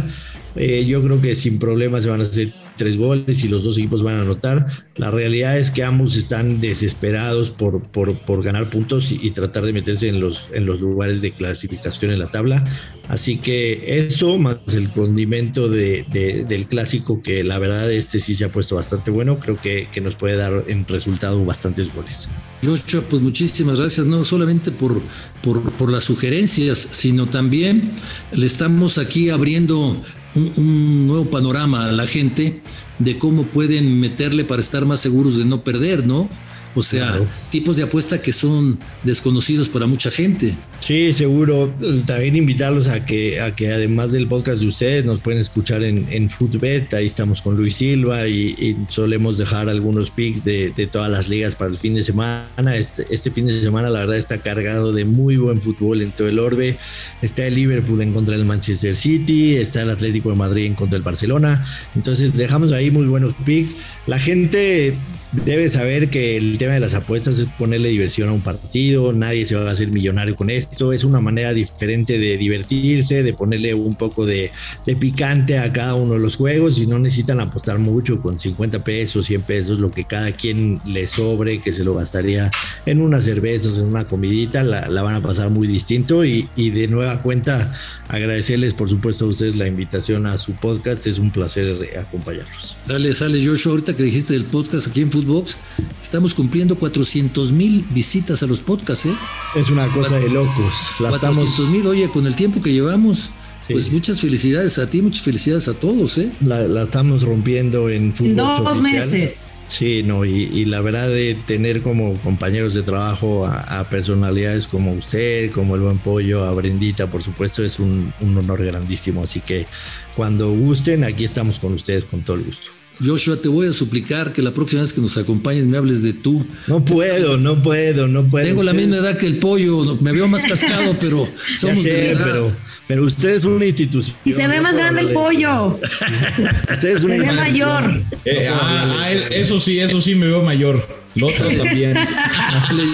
Eh, 0.57 0.85
yo 0.87 1.03
creo 1.03 1.21
que 1.21 1.35
sin 1.35 1.59
problemas 1.59 2.03
se 2.05 2.11
van 2.11 2.21
a 2.21 2.25
hacer 2.25 2.53
tres 2.77 2.97
goles 2.97 3.45
y 3.45 3.49
los 3.49 3.63
dos 3.65 3.79
equipos 3.79 4.03
van 4.03 4.19
a 4.19 4.23
anotar. 4.23 4.67
La 4.97 5.11
realidad 5.11 5.59
es 5.59 5.71
que 5.71 5.83
ambos 5.83 6.17
están 6.17 6.61
desesperados 6.61 7.51
por, 7.51 7.83
por, 7.83 8.19
por 8.19 8.43
ganar 8.43 8.71
puntos 8.71 9.13
y, 9.13 9.31
tratar 9.31 9.65
de 9.65 9.73
meterse 9.73 10.09
en 10.09 10.21
los, 10.21 10.49
en 10.53 10.67
los 10.67 10.81
lugares 10.81 11.23
de 11.23 11.33
clasificación 11.33 12.13
en 12.13 12.19
la 12.19 12.27
tabla. 12.31 12.65
Así 13.09 13.39
que 13.39 14.07
eso, 14.07 14.39
más 14.39 14.59
el 14.75 14.91
condimento 14.93 15.69
de, 15.69 16.05
de- 16.11 16.45
del 16.45 16.67
clásico, 16.67 17.23
que 17.23 17.45
la 17.45 17.59
verdad 17.59 17.91
este 17.91 18.21
sí 18.21 18.35
se 18.35 18.45
ha 18.45 18.53
puesto 18.53 18.77
bastante 18.77 19.11
bueno, 19.11 19.39
creo 19.39 19.57
que, 19.57 19.89
que 19.93 20.01
nos 20.01 20.15
puede 20.15 20.37
dar 20.37 20.65
en 20.69 20.87
resultado 20.87 21.45
bastantes 21.45 21.93
goles. 21.95 22.29
Joshua, 22.65 23.03
pues 23.09 23.23
muchísimas 23.23 23.79
gracias, 23.81 24.07
no 24.07 24.25
solamente 24.25 24.71
por, 24.71 25.01
por, 25.43 25.63
por 25.73 25.91
las 25.91 26.05
sugerencias, 26.05 26.79
sino 26.79 27.27
también 27.27 27.93
le 28.33 28.47
estamos 28.47 28.99
aquí 28.99 29.31
abriendo 29.31 30.03
un, 30.35 30.53
un 30.57 31.07
nuevo 31.07 31.25
panorama 31.27 31.87
a 31.87 31.93
la 31.93 32.07
gente 32.07 32.61
de 32.99 33.19
cómo 33.19 33.45
pueden 33.45 34.01
meterle 34.01 34.45
para 34.45 34.61
estar 34.61 34.85
más 34.87 35.01
seguros 35.01 35.37
de 35.37 35.45
no 35.45 35.65
perder, 35.65 36.07
¿no? 36.07 36.29
O 36.75 36.83
sea, 36.83 37.09
Claro. 37.09 37.27
tipos 37.51 37.77
de 37.77 37.83
apuesta 37.83 38.23
que 38.23 38.33
son 38.33 38.79
desconocidos 39.05 39.69
para 39.69 39.87
mucha 39.87 40.11
gente. 40.11 40.55
Sí, 40.81 41.13
seguro. 41.13 41.73
También 42.07 42.35
invitarlos 42.37 42.89
a 42.89 43.05
que, 43.05 43.41
a 43.41 43.55
que 43.55 43.71
además 43.73 44.13
del 44.13 44.27
podcast 44.27 44.61
de 44.63 44.67
ustedes 44.69 45.05
nos 45.05 45.21
pueden 45.21 45.39
escuchar 45.41 45.83
en, 45.85 46.07
en 46.11 46.31
Footbet. 46.31 46.93
Ahí 46.95 47.07
estamos 47.07 47.43
con 47.43 47.57
Luis 47.57 47.77
Silva 47.77 48.27
y, 48.27 48.55
y 48.59 48.77
solemos 48.89 49.39
dejar 49.39 49.69
algunos 49.69 50.11
picks 50.11 50.45
de, 50.45 50.73
de 50.75 50.87
todas 50.87 51.11
las 51.11 51.29
ligas 51.29 51.55
para 51.57 51.71
el 51.71 51.79
fin 51.79 51.95
de 51.95 52.03
semana. 52.03 52.75
Este, 52.77 53.07
este 53.11 53.31
fin 53.31 53.47
de 53.47 53.63
semana 53.63 53.91
la 53.91 54.01
verdad 54.01 54.17
está 54.17 54.39
cargado 54.39 54.93
de 54.93 55.05
muy 55.05 55.37
buen 55.37 55.61
fútbol 55.61 56.03
en 56.03 56.11
todo 56.11 56.29
el 56.29 56.39
orbe. 56.39 56.79
Está 57.21 57.47
el 57.47 57.55
Liverpool 57.55 58.01
en 58.03 58.13
contra 58.13 58.37
del 58.37 58.45
Manchester 58.47 58.97
City, 58.97 59.57
está 59.57 59.83
el 59.83 59.91
Atlético 59.91 60.31
de 60.31 60.37
Madrid 60.37 60.65
en 60.67 60.75
contra 60.75 60.97
del 60.97 61.05
Barcelona. 61.05 61.65
Entonces 61.95 62.35
dejamos 62.37 62.73
ahí 62.73 62.91
muy 62.91 63.07
buenos 63.07 63.35
picks. 63.45 63.77
La 64.07 64.19
gente 64.19 64.97
debe 65.45 65.69
saber 65.71 66.11
que 66.11 66.37
el 66.37 66.59
tema 66.63 66.75
de 66.75 66.81
las 66.81 66.95
apuestas 66.95 67.41
es 67.41 67.47
ponerle 67.59 67.89
diversión 67.89 68.29
a 68.29 68.33
un 68.33 68.41
partido, 68.41 69.13
nadie 69.13 69.45
se 69.45 69.57
va 69.57 69.69
a 69.69 69.73
hacer 69.73 69.89
millonario 69.89 70.37
con 70.37 70.49
esto, 70.49 70.93
es 70.93 71.03
una 71.03 71.21
manera 71.21 71.53
diferente 71.53 72.21
de 72.21 72.39
divertirse, 72.39 73.25
de 73.25 73.33
ponerle 73.33 73.75
un 73.75 73.97
poco 73.97 74.25
de, 74.25 74.53
picante 75.01 75.59
a 75.59 75.73
cada 75.73 75.97
uno 75.97 76.15
de 76.15 76.21
los 76.21 76.37
juegos 76.37 76.79
y 76.79 76.87
no 76.87 77.01
necesitan 77.01 77.41
apostar 77.41 77.81
mucho 77.81 78.21
con 78.21 78.39
50 78.39 78.85
pesos, 78.85 79.27
100 79.27 79.43
pesos, 79.43 79.81
lo 79.81 79.91
que 79.91 80.05
cada 80.05 80.31
quien 80.31 80.81
le 80.85 81.09
sobre, 81.09 81.61
que 81.61 81.73
se 81.73 81.83
lo 81.83 81.95
gastaría 81.95 82.49
en 82.87 83.01
unas 83.01 83.25
cervezas, 83.25 83.79
en 83.79 83.87
una 83.87 84.07
comidita, 84.07 84.63
la, 84.63 85.03
van 85.03 85.17
a 85.17 85.21
pasar 85.21 85.51
muy 85.51 85.67
distinto 85.67 86.25
y 86.25 86.47
de 86.55 86.87
nueva 86.87 87.23
cuenta 87.23 87.73
agradecerles 88.13 88.75
por 88.75 88.89
supuesto 88.89 89.25
a 89.25 89.29
ustedes 89.29 89.57
la 89.57 89.67
invitación 89.67 90.27
a 90.27 90.37
su 90.39 90.53
podcast, 90.53 91.07
es 91.07 91.19
un 91.19 91.31
placer 91.31 91.77
acompañarlos. 91.99 92.77
Dale, 92.87 93.13
sale 93.15 93.45
Joshua, 93.45 93.73
ahorita 93.73 93.97
que 93.97 94.03
dijiste 94.05 94.35
del 94.35 94.45
podcast 94.45 94.89
aquí 94.89 95.01
en 95.01 95.11
Footbox, 95.11 95.57
estamos 96.03 96.35
cumpliendo 96.35 96.77
400 96.79 97.51
mil 97.53 97.85
visitas 97.91 98.43
a 98.43 98.47
los 98.47 98.61
podcasts, 98.61 99.07
¿eh? 99.07 99.15
Es 99.57 99.71
una 99.71 99.91
cosa 99.93 100.19
de 100.21 100.29
locos, 100.29 100.75
la 101.01 101.11
estamos 101.11 101.39
400 101.45 101.69
mil, 101.71 101.87
oye, 101.87 102.09
con 102.11 102.27
el 102.27 102.37
tiempo 102.37 102.61
que 102.63 102.73
llevamos, 102.73 103.31
Sí. 103.67 103.75
pues 103.75 103.93
muchas 103.93 104.21
felicidades 104.21 104.77
a 104.79 104.91
ti, 104.91 105.01
muchas 105.03 105.23
felicidades 105.23 105.69
a 105.69 105.75
todos, 105.75 106.19
¿eh? 106.19 106.29
La, 106.41 106.67
la 106.67 106.83
estamos 106.83 107.23
rompiendo 107.23 107.89
en 107.89 108.13
fútbol. 108.13 108.35
Dos 108.37 108.61
oficial. 108.61 108.83
meses. 108.83 109.41
Sí, 109.73 110.03
no, 110.03 110.27
y, 110.27 110.67
la 110.67 110.83
verdad 110.83 111.09
de 111.09 111.35
tener 111.35 111.81
como 111.81 112.13
compañeros 112.21 112.75
de 112.75 112.83
trabajo 112.83 113.47
a, 113.47 113.89
personalidades 113.89 114.67
como 114.67 114.93
usted, 114.93 115.51
como 115.51 115.77
el 115.77 115.81
buen 115.81 115.97
pollo, 115.97 116.45
a 116.45 116.53
Brendita, 116.53 117.07
por 117.07 117.23
supuesto, 117.23 117.65
es 117.65 117.81
un, 117.81 118.13
un 118.21 118.37
honor 118.37 118.63
grandísimo. 118.67 119.23
Así 119.23 119.41
que 119.41 119.67
cuando 120.15 120.53
gusten, 120.53 121.05
aquí 121.05 121.25
estamos 121.25 121.59
con 121.59 121.73
ustedes 121.73 122.05
con 122.05 122.21
todo 122.21 122.37
el 122.37 122.45
gusto. 122.45 122.82
Joshua, 123.05 123.37
te 123.37 123.49
voy 123.49 123.67
a 123.67 123.73
suplicar 123.73 124.33
que 124.33 124.43
la 124.43 124.53
próxima 124.53 124.83
vez 124.83 124.93
que 124.93 125.01
nos 125.01 125.17
acompañes 125.17 125.67
me 125.67 125.77
hables 125.77 126.03
de 126.03 126.13
tú. 126.13 126.45
No 126.67 126.85
puedo, 126.85 127.37
no 127.37 127.63
puedo, 127.63 128.07
no 128.07 128.29
puedo. 128.29 128.47
Tengo 128.47 128.63
la 128.63 128.73
misma 128.73 128.97
edad 128.97 129.17
que 129.17 129.27
el 129.27 129.39
pollo, 129.39 129.97
me 130.01 130.13
veo 130.13 130.29
más 130.29 130.45
cascado, 130.45 130.95
pero 131.01 131.29
somos 131.57 131.83
de 131.83 132.17
Pero, 132.17 132.53
pero 132.87 133.05
usted 133.05 133.31
es 133.31 133.45
una 133.45 133.67
institución. 133.67 134.17
Y 134.25 134.33
se 134.33 134.47
ve 134.47 134.61
más 134.61 134.77
grande 134.77 135.01
el 135.03 135.13
pollo. 135.13 135.79
usted 136.73 136.89
es 136.89 137.03
una 137.03 137.15
se 137.15 137.21
ve 137.21 137.33
mayor. 137.33 138.03
Eh, 138.25 138.47
ah, 138.51 139.01
ah, 139.01 139.13
eso 139.31 139.59
sí, 139.59 139.79
eso 139.81 140.01
sí 140.01 140.15
me 140.15 140.27
veo 140.27 140.43
mayor. 140.43 141.03
Lo 141.15 141.29
otro 141.29 141.49
también. 141.57 141.97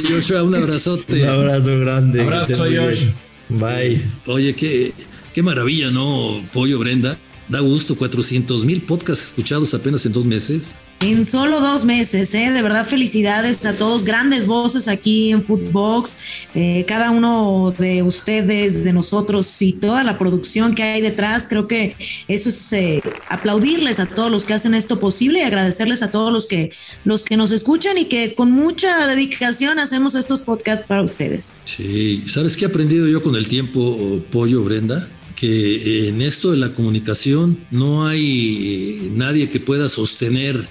Joshua, 0.09 0.43
un 0.43 0.55
abrazote. 0.55 1.23
Un 1.23 1.29
abrazo 1.29 1.79
grande. 1.81 2.23
Abrazo, 2.23 2.65
Josh. 2.65 3.07
Bye. 3.49 4.03
Oye, 4.27 4.55
qué, 4.55 4.93
qué 5.35 5.43
maravilla, 5.43 5.91
¿no, 5.91 6.45
Pollo 6.53 6.79
Brenda? 6.79 7.19
Da 7.49 7.61
gusto, 7.61 7.97
400 7.97 8.63
mil 8.65 8.83
podcasts 8.83 9.27
escuchados 9.27 9.73
apenas 9.73 10.05
en 10.05 10.13
dos 10.13 10.27
meses. 10.27 10.75
En 11.01 11.25
solo 11.25 11.61
dos 11.61 11.85
meses, 11.85 12.35
¿eh? 12.35 12.51
de 12.51 12.61
verdad 12.61 12.85
felicidades 12.85 13.65
a 13.65 13.77
todos, 13.77 14.05
grandes 14.05 14.49
voces 14.49 14.89
aquí 14.89 15.31
en 15.31 15.45
Footbox, 15.45 16.19
eh, 16.57 16.85
cada 16.89 17.13
uno 17.13 17.73
de 17.79 18.03
ustedes, 18.03 18.83
de 18.83 18.93
nosotros 18.93 19.63
y 19.63 19.75
toda 19.75 20.03
la 20.03 20.19
producción 20.19 20.75
que 20.75 20.83
hay 20.83 21.01
detrás, 21.01 21.47
creo 21.49 21.69
que 21.69 21.95
eso 22.27 22.49
es 22.49 22.73
eh, 22.73 23.01
aplaudirles 23.29 24.01
a 24.01 24.07
todos 24.07 24.31
los 24.31 24.45
que 24.45 24.55
hacen 24.55 24.75
esto 24.75 24.99
posible 24.99 25.39
y 25.39 25.43
agradecerles 25.43 26.03
a 26.03 26.11
todos 26.11 26.33
los 26.33 26.49
que, 26.49 26.73
los 27.05 27.23
que 27.23 27.37
nos 27.37 27.53
escuchan 27.53 27.97
y 27.97 28.07
que 28.07 28.35
con 28.35 28.51
mucha 28.51 29.07
dedicación 29.07 29.79
hacemos 29.79 30.17
estos 30.17 30.43
podcasts 30.43 30.85
para 30.87 31.03
ustedes. 31.03 31.55
Sí, 31.65 32.25
¿sabes 32.27 32.57
qué 32.57 32.65
he 32.65 32.69
aprendido 32.69 33.07
yo 33.07 33.23
con 33.23 33.37
el 33.37 33.47
tiempo, 33.47 34.21
Pollo, 34.33 34.65
Brenda? 34.65 35.09
Que 35.39 36.09
en 36.09 36.23
esto 36.23 36.51
de 36.51 36.57
la 36.57 36.73
comunicación 36.73 37.59
no 37.71 38.07
hay 38.07 39.03
eh, 39.07 39.11
nadie 39.15 39.49
que 39.49 39.61
pueda 39.61 39.89
sostener, 39.89 40.67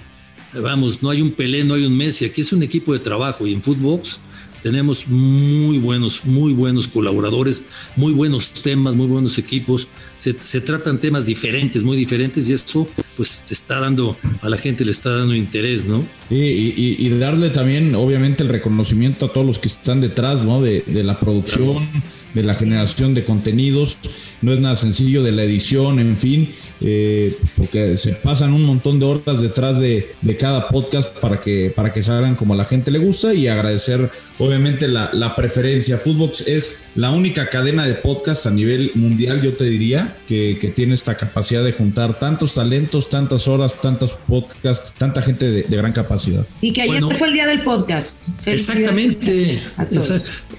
vamos, 0.52 1.02
no 1.02 1.10
hay 1.10 1.22
un 1.22 1.30
Pelé, 1.30 1.64
no 1.64 1.74
hay 1.74 1.84
un 1.86 1.96
Messi, 1.96 2.24
aquí 2.26 2.42
es 2.42 2.52
un 2.52 2.62
equipo 2.62 2.92
de 2.92 2.98
trabajo 2.98 3.46
y 3.46 3.54
en 3.54 3.62
Footbox 3.62 4.20
tenemos 4.62 5.06
muy 5.08 5.78
buenos, 5.78 6.24
muy 6.24 6.52
buenos 6.52 6.88
colaboradores, 6.88 7.64
muy 7.96 8.12
buenos 8.12 8.52
temas, 8.52 8.96
muy 8.96 9.06
buenos 9.06 9.38
equipos. 9.38 9.88
Se, 10.16 10.32
tratan 10.60 11.00
temas 11.00 11.26
diferentes, 11.26 11.84
muy 11.84 11.96
diferentes, 11.96 12.48
y 12.50 12.54
eso 12.54 12.88
pues 13.16 13.44
te 13.46 13.54
está 13.54 13.80
dando, 13.80 14.16
a 14.42 14.48
la 14.48 14.58
gente 14.58 14.84
le 14.84 14.90
está 14.90 15.14
dando 15.14 15.34
interés, 15.34 15.86
¿no? 15.86 16.04
y, 16.30 17.08
darle 17.18 17.50
también, 17.50 17.94
obviamente, 17.94 18.42
el 18.42 18.48
reconocimiento 18.48 19.26
a 19.26 19.32
todos 19.32 19.46
los 19.46 19.58
que 19.58 19.68
están 19.68 20.00
detrás, 20.00 20.44
¿no? 20.44 20.60
De, 20.60 20.82
la 20.86 21.18
producción, 21.18 21.88
de 22.38 22.44
la 22.44 22.54
generación 22.54 23.14
de 23.14 23.24
contenidos. 23.24 23.98
No 24.40 24.52
es 24.52 24.60
nada 24.60 24.76
sencillo 24.76 25.22
de 25.22 25.32
la 25.32 25.42
edición, 25.42 25.98
en 25.98 26.16
fin, 26.16 26.48
eh, 26.80 27.36
porque 27.56 27.96
se 27.96 28.12
pasan 28.12 28.52
un 28.52 28.64
montón 28.64 29.00
de 29.00 29.06
horas 29.06 29.42
detrás 29.42 29.80
de, 29.80 30.16
cada 30.38 30.68
podcast 30.68 31.12
para 31.18 31.40
que, 31.40 31.72
para 31.74 31.92
que 31.92 32.00
salgan 32.00 32.36
como 32.36 32.54
a 32.54 32.56
la 32.56 32.64
gente 32.64 32.92
le 32.92 33.00
gusta 33.00 33.34
y 33.34 33.48
agradecer, 33.48 34.08
obviamente, 34.38 34.86
la, 34.86 35.34
preferencia. 35.36 35.98
Footbox 35.98 36.46
es 36.46 36.84
la 36.94 37.10
única 37.10 37.48
cadena 37.48 37.86
de 37.86 37.94
podcast 37.94 38.46
a 38.46 38.50
nivel 38.50 38.92
mundial, 38.94 39.42
yo 39.42 39.54
te 39.54 39.64
diría, 39.64 40.16
que, 40.26 40.72
tiene 40.74 40.94
esta 40.94 41.16
capacidad 41.16 41.64
de 41.64 41.72
juntar 41.72 42.18
tantos 42.18 42.54
talentos, 42.54 43.08
tantas 43.08 43.48
horas, 43.48 43.80
tantos 43.80 44.12
podcasts, 44.28 44.94
tanta 44.96 45.22
gente 45.22 45.50
de, 45.50 45.76
gran 45.76 45.92
capacidad. 45.92 46.46
Y 46.60 46.72
que 46.72 46.82
ayer 46.82 47.02
fue 47.16 47.28
el 47.28 47.34
día 47.34 47.46
del 47.46 47.60
podcast. 47.62 48.28
Exactamente. 48.46 49.58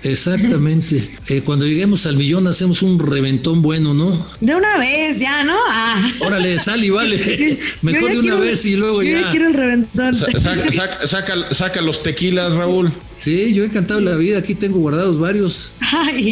exactamente. 0.04 1.10
Eh, 1.30 1.42
cuando 1.42 1.66
lleguemos 1.70 2.06
al 2.06 2.18
millón 2.18 2.48
hacemos 2.48 2.82
un 2.82 3.00
reventón 3.00 3.62
bueno, 3.62 3.94
¿no? 3.94 4.26
De 4.42 4.56
una 4.56 4.78
vez 4.78 5.20
ya, 5.20 5.44
¿no? 5.44 5.58
Ah. 5.70 6.10
Órale, 6.20 6.60
sal 6.60 6.84
y 6.84 6.90
vale. 6.90 7.60
Mejor 7.82 8.12
de 8.12 8.20
una 8.20 8.36
vez 8.36 8.66
y 8.66 8.76
luego 8.76 9.04
yo 9.04 9.20
ya. 9.20 9.32
quiero 9.32 9.48
el 9.48 9.54
reventón. 9.54 10.16
saca, 10.16 11.82
los 11.82 12.04
tequilas, 12.04 12.54
Raúl. 12.54 12.92
Sí, 13.18 13.54
yo 13.54 13.64
he 13.64 13.68
encantado 13.68 14.00
la 14.00 14.16
vida. 14.16 14.40
Aquí 14.40 14.56
tengo 14.56 14.80
guardados 14.80 15.20
varios. 15.20 15.72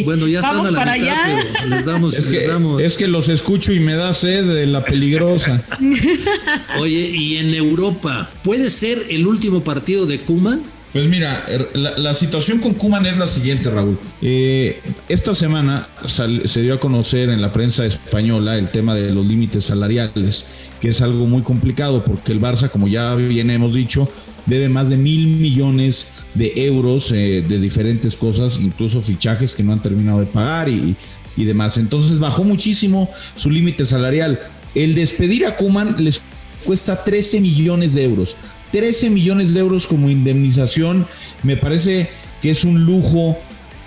bueno, 0.04 0.26
ya 0.26 0.40
están 0.40 0.66
a 0.66 0.70
la 0.70 0.80
mitad, 0.80 0.88
allá. 0.88 1.38
pero 1.52 1.66
les 1.66 1.84
damos, 1.84 2.18
es 2.18 2.28
que, 2.28 2.46
damos. 2.46 2.82
Es 2.82 2.96
que 2.96 3.06
los 3.06 3.28
escucho 3.28 3.72
y 3.72 3.80
me 3.80 3.94
da 3.94 4.14
sed 4.14 4.44
de 4.44 4.66
la 4.66 4.84
peligrosa. 4.84 5.62
Oye, 6.78 7.10
y 7.14 7.36
en 7.36 7.54
Europa, 7.54 8.30
¿puede 8.42 8.70
ser 8.70 9.04
el 9.10 9.26
último 9.26 9.62
partido 9.62 10.06
de 10.06 10.20
Kuman? 10.20 10.62
Pues 10.92 11.06
mira, 11.06 11.44
er, 11.48 11.68
la, 11.76 12.14
situación 12.14 12.60
con 12.60 12.72
Kuman 12.74 13.04
es 13.04 13.18
la 13.18 13.26
siguiente, 13.26 13.70
Raúl. 13.70 13.98
Eh, 14.22 14.80
esta 15.08 15.34
semana 15.34 15.86
se 16.06 16.62
dio 16.62 16.74
a 16.74 16.80
conocer 16.80 17.28
en 17.28 17.42
la 17.42 17.52
prensa 17.52 17.84
española 17.84 18.56
el 18.56 18.70
tema 18.70 18.94
de 18.94 19.12
los 19.12 19.26
límites 19.26 19.66
salariales, 19.66 20.46
que 20.80 20.88
es 20.88 21.02
algo 21.02 21.26
muy 21.26 21.42
complicado 21.42 22.04
porque 22.04 22.32
el 22.32 22.40
Barça, 22.40 22.70
como 22.70 22.88
ya 22.88 23.14
bien 23.16 23.50
hemos 23.50 23.74
dicho, 23.74 24.10
debe 24.46 24.70
más 24.70 24.88
de 24.88 24.96
mil 24.96 25.26
millones 25.26 26.08
de 26.34 26.52
euros 26.56 27.12
eh, 27.12 27.44
de 27.46 27.60
diferentes 27.60 28.16
cosas, 28.16 28.58
incluso 28.58 29.02
fichajes 29.02 29.54
que 29.54 29.62
no 29.62 29.74
han 29.74 29.82
terminado 29.82 30.20
de 30.20 30.26
pagar 30.26 30.70
y, 30.70 30.96
y 31.36 31.44
demás. 31.44 31.76
Entonces 31.76 32.18
bajó 32.18 32.44
muchísimo 32.44 33.10
su 33.36 33.50
límite 33.50 33.84
salarial. 33.84 34.40
El 34.74 34.94
despedir 34.94 35.44
a 35.44 35.56
Kuman 35.56 35.96
les 35.98 36.22
cuesta 36.64 37.04
13 37.04 37.40
millones 37.40 37.94
de 37.94 38.04
euros. 38.04 38.36
13 38.70 39.10
millones 39.10 39.54
de 39.54 39.60
euros 39.60 39.86
como 39.86 40.10
indemnización 40.10 41.06
me 41.42 41.56
parece 41.56 42.10
que 42.40 42.50
es 42.50 42.64
un 42.64 42.84
lujo 42.84 43.38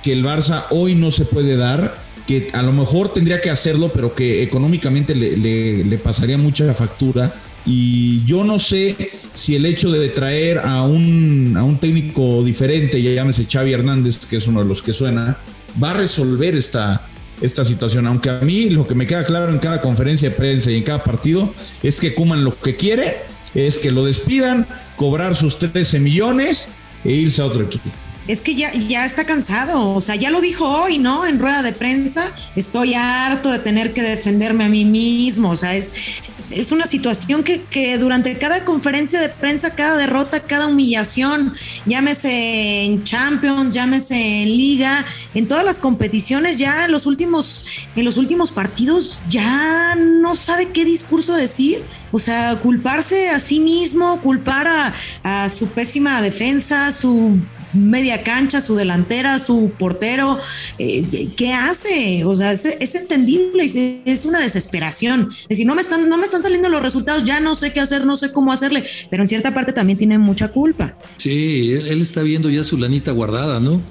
que 0.03 0.13
el 0.13 0.23
Barça 0.23 0.65
hoy 0.71 0.95
no 0.95 1.11
se 1.11 1.25
puede 1.25 1.55
dar, 1.55 1.95
que 2.27 2.47
a 2.53 2.61
lo 2.61 2.73
mejor 2.73 3.13
tendría 3.13 3.39
que 3.39 3.49
hacerlo, 3.49 3.91
pero 3.93 4.15
que 4.15 4.43
económicamente 4.43 5.15
le, 5.15 5.97
pasaría 5.97 6.37
mucha 6.37 6.73
factura. 6.73 7.33
Y 7.65 8.25
yo 8.25 8.43
no 8.43 8.57
sé 8.57 8.95
si 9.33 9.55
el 9.55 9.65
hecho 9.65 9.91
de 9.91 10.09
traer 10.09 10.59
a 10.59 10.81
un, 10.81 11.55
a 11.55 11.63
un 11.63 11.79
técnico 11.79 12.43
diferente, 12.43 13.01
ya 13.01 13.11
llámese 13.11 13.45
Xavi 13.45 13.73
Hernández, 13.73 14.25
que 14.25 14.37
es 14.37 14.47
uno 14.47 14.63
de 14.63 14.67
los 14.67 14.81
que 14.81 14.93
suena, 14.93 15.37
va 15.81 15.91
a 15.91 15.93
resolver 15.93 16.55
esta, 16.55 17.07
esta 17.41 17.63
situación. 17.63 18.07
Aunque 18.07 18.31
a 18.31 18.39
mí 18.39 18.69
lo 18.69 18.87
que 18.87 18.95
me 18.95 19.05
queda 19.05 19.23
claro 19.25 19.51
en 19.51 19.59
cada 19.59 19.79
conferencia 19.79 20.29
de 20.29 20.35
prensa 20.35 20.71
y 20.71 20.77
en 20.77 20.83
cada 20.83 21.03
partido 21.03 21.53
es 21.83 21.99
que 21.99 22.15
Kuman 22.15 22.43
lo 22.43 22.59
que 22.59 22.75
quiere 22.75 23.30
es 23.55 23.77
que 23.77 23.91
lo 23.91 24.05
despidan, 24.05 24.67
cobrar 24.95 25.35
sus 25.35 25.57
13 25.57 25.99
millones 25.99 26.69
e 27.03 27.13
irse 27.13 27.41
a 27.41 27.45
otro 27.45 27.63
equipo. 27.63 27.89
Es 28.27 28.41
que 28.41 28.53
ya, 28.53 28.71
ya 28.73 29.03
está 29.03 29.25
cansado, 29.25 29.95
o 29.95 29.99
sea, 29.99 30.15
ya 30.15 30.29
lo 30.29 30.41
dijo 30.41 30.67
hoy, 30.67 30.99
¿no? 30.99 31.25
En 31.25 31.39
rueda 31.39 31.63
de 31.63 31.73
prensa, 31.73 32.23
estoy 32.55 32.93
harto 32.93 33.49
de 33.51 33.59
tener 33.59 33.93
que 33.93 34.03
defenderme 34.03 34.63
a 34.65 34.69
mí 34.69 34.85
mismo, 34.85 35.49
o 35.49 35.55
sea, 35.55 35.75
es, 35.75 36.21
es 36.51 36.71
una 36.71 36.85
situación 36.85 37.43
que, 37.43 37.63
que, 37.63 37.97
durante 37.97 38.37
cada 38.37 38.63
conferencia 38.63 39.19
de 39.19 39.29
prensa, 39.29 39.73
cada 39.73 39.97
derrota, 39.97 40.43
cada 40.43 40.67
humillación, 40.67 41.55
llámese 41.87 42.83
en 42.85 43.03
Champions, 43.03 43.73
llámese 43.73 44.43
en 44.43 44.49
Liga, 44.49 45.03
en 45.33 45.47
todas 45.47 45.65
las 45.65 45.79
competiciones, 45.79 46.59
ya 46.59 46.85
en 46.85 46.91
los 46.91 47.07
últimos, 47.07 47.65
en 47.95 48.05
los 48.05 48.17
últimos 48.17 48.51
partidos, 48.51 49.19
ya 49.29 49.95
no 49.95 50.35
sabe 50.35 50.69
qué 50.69 50.85
discurso 50.85 51.35
decir 51.35 51.81
o 52.11 52.19
sea, 52.19 52.55
culparse 52.57 53.29
a 53.29 53.39
sí 53.39 53.59
mismo, 53.59 54.19
culpar 54.21 54.93
a, 55.23 55.49
su 55.49 55.67
pésima 55.67 56.21
defensa, 56.21 56.91
su 56.91 57.39
media 57.73 58.23
cancha, 58.23 58.59
su 58.59 58.75
delantera, 58.75 59.39
su 59.39 59.71
portero, 59.77 60.37
eh, 60.77 61.29
¿qué 61.37 61.53
hace? 61.53 62.25
O 62.25 62.35
sea, 62.35 62.51
es, 62.51 62.95
entendible 62.95 63.65
y 63.65 64.01
es 64.05 64.25
una 64.25 64.39
desesperación. 64.39 65.29
Es 65.43 65.49
decir, 65.49 65.65
no 65.65 65.75
me, 65.75 65.81
están, 65.81 66.09
no 66.09 66.17
me 66.17 66.25
están 66.25 66.43
saliendo 66.43 66.69
los 66.69 66.81
resultados, 66.81 67.23
ya 67.23 67.39
no 67.39 67.55
sé 67.55 67.71
qué 67.71 67.79
hacer, 67.79 68.05
no 68.05 68.15
sé 68.15 68.31
cómo 68.31 68.51
hacerle, 68.51 68.85
pero 69.09 69.23
en 69.23 69.27
cierta 69.27 69.53
parte 69.53 69.73
también 69.73 69.97
tiene 69.97 70.17
mucha 70.17 70.49
culpa. 70.49 70.97
Sí, 71.17 71.71
él 71.71 72.01
está 72.01 72.23
viendo 72.23 72.49
ya 72.49 72.63
su 72.63 72.77
lanita 72.77 73.11
guardada, 73.11 73.59
¿no? 73.59 73.81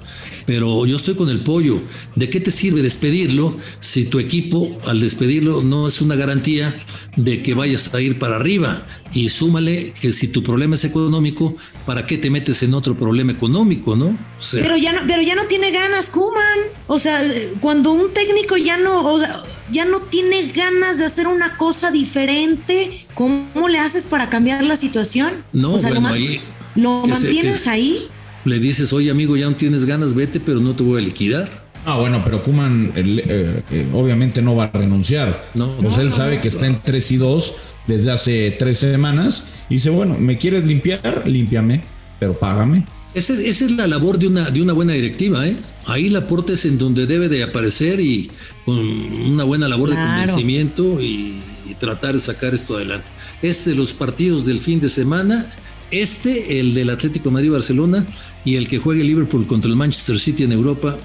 Pero 0.45 0.85
yo 0.85 0.95
estoy 0.95 1.15
con 1.15 1.29
el 1.29 1.41
pollo. 1.41 1.79
¿De 2.15 2.29
qué 2.29 2.39
te 2.39 2.51
sirve 2.51 2.81
despedirlo 2.81 3.57
si 3.79 4.05
tu 4.05 4.19
equipo 4.19 4.79
al 4.87 4.99
despedirlo 4.99 5.61
no 5.61 5.87
es 5.87 6.01
una 6.01 6.15
garantía 6.15 6.75
de 7.15 7.41
que 7.41 7.53
vayas 7.53 7.93
a 7.93 8.01
ir 8.01 8.19
para 8.19 8.37
arriba? 8.37 8.85
Y 9.13 9.29
súmale 9.29 9.93
que 9.99 10.13
si 10.13 10.29
tu 10.29 10.41
problema 10.41 10.75
es 10.75 10.85
económico, 10.85 11.55
¿para 11.85 12.05
qué 12.05 12.17
te 12.17 12.29
metes 12.29 12.63
en 12.63 12.73
otro 12.73 12.97
problema 12.97 13.31
económico, 13.31 13.95
no? 13.95 14.17
pero 14.51 14.77
ya 14.77 14.93
no, 14.93 15.01
pero 15.07 15.21
ya 15.21 15.35
no 15.35 15.45
tiene 15.45 15.71
ganas, 15.71 16.09
Kuman. 16.09 16.59
O 16.87 16.97
sea, 16.97 17.21
cuando 17.59 17.91
un 17.91 18.13
técnico 18.13 18.55
ya 18.57 18.77
no, 18.77 19.05
o 19.05 19.19
sea, 19.19 19.43
ya 19.71 19.85
no 19.85 19.99
tiene 20.01 20.51
ganas 20.51 20.97
de 20.97 21.05
hacer 21.05 21.27
una 21.27 21.57
cosa 21.57 21.91
diferente, 21.91 23.05
¿cómo 23.13 23.67
le 23.69 23.79
haces 23.79 24.05
para 24.05 24.29
cambiar 24.29 24.63
la 24.63 24.75
situación? 24.75 25.43
No, 25.51 25.71
bueno, 25.71 26.07
ahí. 26.07 26.41
¿Lo 26.75 27.03
mantienes 27.05 27.67
ahí? 27.67 27.97
Le 28.45 28.59
dices, 28.59 28.93
oye 28.93 29.11
amigo, 29.11 29.35
ya 29.37 29.49
no 29.49 29.55
tienes 29.55 29.85
ganas, 29.85 30.13
vete, 30.13 30.39
pero 30.39 30.59
no 30.59 30.75
te 30.75 30.83
voy 30.83 31.01
a 31.01 31.05
liquidar. 31.05 31.71
Ah, 31.85 31.97
bueno, 31.97 32.21
pero 32.23 32.43
Kuman 32.43 32.93
eh, 32.95 33.63
eh, 33.71 33.87
obviamente 33.93 34.41
no 34.41 34.55
va 34.55 34.65
a 34.65 34.71
renunciar. 34.71 35.49
No, 35.55 35.75
pues 35.77 35.97
él 35.97 36.11
sabe 36.11 36.39
que 36.39 36.47
está 36.47 36.67
en 36.67 36.79
3 36.83 37.11
y 37.11 37.17
2 37.17 37.53
desde 37.87 38.11
hace 38.11 38.51
tres 38.51 38.79
semanas 38.79 39.47
y 39.69 39.75
dice, 39.75 39.89
bueno, 39.89 40.17
¿me 40.19 40.37
quieres 40.37 40.65
limpiar? 40.65 41.23
Límpiame, 41.27 41.83
pero 42.19 42.37
págame. 42.37 42.85
Esa, 43.13 43.33
esa, 43.33 43.65
es 43.65 43.71
la 43.71 43.87
labor 43.87 44.19
de 44.19 44.27
una, 44.27 44.49
de 44.51 44.61
una 44.61 44.73
buena 44.73 44.93
directiva, 44.93 45.45
¿eh? 45.45 45.55
Ahí 45.87 46.09
la 46.09 46.19
aporte 46.19 46.53
es 46.53 46.65
en 46.65 46.77
donde 46.77 47.07
debe 47.07 47.27
de 47.27 47.43
aparecer 47.43 47.99
y 47.99 48.29
con 48.63 48.77
una 48.77 49.43
buena 49.43 49.67
labor 49.67 49.89
de 49.89 49.95
convencimiento 49.95 51.01
y, 51.01 51.41
y, 51.67 51.75
tratar 51.75 52.13
de 52.13 52.21
sacar 52.21 52.53
esto 52.53 52.75
adelante. 52.75 53.07
Este, 53.41 53.73
los 53.73 53.91
partidos 53.91 54.45
del 54.45 54.61
fin 54.61 54.79
de 54.79 54.87
semana, 54.87 55.51
este, 55.91 56.59
el 56.59 56.73
del 56.73 56.89
Atlético 56.89 57.31
Madrid-Barcelona 57.31 58.05
y 58.43 58.55
el 58.55 58.67
que 58.67 58.79
juegue 58.79 59.03
Liverpool 59.03 59.45
contra 59.45 59.69
el 59.69 59.75
Manchester 59.75 60.19
City 60.19 60.43
en 60.43 60.51
Europa, 60.51 60.97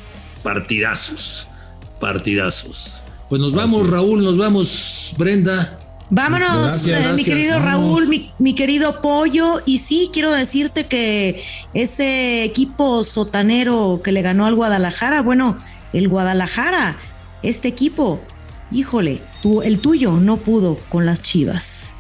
partidazos, 0.43 1.47
partidazos. 2.01 3.03
Pues 3.29 3.41
nos 3.41 3.53
vamos, 3.53 3.89
Raúl, 3.89 4.23
nos 4.23 4.39
vamos, 4.39 5.15
Brenda. 5.19 5.81
Vámonos, 6.09 6.87
eh, 6.87 7.13
mi 7.17 7.25
querido 7.25 7.59
Raúl, 7.59 8.09
mi, 8.39 8.55
querido 8.55 9.03
Pollo. 9.03 9.61
Y 9.67 9.79
sí, 9.79 10.09
quiero 10.13 10.31
decirte 10.31 10.87
que 10.87 11.43
ese 11.75 12.45
equipo 12.45 13.03
sotanero 13.03 14.01
que 14.05 14.13
le 14.13 14.23
ganó 14.23 14.47
al 14.47 14.55
Guadalajara, 14.55 15.23
bueno, 15.23 15.59
el 15.93 16.09
Guadalajara, 16.09 16.97
este 17.43 17.67
equipo, 17.67 18.21
híjole, 18.71 19.23
tú, 19.43 19.63
el 19.63 19.79
tuyo 19.79 20.13
no 20.13 20.37
pudo 20.37 20.79
con 20.89 21.07
las 21.07 21.23
chivas. 21.23 21.99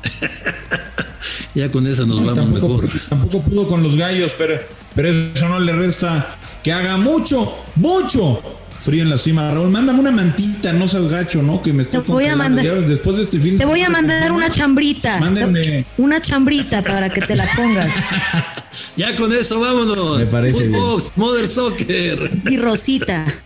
ya 1.54 1.70
con 1.70 1.86
esa 1.86 2.04
nos 2.06 2.24
vamos 2.24 2.50
mejor. 2.50 2.88
Tampoco 3.08 3.42
pudo 3.42 3.68
con 3.68 3.82
los 3.82 3.96
gallos, 3.96 4.34
pero, 4.36 4.58
pero 4.94 5.08
eso 5.08 5.48
no 5.48 5.60
le 5.60 5.72
resta 5.72 6.36
que 6.62 6.72
haga 6.72 6.96
mucho, 6.96 7.54
mucho 7.76 8.42
frío 8.86 9.02
en 9.02 9.10
la 9.10 9.18
cima. 9.18 9.50
Raúl, 9.50 9.68
mándame 9.68 10.00
una 10.00 10.12
mantita, 10.12 10.72
no 10.72 10.86
seas 10.86 11.08
gacho, 11.08 11.42
¿no? 11.42 11.60
Que 11.60 11.72
me 11.72 11.82
estoy 11.82 12.02
Te 12.02 12.12
voy 12.12 12.26
a 12.26 12.36
mandar. 12.36 12.86
Después 12.86 13.16
de 13.16 13.24
este 13.24 13.40
fin. 13.40 13.58
Te 13.58 13.64
voy 13.64 13.82
a 13.82 13.90
mandar 13.90 14.30
una 14.32 14.48
chambrita. 14.50 15.18
Mándenme. 15.18 15.84
Una 15.96 16.20
chambrita 16.20 16.82
para 16.82 17.10
que 17.10 17.20
te 17.20 17.34
la 17.34 17.48
pongas. 17.56 17.94
ya 18.96 19.16
con 19.16 19.32
eso, 19.32 19.60
vámonos. 19.60 20.18
Me 20.18 20.26
parece 20.26 20.68
Footbox, 20.68 21.12
Mother 21.16 21.48
Soccer. 21.48 22.42
Y 22.48 22.56
Rosita. 22.58 23.45